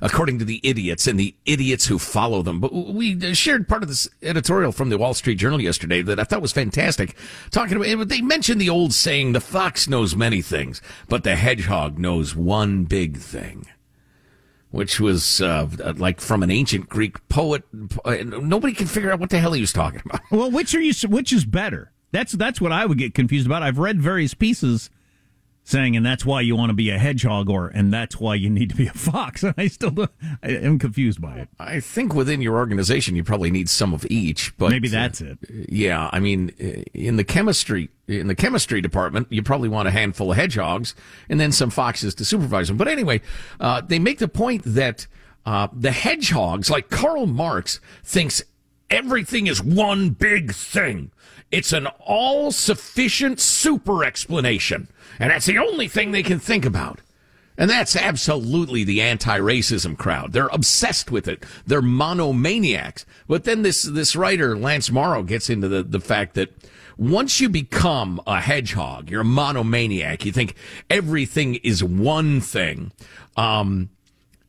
according 0.00 0.38
to 0.38 0.44
the 0.44 0.60
idiots 0.62 1.06
and 1.06 1.18
the 1.18 1.34
idiots 1.44 1.86
who 1.86 1.98
follow 1.98 2.42
them. 2.42 2.60
But 2.60 2.72
we 2.72 3.34
shared 3.34 3.68
part 3.68 3.82
of 3.82 3.88
this 3.88 4.08
editorial 4.22 4.72
from 4.72 4.90
the 4.90 4.98
Wall 4.98 5.14
Street 5.14 5.36
Journal 5.36 5.60
yesterday 5.60 6.02
that 6.02 6.20
I 6.20 6.24
thought 6.24 6.42
was 6.42 6.52
fantastic. 6.52 7.16
Talking 7.50 7.82
about, 7.82 8.08
they 8.08 8.20
mentioned 8.20 8.60
the 8.60 8.70
old 8.70 8.92
saying, 8.92 9.32
"The 9.32 9.40
fox 9.40 9.88
knows 9.88 10.14
many 10.16 10.42
things, 10.42 10.80
but 11.08 11.24
the 11.24 11.36
hedgehog 11.36 11.98
knows 11.98 12.34
one 12.34 12.84
big 12.84 13.18
thing." 13.18 13.66
Which 14.70 15.00
was 15.00 15.40
uh, 15.40 15.66
like 15.96 16.20
from 16.20 16.42
an 16.42 16.50
ancient 16.50 16.90
Greek 16.90 17.26
poet. 17.30 17.62
Nobody 17.72 18.74
can 18.74 18.86
figure 18.86 19.10
out 19.10 19.18
what 19.18 19.30
the 19.30 19.38
hell 19.38 19.54
he 19.54 19.62
was 19.62 19.72
talking 19.72 20.02
about. 20.04 20.20
Well, 20.30 20.50
which 20.50 20.74
are 20.74 20.80
you? 20.80 20.92
Which 21.08 21.32
is 21.32 21.46
better? 21.46 21.90
That's 22.12 22.32
that's 22.32 22.60
what 22.60 22.70
I 22.70 22.84
would 22.84 22.98
get 22.98 23.14
confused 23.14 23.46
about. 23.46 23.62
I've 23.62 23.78
read 23.78 24.02
various 24.02 24.34
pieces 24.34 24.90
saying, 25.68 25.96
and 25.96 26.06
that's 26.06 26.24
why 26.24 26.40
you 26.40 26.56
want 26.56 26.70
to 26.70 26.74
be 26.74 26.88
a 26.88 26.98
hedgehog, 26.98 27.50
or 27.50 27.68
and 27.68 27.92
that's 27.92 28.18
why 28.18 28.34
you 28.34 28.48
need 28.48 28.70
to 28.70 28.76
be 28.76 28.86
a 28.86 28.92
fox. 28.92 29.42
And 29.42 29.54
I 29.58 29.66
still 29.66 29.90
do, 29.90 30.08
I 30.42 30.48
am 30.48 30.78
confused 30.78 31.20
by 31.20 31.40
it. 31.40 31.48
I 31.60 31.80
think 31.80 32.14
within 32.14 32.40
your 32.40 32.56
organization, 32.56 33.14
you 33.16 33.22
probably 33.22 33.50
need 33.50 33.68
some 33.68 33.92
of 33.92 34.06
each. 34.08 34.56
But 34.56 34.70
Maybe 34.70 34.88
that's 34.88 35.20
it. 35.20 35.38
Yeah, 35.68 36.08
I 36.10 36.20
mean, 36.20 36.48
in 36.94 37.16
the 37.16 37.24
chemistry 37.24 37.90
in 38.06 38.28
the 38.28 38.34
chemistry 38.34 38.80
department, 38.80 39.26
you 39.30 39.42
probably 39.42 39.68
want 39.68 39.86
a 39.86 39.90
handful 39.90 40.30
of 40.30 40.38
hedgehogs 40.38 40.94
and 41.28 41.38
then 41.38 41.52
some 41.52 41.68
foxes 41.68 42.14
to 42.14 42.24
supervise 42.24 42.68
them. 42.68 42.78
But 42.78 42.88
anyway, 42.88 43.20
uh, 43.60 43.82
they 43.82 43.98
make 43.98 44.18
the 44.18 44.28
point 44.28 44.62
that 44.64 45.06
uh, 45.44 45.68
the 45.72 45.92
hedgehogs, 45.92 46.70
like 46.70 46.88
Karl 46.88 47.26
Marx, 47.26 47.80
thinks 48.02 48.42
everything 48.90 49.46
is 49.46 49.62
one 49.62 50.10
big 50.10 50.52
thing. 50.52 51.10
It's 51.50 51.72
an 51.72 51.86
all 52.00 52.50
sufficient 52.52 53.40
super 53.40 54.04
explanation, 54.04 54.88
and 55.18 55.30
that's 55.30 55.46
the 55.46 55.58
only 55.58 55.88
thing 55.88 56.12
they 56.12 56.22
can 56.22 56.38
think 56.38 56.64
about. 56.64 57.00
And 57.56 57.68
that's 57.68 57.96
absolutely 57.96 58.84
the 58.84 59.02
anti-racism 59.02 59.98
crowd. 59.98 60.32
They're 60.32 60.46
obsessed 60.52 61.10
with 61.10 61.26
it. 61.26 61.44
They're 61.66 61.82
monomaniacs. 61.82 63.04
But 63.26 63.42
then 63.42 63.62
this, 63.62 63.82
this 63.82 64.14
writer, 64.14 64.56
Lance 64.56 64.92
Morrow, 64.92 65.24
gets 65.24 65.50
into 65.50 65.66
the, 65.66 65.82
the 65.82 65.98
fact 65.98 66.34
that 66.34 66.54
once 66.96 67.40
you 67.40 67.48
become 67.48 68.20
a 68.28 68.40
hedgehog, 68.40 69.10
you're 69.10 69.22
a 69.22 69.24
monomaniac, 69.24 70.24
you 70.24 70.30
think 70.30 70.54
everything 70.88 71.56
is 71.56 71.82
one 71.82 72.40
thing. 72.40 72.92
Um, 73.36 73.90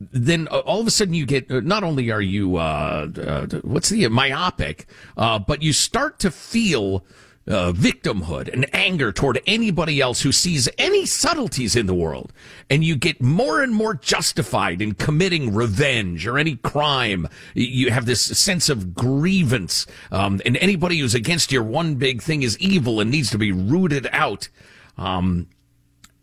then 0.00 0.48
uh, 0.50 0.58
all 0.60 0.80
of 0.80 0.86
a 0.86 0.90
sudden 0.90 1.14
you 1.14 1.26
get 1.26 1.50
uh, 1.50 1.60
not 1.60 1.84
only 1.84 2.10
are 2.10 2.22
you 2.22 2.56
uh, 2.56 3.08
uh, 3.16 3.46
what's 3.62 3.90
the 3.90 4.08
myopic, 4.08 4.86
uh, 5.16 5.38
but 5.38 5.62
you 5.62 5.72
start 5.72 6.18
to 6.20 6.30
feel 6.30 7.04
uh, 7.46 7.72
victimhood 7.72 8.52
and 8.52 8.72
anger 8.74 9.12
toward 9.12 9.40
anybody 9.46 10.00
else 10.00 10.22
who 10.22 10.30
sees 10.32 10.68
any 10.78 11.04
subtleties 11.04 11.74
in 11.74 11.86
the 11.86 11.94
world, 11.94 12.32
and 12.68 12.84
you 12.84 12.96
get 12.96 13.20
more 13.20 13.62
and 13.62 13.74
more 13.74 13.94
justified 13.94 14.80
in 14.80 14.94
committing 14.94 15.54
revenge 15.54 16.26
or 16.26 16.38
any 16.38 16.56
crime. 16.56 17.28
You 17.54 17.90
have 17.90 18.06
this 18.06 18.22
sense 18.22 18.68
of 18.68 18.94
grievance, 18.94 19.86
um, 20.10 20.40
and 20.46 20.56
anybody 20.58 20.98
who's 20.98 21.14
against 21.14 21.52
your 21.52 21.62
one 21.62 21.96
big 21.96 22.22
thing 22.22 22.42
is 22.42 22.58
evil 22.58 23.00
and 23.00 23.10
needs 23.10 23.30
to 23.30 23.38
be 23.38 23.52
rooted 23.52 24.08
out. 24.12 24.48
Um, 24.96 25.48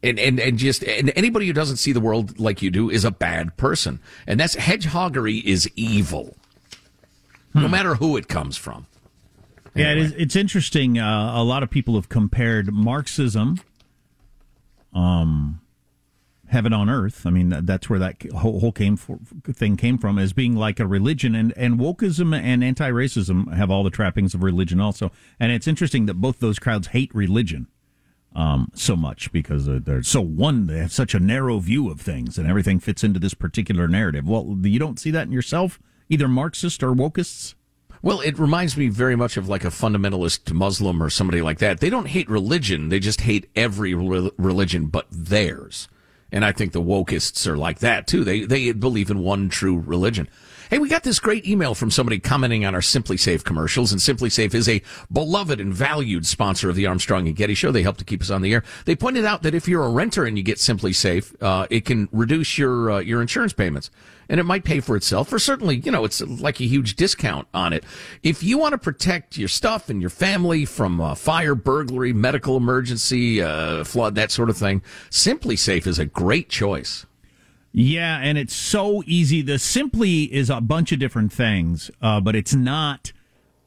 and, 0.03 0.19
and, 0.19 0.39
and 0.39 0.57
just, 0.57 0.83
and 0.83 1.11
anybody 1.15 1.47
who 1.47 1.53
doesn't 1.53 1.77
see 1.77 1.91
the 1.91 1.99
world 1.99 2.39
like 2.39 2.61
you 2.61 2.69
do 2.69 2.89
is 2.89 3.05
a 3.05 3.11
bad 3.11 3.57
person. 3.57 3.99
And 4.25 4.39
that's 4.39 4.55
hedgehoggery 4.55 5.43
is 5.43 5.69
evil. 5.75 6.35
No 7.53 7.67
matter 7.67 7.95
who 7.95 8.17
it 8.17 8.27
comes 8.27 8.55
from. 8.55 8.85
Yeah, 9.73 9.91
it 9.91 9.97
is, 9.97 10.11
it's 10.13 10.35
interesting. 10.35 10.99
Uh, 10.99 11.33
a 11.35 11.43
lot 11.43 11.63
of 11.63 11.71
people 11.71 11.95
have 11.95 12.07
compared 12.07 12.71
Marxism, 12.71 13.59
um, 14.93 15.59
heaven 16.47 16.71
on 16.71 16.89
earth. 16.89 17.25
I 17.25 17.31
mean, 17.31 17.49
that's 17.63 17.89
where 17.89 17.97
that 17.97 18.21
whole, 18.31 18.59
whole 18.59 18.71
came 18.71 18.95
for, 18.95 19.17
thing 19.43 19.75
came 19.75 19.97
from, 19.97 20.19
as 20.19 20.33
being 20.33 20.55
like 20.55 20.79
a 20.79 20.85
religion. 20.85 21.33
And 21.33 21.51
and 21.57 21.79
wokeism 21.79 22.39
and 22.39 22.63
anti-racism 22.63 23.53
have 23.53 23.71
all 23.71 23.83
the 23.83 23.89
trappings 23.89 24.35
of 24.35 24.43
religion, 24.43 24.79
also. 24.79 25.11
And 25.39 25.51
it's 25.51 25.67
interesting 25.67 26.05
that 26.05 26.15
both 26.15 26.39
those 26.39 26.59
crowds 26.59 26.87
hate 26.87 27.13
religion 27.15 27.67
um, 28.37 28.69
so 28.75 28.95
much 28.95 29.31
because 29.31 29.65
they're- 29.65 30.03
so 30.03 30.21
one. 30.21 30.67
They 30.67 30.77
have 30.77 30.91
such 30.93 31.13
a 31.15 31.19
narrow 31.19 31.57
view 31.59 31.89
of 31.89 31.99
things, 31.99 32.37
and 32.37 32.47
everything 32.47 32.79
fits 32.79 33.03
into 33.03 33.19
this 33.19 33.33
particular 33.33 33.87
narrative. 33.87 34.27
Well, 34.27 34.57
you 34.61 34.77
don't 34.79 34.99
see 34.99 35.11
that 35.11 35.25
in 35.27 35.33
yourself, 35.33 35.79
either 36.07 36.27
Marxist 36.27 36.83
or 36.83 36.93
wokeists. 36.93 37.55
Well, 38.03 38.21
it 38.21 38.37
reminds 38.37 38.77
me 38.77 38.89
very 38.89 39.15
much 39.15 39.37
of 39.37 39.49
like 39.49 39.65
a 39.65 39.69
fundamentalist 39.69 40.53
Muslim 40.53 41.01
or 41.01 41.09
somebody 41.09 41.41
like 41.41 41.57
that. 41.59 41.79
They 41.79 41.89
don't 41.89 42.05
hate 42.07 42.29
religion. 42.29 42.89
They 42.89 42.99
just 42.99 43.21
hate 43.21 43.49
every 43.55 43.95
re- 43.95 44.29
religion 44.37 44.85
but 44.85 45.07
theirs. 45.11 45.89
And 46.31 46.45
I 46.45 46.51
think 46.51 46.73
the 46.73 46.81
wokeists 46.81 47.47
are 47.47 47.57
like 47.57 47.79
that 47.79 48.05
too. 48.05 48.23
They, 48.23 48.41
they 48.41 48.71
believe 48.71 49.09
in 49.09 49.19
one 49.19 49.49
true 49.49 49.79
religion. 49.79 50.27
Hey, 50.69 50.79
we 50.79 50.89
got 50.89 51.03
this 51.03 51.21
great 51.21 51.47
email 51.47 51.73
from 51.73 51.89
somebody 51.89 52.19
commenting 52.19 52.65
on 52.65 52.75
our 52.75 52.81
SimpliSafe 52.81 53.45
commercials, 53.45 53.93
and 53.93 54.01
SimpliSafe 54.01 54.53
is 54.53 54.67
a 54.67 54.81
beloved 55.09 55.61
and 55.61 55.73
valued 55.73 56.25
sponsor 56.25 56.69
of 56.69 56.75
the 56.75 56.85
Armstrong 56.85 57.25
and 57.25 57.37
Getty 57.37 57.53
Show. 57.53 57.71
They 57.71 57.83
help 57.83 57.95
to 57.97 58.03
keep 58.03 58.21
us 58.21 58.29
on 58.29 58.41
the 58.41 58.53
air. 58.53 58.65
They 58.83 58.93
pointed 58.93 59.23
out 59.23 59.43
that 59.43 59.55
if 59.55 59.69
you're 59.69 59.85
a 59.85 59.89
renter 59.89 60.25
and 60.25 60.37
you 60.37 60.43
get 60.43 60.57
SimpliSafe, 60.57 61.41
uh, 61.41 61.67
it 61.69 61.85
can 61.85 62.09
reduce 62.11 62.57
your 62.57 62.91
uh, 62.91 62.99
your 62.99 63.21
insurance 63.21 63.53
payments, 63.53 63.89
and 64.27 64.41
it 64.41 64.43
might 64.43 64.65
pay 64.65 64.81
for 64.81 64.97
itself. 64.97 65.31
Or 65.31 65.39
certainly, 65.39 65.77
you 65.77 65.91
know, 65.91 66.03
it's 66.03 66.19
like 66.19 66.59
a 66.59 66.65
huge 66.65 66.97
discount 66.97 67.47
on 67.53 67.71
it. 67.71 67.85
If 68.21 68.43
you 68.43 68.57
want 68.57 68.73
to 68.73 68.77
protect 68.77 69.37
your 69.37 69.47
stuff 69.47 69.89
and 69.89 70.01
your 70.01 70.09
family 70.09 70.65
from 70.65 70.99
uh, 70.99 71.15
fire, 71.15 71.55
burglary, 71.55 72.11
medical 72.11 72.57
emergency, 72.57 73.41
uh, 73.41 73.85
flood, 73.85 74.15
that 74.15 74.31
sort 74.31 74.49
of 74.49 74.57
thing, 74.57 74.81
SimpliSafe 75.11 75.87
is 75.87 75.97
a 75.97 76.05
great 76.05 76.49
choice. 76.49 77.05
Yeah, 77.79 78.17
and 78.23 78.39
it's 78.39 78.55
so 78.55 79.03
easy. 79.05 79.43
The 79.43 79.59
simply 79.59 80.23
is 80.33 80.49
a 80.49 80.59
bunch 80.59 80.91
of 80.91 80.97
different 80.97 81.31
things, 81.31 81.91
uh, 82.01 82.19
but 82.19 82.35
it's 82.35 82.55
not 82.55 83.11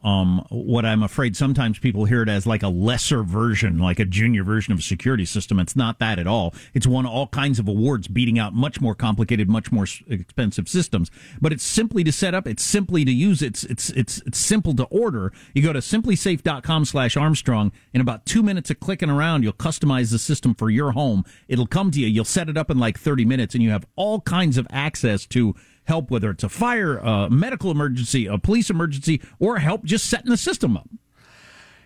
um, 0.03 0.47
what 0.49 0.87
I'm 0.87 1.03
afraid 1.03 1.37
sometimes 1.37 1.79
people 1.79 2.07
hear 2.07 2.23
it 2.23 2.29
as 2.29 2.47
like 2.47 2.63
a 2.63 2.69
lesser 2.69 3.23
version, 3.23 3.79
like 3.79 3.99
a 3.99 4.07
junior 4.07 4.43
version 4.43 4.73
of 4.73 4.79
a 4.79 4.83
security 4.83 5.27
system. 5.27 5.61
It's 5.61 5.77
not 5.77 5.99
that 5.99 6.19
at 6.19 6.27
all. 6.27 6.55
It's 6.73 6.87
won 6.87 7.05
all 7.05 7.27
kinds 7.27 7.59
of 7.59 7.69
awards, 7.69 8.09
beating 8.09 8.39
out 8.39 8.55
much 8.55 8.81
more 8.81 8.95
complicated, 8.95 9.49
much 9.49 9.71
more 9.71 9.87
expensive 10.09 10.69
systems. 10.69 11.11
But 11.41 11.53
it's 11.53 11.65
simply 11.65 12.03
to 12.05 12.13
set 12.13 12.35
up. 12.35 12.47
It's 12.47 12.63
simply 12.63 13.05
to 13.05 13.13
use. 13.13 13.43
It's 13.43 13.65
it's 13.65 13.91
it's 13.91 14.23
it's 14.27 14.39
simple 14.39 14.75
to 14.77 14.85
order. 14.85 15.33
You 15.55 15.63
go 15.63 15.73
to 15.73 15.81
simplisafe.com/armstrong. 15.81 17.73
In 17.93 18.01
about 18.01 18.25
two 18.25 18.43
minutes 18.43 18.71
of 18.71 18.81
clicking 18.81 19.11
around, 19.11 19.43
you'll 19.43 19.53
customize 19.53 20.11
the 20.11 20.19
system 20.19 20.55
for 20.55 20.71
your 20.71 20.93
home. 20.93 21.25
It'll 21.47 21.67
come 21.67 21.91
to 21.91 22.01
you. 22.01 22.07
You'll 22.07 22.25
set 22.25 22.49
it 22.49 22.57
up 22.57 22.71
in 22.71 22.79
like 22.79 22.99
30 22.99 23.27
minutes, 23.27 23.55
and 23.55 23.63
you 23.63 23.71
have 23.71 23.85
all 23.97 24.23
kinds 24.23 24.57
of 24.57 24.67
access 24.71 25.27
to 25.27 25.55
help, 25.85 26.11
whether 26.11 26.31
it's 26.31 26.45
a 26.45 26.49
fire, 26.49 26.99
a 26.99 27.29
medical 27.31 27.71
emergency, 27.71 28.27
a 28.27 28.39
police 28.39 28.71
emergency, 28.71 29.21
or 29.39 29.59
help 29.59 29.85
just 29.85 30.09
setting 30.09 30.31
the 30.31 30.37
system 30.37 30.77
up. 30.77 30.89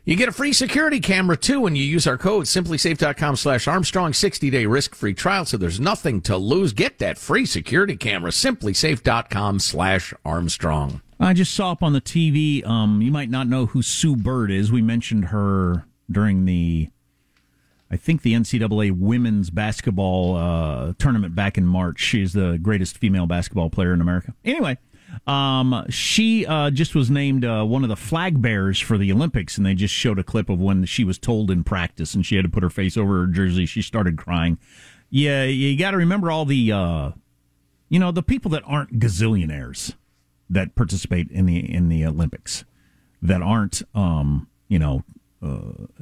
You 0.07 0.17
get 0.17 0.29
a 0.29 0.33
free 0.33 0.53
security 0.53 1.01
camera 1.01 1.35
too 1.35 1.61
when 1.63 1.77
you 1.77 1.83
use 1.83 2.07
our 2.07 2.19
code 2.19 2.45
simplisafe.com 2.45 3.37
slash 3.37 3.67
Armstrong 3.67 4.13
60 4.13 4.51
day 4.51 4.67
risk 4.67 4.95
free 4.95 5.15
trial. 5.15 5.47
So 5.47 5.57
there's 5.57 5.81
nothing 5.81 6.21
to 6.23 6.37
lose. 6.37 6.75
Get 6.75 6.99
that 6.99 7.17
free 7.17 7.47
security 7.47 7.97
camera 7.97 8.31
simplisafe.com 8.31 9.61
slash 9.61 10.13
Armstrong. 10.23 11.01
I 11.19 11.33
just 11.33 11.55
saw 11.55 11.73
up 11.73 11.83
on 11.83 11.95
the 11.95 12.03
TV. 12.03 12.67
Um, 12.67 13.01
you 13.01 13.11
might 13.11 13.31
not 13.31 13.49
know 13.49 13.65
who 13.65 13.81
Sue 13.81 14.15
Bird 14.15 14.51
is. 14.51 14.71
We 14.71 14.83
mentioned 14.83 15.27
her 15.27 15.87
during 16.11 16.45
the 16.45 16.91
I 17.95 17.97
think 17.97 18.23
the 18.23 18.35
NCAA 18.35 18.91
women's 18.91 19.51
basketball 19.51 20.35
uh, 20.35 20.95
tournament 20.99 21.37
back 21.37 21.57
in 21.57 21.65
March. 21.65 22.01
She 22.01 22.23
is 22.23 22.33
the 22.33 22.59
greatest 22.61 22.99
female 22.99 23.29
basketball 23.29 23.71
player 23.71 23.95
in 23.95 24.01
America. 24.01 24.35
Anyway, 24.45 24.79
um, 25.29 25.87
she 25.91 26.45
uh, 26.45 26.71
just 26.71 26.97
was 26.97 27.09
named 27.09 27.45
uh, 27.45 27.63
one 27.63 27.85
of 27.85 27.89
the 27.89 27.95
flag 27.95 28.43
bearers 28.43 28.81
for 28.81 28.99
the 28.99 29.13
Olympics, 29.13 29.57
and 29.57 29.65
they 29.65 29.75
just 29.75 29.95
showed 29.95 30.19
a 30.19 30.25
clip 30.25 30.51
of 30.51 30.61
when 30.61 30.87
she 30.87 31.05
was 31.05 31.19
told 31.19 31.53
in 31.53 31.63
practice, 31.63 32.15
and 32.15 32.27
she 32.27 32.35
had 32.35 32.45
to 32.45 32.49
put 32.49 32.65
her 32.65 32.69
face 32.69 32.97
over 32.97 33.21
her 33.21 33.27
jersey. 33.29 33.65
She 33.65 33.81
started 33.81 34.19
crying. 34.19 34.59
Yeah, 35.09 35.45
you 35.45 35.79
got 35.79 35.93
to 35.93 35.97
remember 35.97 36.33
all 36.33 36.45
the, 36.45 36.73
uh, 36.73 37.13
you 37.89 38.01
know, 38.01 38.11
the 38.11 38.25
people 38.25 38.51
that 38.51 38.65
aren't 38.67 38.99
gazillionaires 38.99 39.95
that 40.51 40.75
participate 40.75 41.31
in 41.31 41.47
the 41.47 41.73
in 41.73 41.89
the 41.89 42.05
Olympics, 42.05 42.65
that 43.23 43.41
aren't, 43.41 43.83
um, 43.95 44.49
you 44.67 44.81
know, 44.81 45.05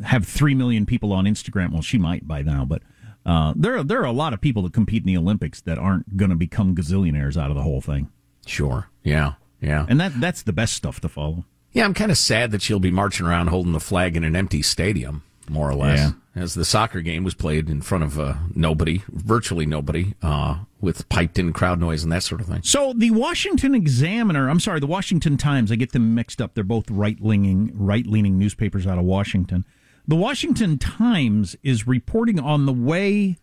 have 0.04 0.26
three 0.26 0.54
million 0.54 0.86
people 0.86 1.12
on 1.12 1.24
Instagram. 1.24 1.72
Well, 1.72 1.82
she 1.82 1.98
might 1.98 2.26
by 2.26 2.42
now, 2.42 2.64
but 2.64 2.82
uh, 3.24 3.52
there 3.56 3.82
there 3.82 4.00
are 4.00 4.06
a 4.06 4.12
lot 4.12 4.32
of 4.32 4.40
people 4.40 4.62
that 4.62 4.72
compete 4.72 5.02
in 5.02 5.06
the 5.06 5.16
Olympics 5.16 5.60
that 5.62 5.78
aren't 5.78 6.16
going 6.16 6.30
to 6.30 6.36
become 6.36 6.74
gazillionaires 6.74 7.40
out 7.40 7.50
of 7.50 7.56
the 7.56 7.62
whole 7.62 7.80
thing. 7.80 8.10
Sure. 8.46 8.88
Yeah. 9.02 9.34
Yeah. 9.60 9.86
And 9.88 10.00
that 10.00 10.20
that's 10.20 10.42
the 10.42 10.52
best 10.52 10.74
stuff 10.74 11.00
to 11.00 11.08
follow. 11.08 11.44
Yeah, 11.72 11.84
I'm 11.84 11.94
kind 11.94 12.10
of 12.10 12.18
sad 12.18 12.50
that 12.50 12.60
she'll 12.60 12.80
be 12.80 12.90
marching 12.90 13.26
around 13.26 13.46
holding 13.48 13.72
the 13.72 13.80
flag 13.80 14.16
in 14.16 14.24
an 14.24 14.36
empty 14.36 14.60
stadium, 14.60 15.22
more 15.48 15.70
or 15.70 15.74
less. 15.74 15.98
Yeah. 15.98 16.10
As 16.34 16.54
the 16.54 16.64
soccer 16.64 17.02
game 17.02 17.24
was 17.24 17.34
played 17.34 17.68
in 17.68 17.82
front 17.82 18.04
of 18.04 18.18
uh, 18.18 18.34
nobody, 18.54 19.02
virtually 19.08 19.66
nobody, 19.66 20.14
uh, 20.22 20.60
with 20.80 21.06
piped 21.10 21.38
in 21.38 21.52
crowd 21.52 21.78
noise 21.78 22.02
and 22.02 22.12
that 22.12 22.22
sort 22.22 22.40
of 22.40 22.46
thing. 22.46 22.62
So 22.62 22.94
the 22.96 23.10
Washington 23.10 23.74
Examiner, 23.74 24.48
I'm 24.48 24.60
sorry, 24.60 24.80
the 24.80 24.86
Washington 24.86 25.36
Times, 25.36 25.70
I 25.70 25.74
get 25.74 25.92
them 25.92 26.14
mixed 26.14 26.40
up. 26.40 26.54
They're 26.54 26.64
both 26.64 26.90
right 26.90 27.20
leaning 27.20 27.70
right 27.74 28.06
leaning 28.06 28.38
newspapers 28.38 28.86
out 28.86 28.98
of 28.98 29.04
Washington. 29.04 29.66
The 30.08 30.16
Washington 30.16 30.78
Times 30.78 31.54
is 31.62 31.86
reporting 31.86 32.40
on 32.40 32.64
the 32.64 32.72
way 32.72 33.36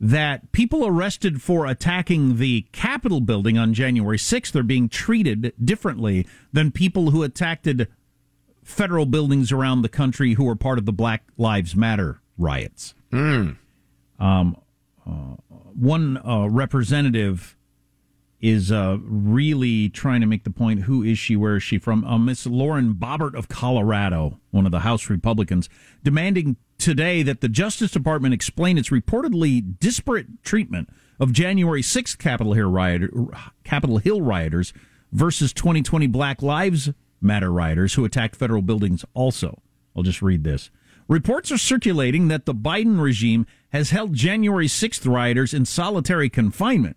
that 0.00 0.50
people 0.52 0.86
arrested 0.86 1.42
for 1.42 1.66
attacking 1.66 2.36
the 2.36 2.62
Capitol 2.72 3.20
building 3.20 3.58
on 3.58 3.74
January 3.74 4.16
6th 4.16 4.56
are 4.56 4.62
being 4.62 4.88
treated 4.88 5.52
differently 5.62 6.26
than 6.52 6.70
people 6.70 7.10
who 7.10 7.22
attacked 7.22 7.66
federal 8.62 9.06
buildings 9.06 9.52
around 9.52 9.82
the 9.82 9.88
country 9.88 10.34
who 10.34 10.44
were 10.44 10.56
part 10.56 10.78
of 10.78 10.86
the 10.86 10.92
Black 10.92 11.24
Lives 11.36 11.74
Matter 11.74 12.20
riots. 12.38 12.94
Mm. 13.12 13.56
Um, 14.18 14.56
uh, 15.06 15.36
one 15.74 16.18
uh, 16.18 16.46
representative 16.48 17.56
is 18.40 18.72
uh, 18.72 18.96
really 19.02 19.88
trying 19.90 20.20
to 20.22 20.26
make 20.26 20.44
the 20.44 20.50
point 20.50 20.82
who 20.82 21.02
is 21.02 21.18
she, 21.18 21.36
where 21.36 21.56
is 21.56 21.62
she 21.62 21.78
from? 21.78 22.04
Uh, 22.04 22.18
Miss 22.18 22.46
Lauren 22.46 22.94
Boebert 22.94 23.34
of 23.34 23.48
Colorado, 23.48 24.40
one 24.50 24.64
of 24.64 24.72
the 24.72 24.80
House 24.80 25.10
Republicans, 25.10 25.68
demanding 26.02 26.56
today 26.78 27.22
that 27.22 27.42
the 27.42 27.48
Justice 27.48 27.90
Department 27.90 28.32
explain 28.32 28.78
its 28.78 28.88
reportedly 28.88 29.78
disparate 29.78 30.42
treatment 30.42 30.88
of 31.18 31.32
January 31.32 31.82
6th 31.82 32.16
Capitol 32.16 32.54
Hill, 32.54 32.70
riot, 32.70 33.10
Capitol 33.62 33.98
Hill 33.98 34.22
rioters 34.22 34.72
versus 35.12 35.52
2020 35.52 36.06
Black 36.06 36.40
Lives 36.40 36.90
Matter 37.20 37.52
rioters 37.52 37.94
who 37.94 38.04
attacked 38.04 38.36
federal 38.36 38.62
buildings 38.62 39.04
also. 39.14 39.60
I'll 39.94 40.02
just 40.02 40.22
read 40.22 40.44
this. 40.44 40.70
Reports 41.08 41.50
are 41.50 41.58
circulating 41.58 42.28
that 42.28 42.46
the 42.46 42.54
Biden 42.54 43.00
regime 43.00 43.46
has 43.70 43.90
held 43.90 44.14
January 44.14 44.68
6th 44.68 45.10
rioters 45.10 45.52
in 45.52 45.64
solitary 45.64 46.30
confinement, 46.30 46.96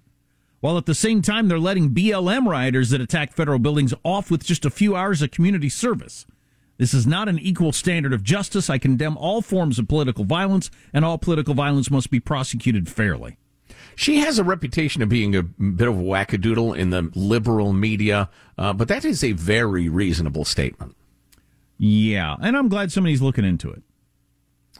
while 0.60 0.78
at 0.78 0.86
the 0.86 0.94
same 0.94 1.22
time 1.22 1.48
they're 1.48 1.60
letting 1.60 1.90
BLM 1.90 2.46
rioters 2.46 2.92
that 2.92 3.02
attacked 3.02 3.34
federal 3.34 3.60
buildings 3.60 3.94
off 4.04 4.30
with 4.30 4.46
just 4.46 4.66
a 4.66 4.70
few 4.70 4.96
hours 4.96 5.22
of 5.22 5.32
community 5.32 5.68
service. 5.68 6.26
This 6.78 6.94
is 6.94 7.06
not 7.06 7.28
an 7.28 7.40
equal 7.40 7.72
standard 7.72 8.14
of 8.14 8.24
justice. 8.24 8.70
I 8.70 8.78
condemn 8.78 9.18
all 9.18 9.42
forms 9.42 9.78
of 9.80 9.88
political 9.88 10.26
violence, 10.26 10.70
and 10.94 11.04
all 11.04 11.18
political 11.18 11.54
violence 11.54 11.90
must 11.90 12.10
be 12.10 12.20
prosecuted 12.20 12.90
fairly. 12.90 13.38
She 13.96 14.20
has 14.20 14.40
a 14.40 14.44
reputation 14.44 15.02
of 15.02 15.10
being 15.10 15.36
a 15.36 15.44
bit 15.44 15.88
of 15.88 15.98
a 15.98 16.02
wackadoodle 16.02 16.78
in 16.78 16.90
the 16.90 17.12
liberal 17.16 17.74
media, 17.74 18.30
uh, 18.58 18.74
but 18.74 18.88
that 18.88 19.06
is 19.06 19.24
a 19.24 19.34
very 19.34 19.90
reasonable 19.90 20.46
statement. 20.46 20.96
Yeah, 21.78 22.36
and 22.42 22.56
I'm 22.56 22.70
glad 22.70 22.92
somebody's 22.92 23.22
looking 23.22 23.46
into 23.46 23.70
it. 23.72 23.84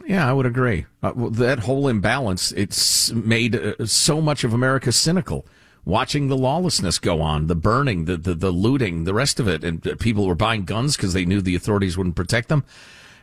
Yeah, 0.06 0.28
I 0.28 0.32
would 0.32 0.46
agree. 0.46 0.86
Uh, 1.02 1.12
well, 1.14 1.30
that 1.30 1.60
whole 1.60 1.88
imbalance, 1.88 2.50
it's 2.52 3.12
made 3.12 3.54
uh, 3.54 3.86
so 3.86 4.20
much 4.20 4.42
of 4.42 4.52
America 4.52 4.90
cynical 4.90 5.46
watching 5.84 6.28
the 6.28 6.36
lawlessness 6.36 6.98
go 6.98 7.20
on, 7.20 7.46
the 7.46 7.54
burning, 7.54 8.06
the, 8.06 8.16
the, 8.16 8.34
the 8.34 8.50
looting, 8.50 9.04
the 9.04 9.14
rest 9.14 9.38
of 9.38 9.46
it. 9.46 9.62
And 9.62 9.82
people 10.00 10.26
were 10.26 10.34
buying 10.34 10.64
guns 10.64 10.96
because 10.96 11.12
they 11.12 11.24
knew 11.24 11.40
the 11.40 11.54
authorities 11.54 11.96
wouldn't 11.96 12.16
protect 12.16 12.48
them. 12.48 12.64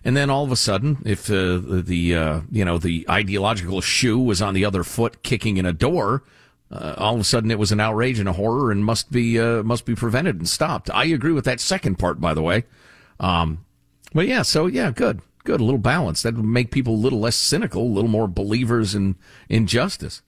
And 0.03 0.17
then 0.17 0.29
all 0.29 0.43
of 0.43 0.51
a 0.51 0.55
sudden, 0.55 1.01
if 1.05 1.29
uh, 1.29 1.59
the 1.61 2.15
uh, 2.15 2.41
you 2.51 2.65
know 2.65 2.77
the 2.77 3.05
ideological 3.09 3.81
shoe 3.81 4.19
was 4.19 4.41
on 4.41 4.53
the 4.53 4.65
other 4.65 4.83
foot, 4.83 5.21
kicking 5.21 5.57
in 5.57 5.65
a 5.65 5.73
door, 5.73 6.23
uh, 6.71 6.95
all 6.97 7.15
of 7.15 7.21
a 7.21 7.23
sudden 7.23 7.51
it 7.51 7.59
was 7.59 7.71
an 7.71 7.79
outrage 7.79 8.17
and 8.17 8.27
a 8.27 8.33
horror, 8.33 8.71
and 8.71 8.83
must 8.83 9.11
be 9.11 9.39
uh, 9.39 9.61
must 9.61 9.85
be 9.85 9.93
prevented 9.93 10.37
and 10.37 10.49
stopped. 10.49 10.89
I 10.91 11.05
agree 11.05 11.33
with 11.33 11.45
that 11.45 11.59
second 11.59 11.99
part, 11.99 12.19
by 12.19 12.33
the 12.33 12.41
way. 12.41 12.63
Um, 13.19 13.63
but 14.13 14.27
yeah, 14.27 14.41
so 14.41 14.65
yeah, 14.65 14.89
good, 14.89 15.21
good, 15.43 15.61
a 15.61 15.63
little 15.63 15.77
balance 15.77 16.23
that 16.23 16.35
would 16.35 16.45
make 16.45 16.71
people 16.71 16.95
a 16.95 16.97
little 16.97 17.19
less 17.19 17.35
cynical, 17.35 17.83
a 17.83 17.93
little 17.93 18.09
more 18.09 18.27
believers 18.27 18.95
in 18.95 19.17
in 19.49 19.67
justice. 19.67 20.23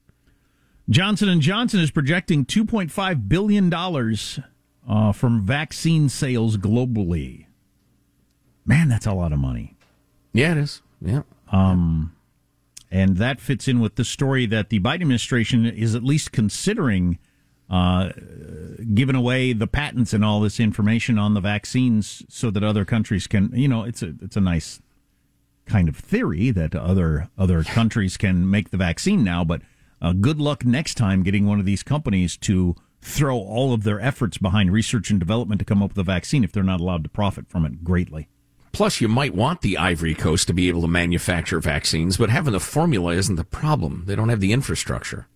Johnson 0.89 1.29
and 1.29 1.41
Johnson 1.41 1.79
is 1.79 1.91
projecting 1.91 2.45
2.5 2.45 3.27
billion 3.27 3.69
dollars 3.69 4.39
uh, 4.87 5.11
from 5.13 5.45
vaccine 5.45 6.09
sales 6.09 6.57
globally. 6.57 7.45
Man, 8.65 8.89
that's 8.89 9.05
a 9.05 9.13
lot 9.13 9.33
of 9.33 9.39
money. 9.39 9.75
Yeah, 10.33 10.53
it 10.53 10.57
is. 10.57 10.81
Yeah. 11.01 11.23
Um, 11.51 12.15
and 12.89 13.17
that 13.17 13.41
fits 13.41 13.67
in 13.67 13.79
with 13.79 13.95
the 13.95 14.05
story 14.05 14.45
that 14.47 14.69
the 14.69 14.79
Biden 14.79 15.01
administration 15.01 15.65
is 15.65 15.95
at 15.95 16.03
least 16.03 16.31
considering 16.31 17.19
uh, 17.69 18.11
giving 18.93 19.15
away 19.15 19.53
the 19.53 19.67
patents 19.67 20.13
and 20.13 20.23
all 20.23 20.39
this 20.39 20.59
information 20.59 21.17
on 21.17 21.33
the 21.33 21.41
vaccines 21.41 22.23
so 22.29 22.51
that 22.51 22.63
other 22.63 22.85
countries 22.85 23.25
can, 23.25 23.51
you 23.53 23.67
know, 23.67 23.83
it's 23.83 24.03
a 24.03 24.13
it's 24.21 24.35
a 24.35 24.41
nice 24.41 24.79
kind 25.65 25.87
of 25.87 25.95
theory 25.95 26.51
that 26.51 26.75
other 26.75 27.29
other 27.37 27.63
countries 27.63 28.17
can 28.17 28.49
make 28.49 28.69
the 28.69 28.77
vaccine 28.77 29.23
now, 29.23 29.43
but 29.43 29.61
uh, 30.01 30.13
good 30.13 30.39
luck 30.39 30.65
next 30.65 30.95
time 30.95 31.23
getting 31.23 31.47
one 31.47 31.59
of 31.59 31.65
these 31.65 31.81
companies 31.81 32.37
to 32.37 32.75
throw 33.01 33.37
all 33.37 33.73
of 33.73 33.83
their 33.83 33.99
efforts 33.99 34.37
behind 34.37 34.71
research 34.71 35.09
and 35.09 35.19
development 35.19 35.59
to 35.59 35.65
come 35.65 35.81
up 35.81 35.89
with 35.91 35.97
a 35.97 36.03
vaccine 36.03 36.43
if 36.43 36.51
they're 36.51 36.63
not 36.63 36.79
allowed 36.79 37.03
to 37.03 37.09
profit 37.09 37.47
from 37.49 37.65
it 37.65 37.83
greatly. 37.83 38.27
Plus, 38.73 38.99
you 38.99 39.07
might 39.07 39.35
want 39.35 39.61
the 39.61 39.77
Ivory 39.77 40.15
Coast 40.15 40.47
to 40.47 40.53
be 40.53 40.67
able 40.67 40.81
to 40.81 40.87
manufacture 40.87 41.59
vaccines, 41.59 42.17
but 42.17 42.31
having 42.31 42.53
the 42.53 42.59
formula 42.59 43.13
isn't 43.13 43.35
the 43.35 43.43
problem. 43.43 44.03
They 44.07 44.15
don't 44.15 44.29
have 44.29 44.39
the 44.39 44.51
infrastructure. 44.51 45.27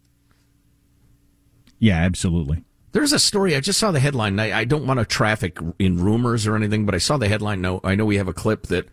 Yeah, 1.80 1.97
absolutely. 1.97 2.63
There's 2.93 3.13
a 3.13 3.19
story. 3.19 3.56
I 3.56 3.60
just 3.60 3.80
saw 3.80 3.91
the 3.91 4.00
headline. 4.00 4.39
I, 4.39 4.60
I 4.60 4.65
don't 4.65 4.88
want 4.88 5.00
to 5.00 5.06
traffic 5.06 5.60
in 5.78 6.04
rumors 6.04 6.47
or 6.47 6.56
anything, 6.56 6.88
but 6.88 6.95
I 6.95 6.97
saw 6.97 7.17
the 7.17 7.28
headline. 7.28 7.62
No, 7.62 7.80
I 7.84 7.93
know 7.93 8.06
we 8.06 8.17
have 8.17 8.28
a 8.28 8.34
clip 8.34 8.67
that 8.67 8.88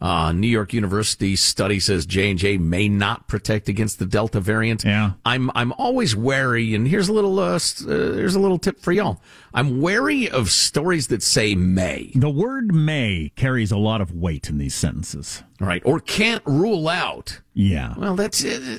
uh, 0.00 0.32
New 0.32 0.46
York 0.48 0.72
University 0.72 1.36
study 1.36 1.78
says 1.78 2.06
J 2.06 2.30
and 2.30 2.38
J 2.38 2.56
may 2.56 2.88
not 2.88 3.28
protect 3.28 3.68
against 3.68 3.98
the 3.98 4.06
Delta 4.06 4.40
variant. 4.40 4.84
Yeah, 4.84 5.12
I'm 5.24 5.50
I'm 5.54 5.72
always 5.72 6.16
wary, 6.16 6.74
and 6.74 6.88
here's 6.88 7.08
a 7.08 7.12
little 7.12 7.38
uh, 7.38 7.56
uh, 7.56 7.58
here's 7.86 8.34
a 8.34 8.40
little 8.40 8.58
tip 8.58 8.80
for 8.80 8.92
y'all. 8.92 9.20
I'm 9.52 9.80
wary 9.80 10.28
of 10.28 10.50
stories 10.50 11.08
that 11.08 11.22
say 11.22 11.54
may. 11.54 12.12
The 12.14 12.30
word 12.30 12.74
may 12.74 13.32
carries 13.36 13.72
a 13.72 13.76
lot 13.76 14.00
of 14.00 14.12
weight 14.12 14.48
in 14.48 14.58
these 14.58 14.74
sentences, 14.74 15.42
right? 15.58 15.82
Or 15.84 16.00
can't 16.00 16.42
rule 16.46 16.88
out. 16.88 17.40
Yeah. 17.52 17.94
Well, 17.96 18.16
that's. 18.16 18.44
Uh, 18.44 18.78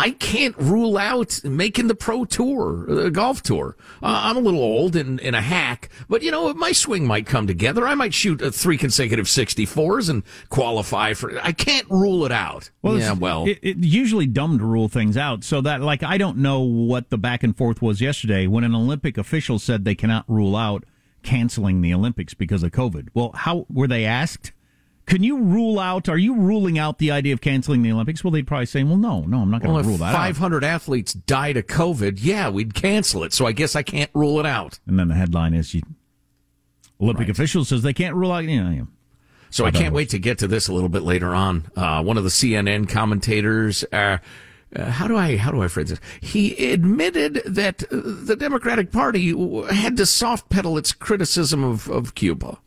I 0.00 0.12
can't 0.12 0.56
rule 0.56 0.96
out 0.96 1.44
making 1.44 1.88
the 1.88 1.94
pro 1.94 2.24
tour, 2.24 2.86
the 2.88 3.10
golf 3.10 3.42
tour. 3.42 3.76
Uh, 4.02 4.20
I'm 4.24 4.38
a 4.38 4.40
little 4.40 4.62
old 4.62 4.96
and, 4.96 5.20
and 5.20 5.36
a 5.36 5.42
hack, 5.42 5.90
but 6.08 6.22
you 6.22 6.30
know, 6.30 6.54
my 6.54 6.72
swing 6.72 7.06
might 7.06 7.26
come 7.26 7.46
together. 7.46 7.86
I 7.86 7.94
might 7.94 8.14
shoot 8.14 8.40
uh, 8.40 8.50
three 8.50 8.78
consecutive 8.78 9.26
64s 9.26 10.08
and 10.08 10.22
qualify 10.48 11.12
for 11.12 11.38
I 11.42 11.52
can't 11.52 11.86
rule 11.90 12.24
it 12.24 12.32
out. 12.32 12.70
Well, 12.80 12.98
yeah, 12.98 13.12
well, 13.12 13.46
it, 13.46 13.58
it's 13.60 13.86
usually 13.86 14.26
dumb 14.26 14.58
to 14.58 14.64
rule 14.64 14.88
things 14.88 15.18
out. 15.18 15.44
So 15.44 15.60
that, 15.60 15.82
like, 15.82 16.02
I 16.02 16.16
don't 16.16 16.38
know 16.38 16.60
what 16.60 17.10
the 17.10 17.18
back 17.18 17.42
and 17.42 17.54
forth 17.54 17.82
was 17.82 18.00
yesterday 18.00 18.46
when 18.46 18.64
an 18.64 18.74
Olympic 18.74 19.18
official 19.18 19.58
said 19.58 19.84
they 19.84 19.94
cannot 19.94 20.24
rule 20.28 20.56
out 20.56 20.84
canceling 21.22 21.82
the 21.82 21.92
Olympics 21.92 22.32
because 22.32 22.62
of 22.62 22.70
COVID. 22.70 23.08
Well, 23.12 23.32
how 23.34 23.66
were 23.68 23.86
they 23.86 24.06
asked? 24.06 24.52
Can 25.10 25.24
you 25.24 25.38
rule 25.38 25.80
out? 25.80 26.08
Are 26.08 26.16
you 26.16 26.36
ruling 26.36 26.78
out 26.78 26.98
the 26.98 27.10
idea 27.10 27.34
of 27.34 27.40
canceling 27.40 27.82
the 27.82 27.90
Olympics? 27.90 28.22
Well, 28.22 28.30
they'd 28.30 28.46
probably 28.46 28.66
say, 28.66 28.84
"Well, 28.84 28.96
no, 28.96 29.22
no, 29.22 29.38
I'm 29.38 29.50
not 29.50 29.60
going 29.60 29.74
to 29.74 29.80
if 29.80 29.86
rule 29.86 29.96
that 29.96 30.14
out." 30.14 30.18
500 30.18 30.62
athletes 30.62 31.12
died 31.12 31.56
of 31.56 31.66
COVID, 31.66 32.20
yeah, 32.22 32.48
we'd 32.48 32.74
cancel 32.74 33.24
it. 33.24 33.32
So 33.32 33.44
I 33.44 33.50
guess 33.50 33.74
I 33.74 33.82
can't 33.82 34.10
rule 34.14 34.38
it 34.38 34.46
out. 34.46 34.78
And 34.86 35.00
then 35.00 35.08
the 35.08 35.16
headline 35.16 35.52
is, 35.52 35.74
you, 35.74 35.82
Olympic 37.00 37.28
official 37.28 37.64
says 37.64 37.82
they 37.82 37.92
can't 37.92 38.14
rule 38.14 38.30
out. 38.30 38.44
You 38.44 38.62
know. 38.62 38.86
So 39.50 39.64
I 39.64 39.72
can't 39.72 39.92
wait 39.92 40.10
to 40.10 40.20
get 40.20 40.38
to 40.38 40.46
this 40.46 40.68
a 40.68 40.72
little 40.72 40.88
bit 40.88 41.02
later 41.02 41.34
on. 41.34 41.68
Uh, 41.74 42.04
one 42.04 42.16
of 42.16 42.22
the 42.22 42.30
CNN 42.30 42.88
commentators, 42.88 43.84
uh, 43.92 44.18
uh, 44.76 44.84
how 44.84 45.08
do 45.08 45.16
I 45.16 45.36
how 45.36 45.50
do 45.50 45.60
I 45.60 45.66
phrase 45.66 45.88
this? 45.88 46.00
He 46.20 46.70
admitted 46.72 47.42
that 47.46 47.78
the 47.90 48.36
Democratic 48.38 48.92
Party 48.92 49.34
had 49.74 49.96
to 49.96 50.06
soft 50.06 50.50
pedal 50.50 50.78
its 50.78 50.92
criticism 50.92 51.64
of, 51.64 51.90
of 51.90 52.14
Cuba 52.14 52.58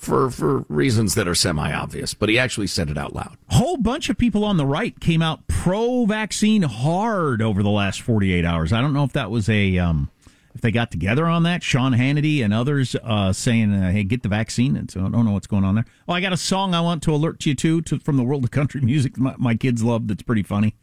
for 0.00 0.30
for 0.30 0.64
reasons 0.68 1.14
that 1.14 1.28
are 1.28 1.34
semi 1.34 1.72
obvious, 1.72 2.14
but 2.14 2.28
he 2.28 2.38
actually 2.38 2.66
said 2.66 2.90
it 2.90 2.96
out 2.96 3.14
loud. 3.14 3.36
whole 3.50 3.76
bunch 3.76 4.08
of 4.08 4.16
people 4.16 4.44
on 4.44 4.56
the 4.56 4.66
right 4.66 4.98
came 4.98 5.22
out 5.22 5.46
pro-vaccine 5.46 6.62
hard 6.62 7.42
over 7.42 7.62
the 7.62 7.70
last 7.70 8.00
48 8.00 8.44
hours. 8.44 8.72
I 8.72 8.80
don't 8.80 8.94
know 8.94 9.04
if 9.04 9.12
that 9.12 9.30
was 9.30 9.48
a 9.48 9.78
um, 9.78 10.10
if 10.54 10.62
they 10.62 10.70
got 10.70 10.90
together 10.90 11.26
on 11.26 11.42
that. 11.44 11.62
Sean 11.62 11.92
Hannity 11.92 12.42
and 12.42 12.52
others 12.52 12.96
uh, 13.04 13.32
saying, 13.32 13.72
uh, 13.72 13.92
"Hey, 13.92 14.02
get 14.04 14.22
the 14.22 14.28
vaccine." 14.28 14.76
And 14.76 14.90
so 14.90 15.00
I 15.00 15.08
don't 15.10 15.24
know 15.24 15.32
what's 15.32 15.46
going 15.46 15.64
on 15.64 15.74
there. 15.74 15.84
Oh, 16.08 16.12
I 16.14 16.20
got 16.20 16.32
a 16.32 16.38
song 16.38 16.74
I 16.74 16.80
want 16.80 17.02
to 17.04 17.14
alert 17.14 17.44
you 17.46 17.54
to, 17.54 17.82
to 17.82 17.98
from 17.98 18.16
the 18.16 18.24
world 18.24 18.44
of 18.44 18.50
country 18.50 18.80
music. 18.82 19.18
My, 19.18 19.34
my 19.38 19.54
kids 19.54 19.82
love. 19.82 20.08
That's 20.08 20.22
pretty 20.22 20.42
funny. 20.42 20.74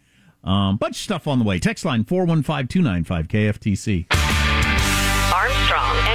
Um, 0.44 0.78
bunch 0.78 0.96
of 0.98 1.02
stuff 1.02 1.28
on 1.28 1.40
the 1.40 1.46
way. 1.46 1.60
Text 1.60 1.84
line 1.84 2.06
415-295 2.06 3.28
KFTC. 3.28 4.06
Armstrong 5.34 6.07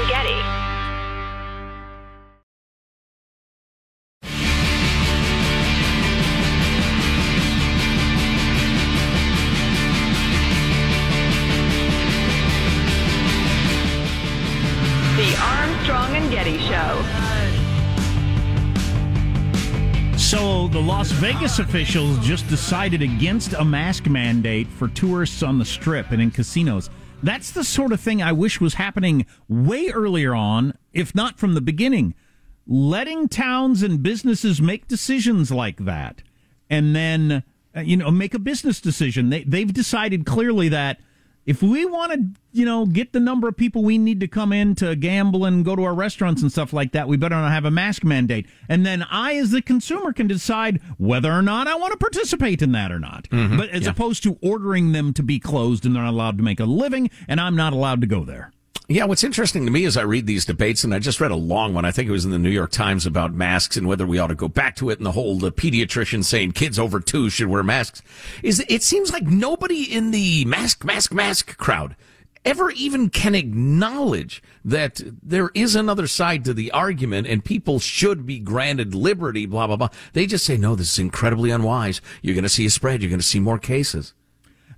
Las 20.83 21.13
Vegas 21.13 21.61
officials 21.61 22.19
just 22.19 22.49
decided 22.49 23.03
against 23.03 23.53
a 23.53 23.65
mask 23.65 24.07
mandate 24.07 24.67
for 24.67 24.89
tourists 24.89 25.43
on 25.43 25.59
the 25.59 25.65
strip 25.65 26.11
and 26.11 26.21
in 26.21 26.31
casinos. 26.33 26.91
That's 27.23 27.53
the 27.53 27.63
sort 27.63 27.93
of 27.93 28.01
thing 28.01 28.21
I 28.21 28.33
wish 28.33 28.61
was 28.61 28.75
happening 28.75 29.25
way 29.49 29.91
earlier 29.91 30.35
on, 30.35 30.77
if 30.93 31.15
not 31.15 31.39
from 31.39 31.55
the 31.55 31.61
beginning. 31.61 32.15
Letting 32.67 33.29
towns 33.29 33.85
and 33.85 34.03
businesses 34.03 34.61
make 34.61 34.89
decisions 34.89 35.53
like 35.53 35.85
that 35.85 36.23
and 36.69 36.97
then 36.97 37.45
uh, 37.77 37.81
you 37.81 37.97
know 37.97 38.11
make 38.11 38.35
a 38.35 38.41
business 38.41 38.81
decision. 38.81 39.31
They 39.31 39.45
they've 39.45 39.73
decided 39.73 40.27
clearly 40.27 40.69
that 40.71 40.99
if 41.45 41.63
we 41.63 41.85
want 41.85 42.13
to, 42.13 42.25
you 42.53 42.65
know, 42.65 42.87
get 42.87 43.13
the 43.13 43.19
number 43.21 43.49
of 43.49 43.57
people 43.57 43.83
we 43.83 43.99
need 43.99 44.21
to 44.21 44.29
come 44.29 44.53
in 44.53 44.75
to 44.77 44.95
gamble 44.95 45.45
and 45.45 45.65
go 45.65 45.75
to 45.75 45.83
our 45.83 45.95
restaurants 45.95 46.41
and 46.43 46.53
stuff 46.53 46.73
like 46.73 46.93
that, 46.93 47.09
we 47.09 47.17
better 47.17 47.35
not 47.35 47.51
have 47.51 47.65
a 47.65 47.71
mask 47.71 48.05
mandate. 48.05 48.47
And 48.69 48.87
then 48.87 49.05
I, 49.11 49.35
as 49.37 49.51
the 49.51 49.61
consumer, 49.63 50.13
can 50.13 50.27
decide 50.29 50.81
whether 50.99 51.33
or 51.33 51.43
not 51.43 51.67
I 51.67 51.75
want 51.75 51.93
to 51.93 51.99
participate 51.99 52.63
in 52.63 52.73
that 52.73 52.93
or 52.93 52.99
not. 53.01 53.29
Mhm, 53.31 53.57
But 53.57 53.71
as 53.71 53.83
yeah. 53.83 53.91
opposed 53.91 54.23
to 54.25 54.39
ordering 54.43 54.93
them 54.93 55.13
to 55.15 55.23
be 55.23 55.39
closed 55.41 55.85
and 55.85 55.97
they're 55.97 56.03
not 56.05 56.11
allowed 56.13 56.37
to 56.39 56.45
make 56.45 56.61
a 56.61 56.65
living, 56.65 57.11
and 57.27 57.41
I'm 57.41 57.57
not 57.57 57.73
allowed 57.73 58.01
to 58.03 58.07
go 58.07 58.25
there. 58.25 58.53
Yeah, 58.89 59.05
what's 59.05 59.25
interesting 59.25 59.65
to 59.65 59.71
me 59.71 59.85
as 59.85 59.97
I 59.97 60.03
read 60.03 60.27
these 60.27 60.45
debates, 60.45 60.85
and 60.85 60.93
I 60.93 60.99
just 60.99 61.21
read 61.21 61.31
a 61.31 61.37
long 61.37 61.73
one, 61.73 61.85
I 61.85 61.93
think 61.93 62.09
it 62.09 62.13
was 62.13 62.25
in 62.25 62.31
the 62.31 62.39
New 62.39 62.51
York 62.51 62.73
Times 62.73 63.07
about 63.07 63.33
masks 63.33 63.77
and 63.77 63.87
whether 63.87 64.07
we 64.07 64.19
ought 64.19 64.27
to 64.27 64.35
go 64.35 64.49
back 64.49 64.77
to 64.77 64.91
it, 64.91 64.99
and 64.99 65.07
the 65.07 65.13
whole 65.13 65.39
the 65.39 65.53
pediatrician 65.53 66.25
saying 66.25 66.53
kids 66.53 66.79
over 66.79 67.01
two 67.01 67.31
should 67.31 67.49
wear 67.49 67.63
masks, 67.63 68.03
is 68.43 68.63
it 68.69 68.83
seems 68.83 69.13
like 69.13 69.23
nobody 69.23 69.85
in 69.85 70.11
the 70.11 70.45
mask, 70.45 70.85
mask, 70.85 71.13
mask 71.13 71.57
crowd 71.57 71.97
ever 72.45 72.71
even 72.73 73.09
can 73.09 73.35
acknowledge 73.35 74.43
that 74.65 75.01
there 75.23 75.51
is 75.55 75.77
another 75.77 76.07
side 76.07 76.45
to 76.45 76.53
the 76.53 76.71
argument 76.73 77.27
and 77.27 77.45
people 77.45 77.79
should 77.79 78.27
be 78.27 78.39
granted 78.39 78.95
liberty, 78.95 79.47
blah, 79.47 79.67
blah, 79.67 79.77
blah. 79.77 79.89
They 80.13 80.27
just 80.27 80.45
say, 80.45 80.57
no, 80.57 80.75
this 80.75 80.93
is 80.93 80.99
incredibly 80.99 81.51
unwise. 81.51 82.01
You're 82.21 82.35
going 82.35 82.43
to 82.43 82.49
see 82.49 82.67
a 82.67 82.71
spread. 82.71 83.01
You're 83.01 83.11
going 83.11 83.21
to 83.21 83.27
see 83.27 83.41
more 83.41 83.59
cases. 83.59 84.13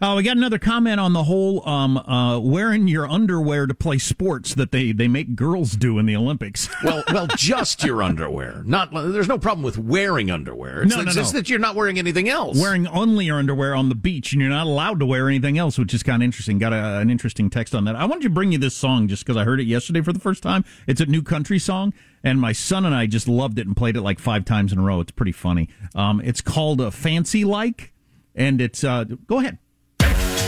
Oh, 0.06 0.16
we 0.16 0.22
got 0.22 0.36
another 0.36 0.58
comment 0.58 1.00
on 1.00 1.14
the 1.14 1.24
whole 1.24 1.66
um, 1.66 1.96
uh, 1.96 2.38
wearing 2.38 2.88
your 2.88 3.08
underwear 3.08 3.66
to 3.66 3.72
play 3.72 3.96
sports 3.96 4.52
that 4.52 4.70
they, 4.70 4.92
they 4.92 5.08
make 5.08 5.34
girls 5.34 5.72
do 5.72 5.98
in 5.98 6.04
the 6.04 6.14
Olympics. 6.14 6.68
Well, 6.84 7.02
well, 7.10 7.26
just 7.28 7.82
your 7.82 8.02
underwear. 8.02 8.62
Not 8.66 8.92
there's 8.92 9.28
no 9.28 9.38
problem 9.38 9.62
with 9.62 9.78
wearing 9.78 10.30
underwear. 10.30 10.82
It's, 10.82 10.90
No, 10.94 11.00
no, 11.00 11.06
it's 11.06 11.14
just 11.14 11.32
that 11.32 11.48
you're 11.48 11.58
not 11.58 11.74
wearing 11.74 11.98
anything 11.98 12.28
else. 12.28 12.60
Wearing 12.60 12.86
only 12.86 13.24
your 13.24 13.38
underwear 13.38 13.74
on 13.74 13.88
the 13.88 13.94
beach, 13.94 14.32
and 14.32 14.42
you're 14.42 14.50
not 14.50 14.66
allowed 14.66 15.00
to 15.00 15.06
wear 15.06 15.28
anything 15.28 15.56
else, 15.56 15.78
which 15.78 15.94
is 15.94 16.02
kind 16.02 16.22
of 16.22 16.24
interesting. 16.26 16.58
Got 16.58 16.74
a, 16.74 16.98
an 16.98 17.08
interesting 17.08 17.48
text 17.48 17.74
on 17.74 17.86
that. 17.86 17.96
I 17.96 18.04
wanted 18.04 18.24
to 18.24 18.30
bring 18.30 18.52
you 18.52 18.58
this 18.58 18.74
song 18.74 19.08
just 19.08 19.24
because 19.24 19.38
I 19.38 19.44
heard 19.44 19.60
it 19.60 19.66
yesterday 19.66 20.02
for 20.02 20.12
the 20.12 20.20
first 20.20 20.42
time. 20.42 20.66
It's 20.86 21.00
a 21.00 21.06
new 21.06 21.22
country 21.22 21.58
song, 21.58 21.94
and 22.22 22.38
my 22.38 22.52
son 22.52 22.84
and 22.84 22.94
I 22.94 23.06
just 23.06 23.26
loved 23.26 23.58
it 23.58 23.66
and 23.66 23.74
played 23.74 23.96
it 23.96 24.02
like 24.02 24.18
five 24.18 24.44
times 24.44 24.74
in 24.74 24.78
a 24.78 24.82
row. 24.82 25.00
It's 25.00 25.12
pretty 25.12 25.32
funny. 25.32 25.70
Um, 25.94 26.20
it's 26.20 26.42
called 26.42 26.82
a 26.82 26.90
"Fancy 26.90 27.46
Like," 27.46 27.94
and 28.34 28.60
it's 28.60 28.84
uh, 28.84 29.04
go 29.04 29.38
ahead. 29.38 29.56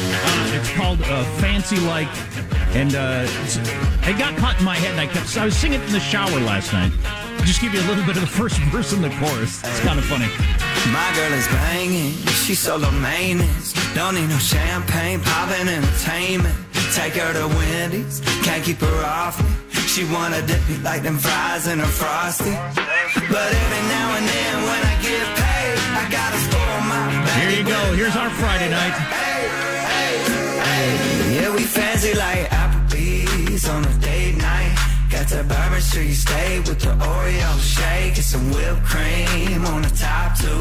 Uh, 0.08 0.58
it's 0.58 0.70
called 0.72 1.00
uh, 1.02 1.24
"Fancy 1.40 1.78
Like," 1.80 2.08
and 2.74 2.94
uh, 2.94 3.26
it 4.08 4.18
got 4.18 4.36
caught 4.36 4.58
in 4.58 4.64
my 4.64 4.76
head. 4.76 4.92
And 4.92 5.00
I 5.00 5.06
kept 5.06 5.36
I 5.36 5.44
was 5.44 5.56
singing 5.56 5.80
it 5.80 5.86
in 5.86 5.92
the 5.92 6.00
shower 6.00 6.40
last 6.40 6.72
night. 6.72 6.92
Just 7.44 7.60
give 7.60 7.74
you 7.74 7.80
a 7.80 7.88
little 7.88 8.04
bit 8.04 8.16
of 8.16 8.22
the 8.22 8.34
first 8.40 8.58
verse 8.74 8.92
and 8.92 9.02
the 9.02 9.10
chorus. 9.20 9.62
It's 9.62 9.80
kind 9.80 9.98
of 9.98 10.04
funny. 10.04 10.26
My 10.92 11.12
girl 11.14 11.32
is 11.32 11.46
banging, 11.48 12.12
she's 12.44 12.60
so 12.60 12.76
low 12.76 12.90
maintenance. 12.90 13.74
Don't 13.94 14.14
need 14.14 14.28
no 14.28 14.38
champagne, 14.38 15.20
poppin' 15.20 15.68
entertainment. 15.68 16.54
Take 16.94 17.14
her 17.14 17.32
to 17.32 17.48
Wendy's, 17.48 18.20
can't 18.44 18.62
keep 18.62 18.78
her 18.78 19.04
off 19.04 19.42
me. 19.42 19.50
She 19.86 20.04
wanna 20.04 20.42
dip 20.46 20.60
me 20.68 20.76
like 20.78 21.02
them 21.02 21.18
fries 21.18 21.66
in 21.66 21.78
her 21.78 21.86
frosty. 21.86 22.52
But 22.52 23.48
every 23.62 23.82
now 23.88 24.14
and 24.14 24.26
then 24.28 24.54
when 24.62 24.82
I 24.84 24.94
get 25.02 25.26
paid, 25.40 25.78
I 25.96 26.04
gotta 26.10 26.38
spoil 26.38 26.80
my 26.90 27.26
Here 27.40 27.58
you 27.58 27.64
go. 27.64 27.80
Here's 27.94 28.14
our 28.14 28.30
Friday 28.30 28.70
night. 28.70 29.35
Yeah, 31.46 31.54
we 31.54 31.62
fancy 31.62 32.12
like 32.14 32.50
Applebee's 32.50 33.68
on 33.68 33.84
a 33.84 33.98
date 34.00 34.36
night. 34.36 34.74
Got 35.08 35.28
that 35.28 35.46
Bourbon 35.46 35.80
Street 35.80 36.14
steak 36.14 36.64
with 36.66 36.80
the 36.80 36.88
Oreo 36.88 37.60
shake 37.60 38.16
and 38.16 38.24
some 38.24 38.50
whipped 38.50 38.82
cream 38.82 39.64
on 39.66 39.82
the 39.82 39.88
top 39.90 40.36
two. 40.36 40.58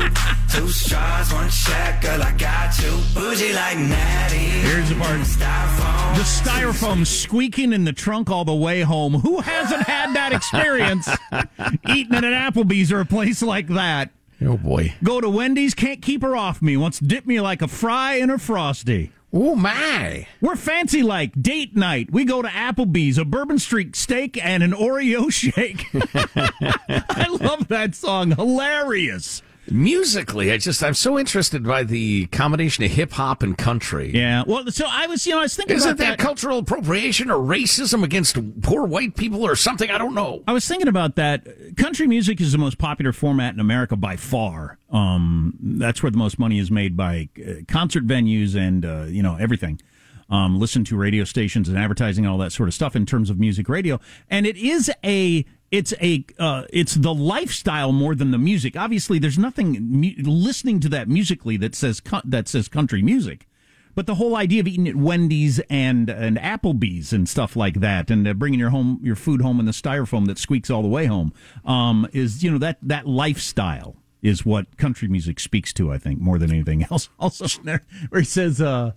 Two 0.56 0.68
straws, 0.68 1.34
one 1.34 1.50
check, 1.50 2.04
girl, 2.04 2.22
I 2.22 2.32
got 2.38 2.78
you. 2.78 2.92
Bougie 3.16 3.52
like 3.54 3.80
Natty. 3.80 4.38
Here's 4.38 4.90
the 4.90 4.96
part. 4.98 5.22
Styrofoam. 5.22 6.16
The 6.18 6.22
styrofoam 6.22 7.08
squeaking 7.08 7.74
in 7.74 7.86
the 7.86 7.94
trunk 7.94 8.30
all 8.30 8.46
the 8.46 8.54
way 8.54 8.82
home. 8.82 9.16
Who 9.16 9.40
hasn't 9.40 9.88
had 9.88 10.14
that 10.14 10.34
experience? 10.34 11.10
Eating 11.90 12.14
at 12.14 12.24
an 12.24 12.34
Applebee's 12.34 12.92
or 12.92 13.00
a 13.00 13.06
place 13.06 13.42
like 13.42 13.70
that. 13.70 14.12
Oh 14.40 14.58
boy. 14.58 14.94
Go 15.04 15.20
to 15.20 15.32
Wendy's, 15.32 15.74
can't 15.74 16.04
keep 16.04 16.22
her 16.22 16.36
off 16.36 16.62
me. 16.62 16.78
Wants 16.78 17.00
to 17.00 17.06
dip 17.06 17.26
me 17.26 17.42
like 17.42 17.64
a 17.64 17.68
fry 17.68 18.18
in 18.18 18.30
a 18.30 18.38
frosty. 18.38 19.12
Oh 19.38 19.54
my. 19.54 20.28
We're 20.40 20.56
fancy 20.56 21.04
like 21.04 21.42
date 21.42 21.76
night. 21.76 22.10
We 22.10 22.24
go 22.24 22.42
to 22.42 22.48
Applebee's, 22.48 23.18
a 23.18 23.26
Bourbon 23.26 23.60
Street 23.60 23.94
steak 23.94 24.44
and 24.44 24.64
an 24.64 24.72
Oreo 24.72 25.30
shake. 25.32 25.88
I 25.94 27.28
love 27.28 27.68
that 27.68 27.96
song. 27.96 28.32
Hilarious. 28.32 29.42
Musically, 29.70 30.52
I 30.52 30.58
just 30.58 30.84
I'm 30.84 30.94
so 30.94 31.18
interested 31.18 31.64
by 31.64 31.84
the 31.84 32.28
combination 32.28 32.84
of 32.84 32.92
hip 32.92 33.12
hop 33.12 33.42
and 33.42 33.58
country. 33.58 34.12
Yeah. 34.14 34.44
Well, 34.46 34.68
so 34.68 34.86
I 34.88 35.08
was, 35.08 35.26
you 35.26 35.34
know, 35.34 35.40
I 35.40 35.44
was 35.44 35.56
thinking 35.56 35.78
Isn't 35.78 35.92
about 35.94 36.06
that, 36.06 36.20
cultural 36.20 36.60
appropriation 36.60 37.32
or 37.32 37.38
racism 37.38 38.04
against 38.04 38.38
poor 38.62 38.86
white 38.86 39.16
people 39.16 39.44
or 39.44 39.56
something? 39.56 39.90
I 39.90 39.98
don't 39.98 40.14
know. 40.14 40.44
I 40.48 40.54
was 40.54 40.68
thinking 40.68 40.88
about 40.88 41.16
that. 41.16 41.48
Country 41.78 42.08
music 42.08 42.40
is 42.42 42.52
the 42.52 42.58
most 42.58 42.78
popular 42.78 43.12
format 43.12 43.54
in 43.54 43.60
America 43.60 43.96
by 43.96 44.16
far. 44.16 44.78
Um, 44.92 45.58
that's 45.60 46.04
where 46.04 46.12
the 46.12 46.18
most 46.18 46.38
money 46.38 46.60
is 46.60 46.70
made 46.70 46.96
by 46.96 47.30
uh, 47.40 47.54
concert 47.68 48.06
venues 48.06 48.56
and 48.56 48.86
uh, 48.86 49.04
you 49.08 49.24
know 49.24 49.36
everything. 49.38 49.82
Um, 50.30 50.60
listen 50.60 50.84
to 50.86 50.98
radio 50.98 51.24
stations 51.24 51.70
and 51.70 51.78
advertising, 51.78 52.26
all 52.26 52.38
that 52.40 52.52
sort 52.52 52.68
of 52.68 52.74
stuff 52.74 52.96
in 52.96 53.06
terms 53.06 53.30
of 53.30 53.40
music 53.40 53.70
radio. 53.70 54.00
And 54.30 54.48
it 54.48 54.58
is 54.58 54.92
a 55.04 55.46
it's 55.72 55.94
a 56.02 56.26
uh, 56.40 56.64
it's 56.72 56.96
the 56.96 57.14
lifestyle 57.14 57.92
more 57.92 58.16
than 58.16 58.32
the 58.32 58.38
music. 58.38 58.76
Obviously, 58.78 59.20
there's 59.20 59.38
nothing 59.38 59.78
mu- 59.82 60.14
listening 60.24 60.80
to 60.82 60.90
that 60.90 61.08
musically 61.08 61.58
that 61.58 61.76
says 61.76 62.02
that 62.24 62.48
says 62.48 62.68
country 62.68 63.02
music. 63.02 63.48
But 63.96 64.08
the 64.08 64.16
whole 64.16 64.36
idea 64.36 64.60
of 64.60 64.68
eating 64.68 64.88
at 64.88 64.96
Wendy's 64.96 65.60
and 65.70 66.10
and 66.10 66.38
Applebee's 66.38 67.14
and 67.14 67.28
stuff 67.28 67.56
like 67.56 67.80
that, 67.80 68.12
and 68.12 68.28
uh, 68.28 68.34
bringing 68.34 68.60
your 68.60 68.70
home 68.70 69.00
your 69.02 69.16
food 69.16 69.42
home 69.42 69.60
in 69.60 69.66
the 69.66 69.72
styrofoam 69.72 70.28
that 70.28 70.38
squeaks 70.38 70.70
all 70.70 70.82
the 70.82 70.88
way 70.90 71.06
home, 71.06 71.34
um, 71.66 72.08
is 72.14 72.44
you 72.44 72.52
know 72.52 72.58
that 72.58 72.78
that 72.82 73.08
lifestyle 73.08 73.96
is 74.22 74.46
what 74.46 74.78
country 74.78 75.08
music 75.08 75.40
speaks 75.40 75.72
to. 75.74 75.92
I 75.92 75.98
think 75.98 76.20
more 76.20 76.38
than 76.38 76.52
anything 76.52 76.84
else. 76.92 77.10
Also, 77.20 77.48
where 78.10 78.22
he 78.22 78.26
says. 78.26 78.62
Uh, 78.62 78.92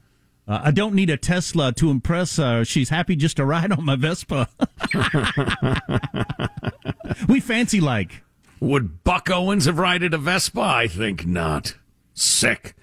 uh, 0.49 0.63
I 0.65 0.71
don't 0.71 0.95
need 0.95 1.11
a 1.11 1.19
Tesla 1.19 1.73
to 1.75 1.91
impress 1.91 2.39
her. 2.39 2.65
She's 2.65 2.89
happy 2.89 3.17
just 3.17 3.37
to 3.37 3.45
ride 3.45 3.71
on 3.71 3.85
my 3.85 3.97
Vespa. 3.97 4.49
we 7.29 7.39
fancy 7.39 7.81
like. 7.81 8.23
Would 8.61 9.05
Buck 9.05 9.31
Owens 9.31 9.67
have 9.67 9.79
ridden 9.79 10.15
a 10.15 10.19
Vespa? 10.19 10.61
I 10.61 10.89
think 10.89 11.27
not. 11.27 11.77
Sick. 12.15 12.75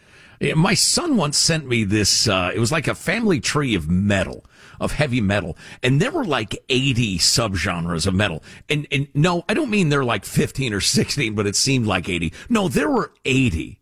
My 0.56 0.76
son 0.76 1.18
once 1.18 1.38
sent 1.38 1.68
me 1.68 1.84
this. 1.84 2.28
Uh, 2.28 2.52
it 2.54 2.60
was 2.60 2.72
like 2.72 2.88
a 2.88 2.94
family 2.94 3.40
tree 3.40 3.74
of 3.74 3.90
metal, 3.90 4.46
of 4.80 4.92
heavy 4.92 5.22
metal, 5.22 5.58
and 5.82 6.00
there 6.00 6.12
were 6.12 6.26
like 6.26 6.58
eighty 6.70 7.18
subgenres 7.18 8.06
of 8.06 8.14
metal. 8.14 8.44
And 8.70 8.86
and 8.92 9.08
no, 9.14 9.44
I 9.50 9.54
don't 9.54 9.70
mean 9.70 9.90
they're 9.90 10.04
like 10.04 10.26
fifteen 10.26 10.74
or 10.74 10.82
sixteen, 10.82 11.36
but 11.36 11.48
it 11.48 11.56
seemed 11.56 11.88
like 11.88 12.10
eighty. 12.10 12.34
No, 12.50 12.68
there 12.68 12.90
were 12.90 13.14
eighty, 13.24 13.80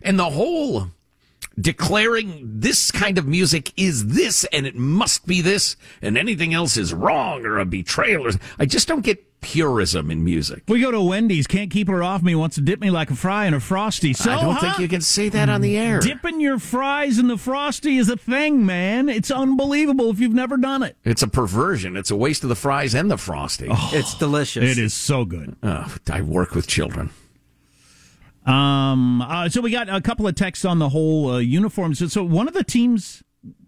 and 0.00 0.18
the 0.18 0.30
whole 0.30 0.92
declaring 1.58 2.42
this 2.42 2.90
kind 2.90 3.18
of 3.18 3.26
music 3.26 3.72
is 3.76 4.08
this 4.08 4.44
and 4.52 4.66
it 4.66 4.76
must 4.76 5.26
be 5.26 5.40
this 5.40 5.76
and 6.02 6.18
anything 6.18 6.52
else 6.52 6.76
is 6.76 6.92
wrong 6.92 7.44
or 7.46 7.58
a 7.58 7.64
betrayal 7.64 8.26
or 8.26 8.30
I 8.58 8.66
just 8.66 8.88
don't 8.88 9.00
get 9.00 9.40
purism 9.40 10.10
in 10.10 10.24
music. 10.24 10.64
We 10.66 10.80
go 10.80 10.90
to 10.90 11.00
Wendy's, 11.00 11.46
can't 11.46 11.70
keep 11.70 11.88
her 11.88 12.02
off 12.02 12.22
me, 12.22 12.34
wants 12.34 12.56
to 12.56 12.60
dip 12.60 12.80
me 12.80 12.90
like 12.90 13.10
a 13.10 13.14
fry 13.14 13.46
in 13.46 13.54
a 13.54 13.60
frosty. 13.60 14.12
So 14.12 14.30
I 14.30 14.40
don't 14.40 14.54
huh? 14.54 14.60
think 14.60 14.78
you 14.80 14.88
can 14.88 15.00
say 15.00 15.28
that 15.28 15.48
on 15.48 15.60
the 15.60 15.76
air. 15.78 16.00
Dipping 16.00 16.40
your 16.40 16.58
fries 16.58 17.18
in 17.18 17.28
the 17.28 17.36
frosty 17.36 17.96
is 17.96 18.08
a 18.08 18.16
thing, 18.16 18.66
man. 18.66 19.08
It's 19.08 19.30
unbelievable 19.30 20.10
if 20.10 20.20
you've 20.20 20.34
never 20.34 20.56
done 20.56 20.82
it. 20.82 20.96
It's 21.04 21.22
a 21.22 21.28
perversion. 21.28 21.96
It's 21.96 22.10
a 22.10 22.16
waste 22.16 22.42
of 22.42 22.48
the 22.48 22.56
fries 22.56 22.94
and 22.94 23.10
the 23.10 23.18
frosty. 23.18 23.68
Oh, 23.70 23.90
it's 23.92 24.14
delicious. 24.14 24.64
It 24.64 24.78
is 24.82 24.94
so 24.94 25.24
good. 25.24 25.56
Oh, 25.62 25.94
I 26.10 26.22
work 26.22 26.54
with 26.54 26.66
children. 26.66 27.10
Um. 28.46 29.22
Uh, 29.22 29.48
so 29.48 29.60
we 29.60 29.70
got 29.70 29.88
a 29.88 30.00
couple 30.00 30.26
of 30.26 30.34
texts 30.34 30.64
on 30.64 30.78
the 30.78 30.88
whole 30.88 31.32
uh, 31.32 31.38
uniforms. 31.38 32.12
So 32.12 32.22
one 32.22 32.46
of 32.48 32.54
the 32.54 32.64
teams, 32.64 33.22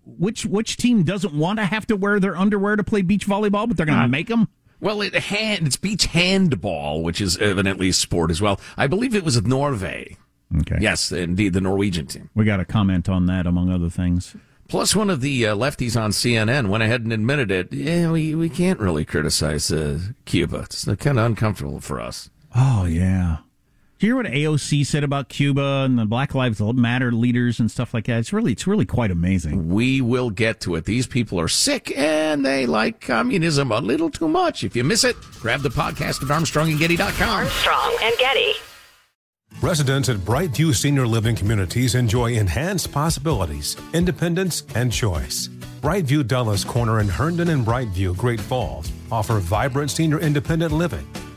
which 0.05 0.47
which 0.47 0.76
team 0.76 1.03
doesn't 1.03 1.35
want 1.35 1.59
to 1.59 1.64
have 1.64 1.87
to 1.89 1.97
wear 1.97 2.20
their 2.20 2.37
underwear 2.37 2.76
to 2.76 2.85
play 2.85 3.03
beach 3.03 3.26
volleyball, 3.26 3.66
but 3.66 3.76
they're 3.76 3.87
going 3.87 3.99
to 3.99 4.05
uh, 4.05 4.09
make 4.09 4.29
them? 4.29 4.49
Well, 4.81 5.03
it 5.03 5.14
hand, 5.14 5.66
it's 5.66 5.76
beach 5.76 6.07
handball, 6.07 7.03
which 7.03 7.20
is 7.20 7.37
evidently 7.39 7.89
a 7.89 7.93
sport 7.93 8.31
as 8.31 8.41
well. 8.41 8.61
I 8.76 8.87
believe 8.87 9.14
it 9.14 9.24
was 9.24 9.43
Norway. 9.43 10.16
Okay. 10.61 10.79
Yes, 10.81 11.11
indeed, 11.12 11.53
the 11.53 11.61
Norwegian 11.61 12.07
team. 12.07 12.31
We 12.35 12.45
got 12.45 12.61
a 12.61 12.64
comment 12.64 13.09
on 13.09 13.26
that, 13.26 13.47
among 13.47 13.70
other 13.70 13.91
things. 13.91 14.37
Plus, 14.68 14.95
one 14.95 15.11
of 15.11 15.20
the 15.20 15.47
uh, 15.47 15.57
lefties 15.57 16.01
on 16.01 16.11
CNN 16.11 16.68
went 16.68 16.83
ahead 16.83 17.03
and 17.03 17.12
admitted 17.12 17.51
it. 17.51 17.72
Yeah, 17.72 18.12
we, 18.12 18.35
we 18.35 18.49
can't 18.49 18.79
really 18.79 19.05
criticize 19.05 19.70
uh, 19.72 19.99
Cuba. 20.26 20.61
It's 20.61 20.85
kind 20.85 21.18
of 21.18 21.24
uncomfortable 21.24 21.81
for 21.81 22.01
us. 22.01 22.31
Oh, 22.55 22.85
yeah. 22.85 23.39
Do 23.99 24.07
you 24.07 24.14
hear 24.14 24.22
what 24.22 24.32
AOC 24.32 24.86
said 24.86 25.03
about 25.03 25.28
Cuba 25.28 25.82
and 25.84 25.99
the 25.99 26.05
Black 26.05 26.32
Lives 26.32 26.61
Matter 26.61 27.11
leaders 27.11 27.59
and 27.59 27.68
stuff 27.68 27.92
like 27.92 28.05
that? 28.05 28.20
It's 28.20 28.32
really, 28.32 28.53
it's 28.53 28.64
really 28.64 28.86
quite 28.86 29.11
amazing. 29.11 29.70
We 29.70 30.01
will 30.01 30.30
get 30.30 30.61
to 30.61 30.76
it. 30.76 30.84
These 30.84 31.09
people 31.09 31.40
are 31.40 31.49
sick 31.49 31.92
and 31.99 32.46
they 32.46 32.64
like 32.64 33.01
communism 33.01 33.72
a 33.72 33.80
little 33.80 34.09
too 34.09 34.28
much. 34.28 34.62
If 34.62 34.76
you 34.76 34.84
miss 34.84 35.03
it, 35.03 35.16
grab 35.40 35.62
the 35.62 35.68
podcast 35.68 36.22
at 36.22 36.28
ArmstrongandGetty.com. 36.28 37.28
Armstrong 37.28 37.96
and 38.01 38.16
Getty. 38.18 38.53
Residents 39.61 40.09
at 40.09 40.18
Brightview 40.18 40.76
Senior 40.76 41.09
Living 41.09 41.34
Communities 41.34 41.96
enjoy 41.96 42.34
enhanced 42.34 42.92
possibilities, 42.92 43.76
independence, 43.94 44.62
and 44.76 44.92
choice. 44.92 45.49
Brightview 45.80 46.24
Dulles 46.24 46.62
Corner 46.62 47.01
in 47.01 47.09
Herndon 47.09 47.49
and 47.49 47.66
Brightview, 47.66 48.16
Great 48.16 48.40
Falls 48.40 48.92
offer 49.11 49.38
vibrant 49.38 49.90
senior 49.90 50.20
independent 50.20 50.72
living, 50.72 51.07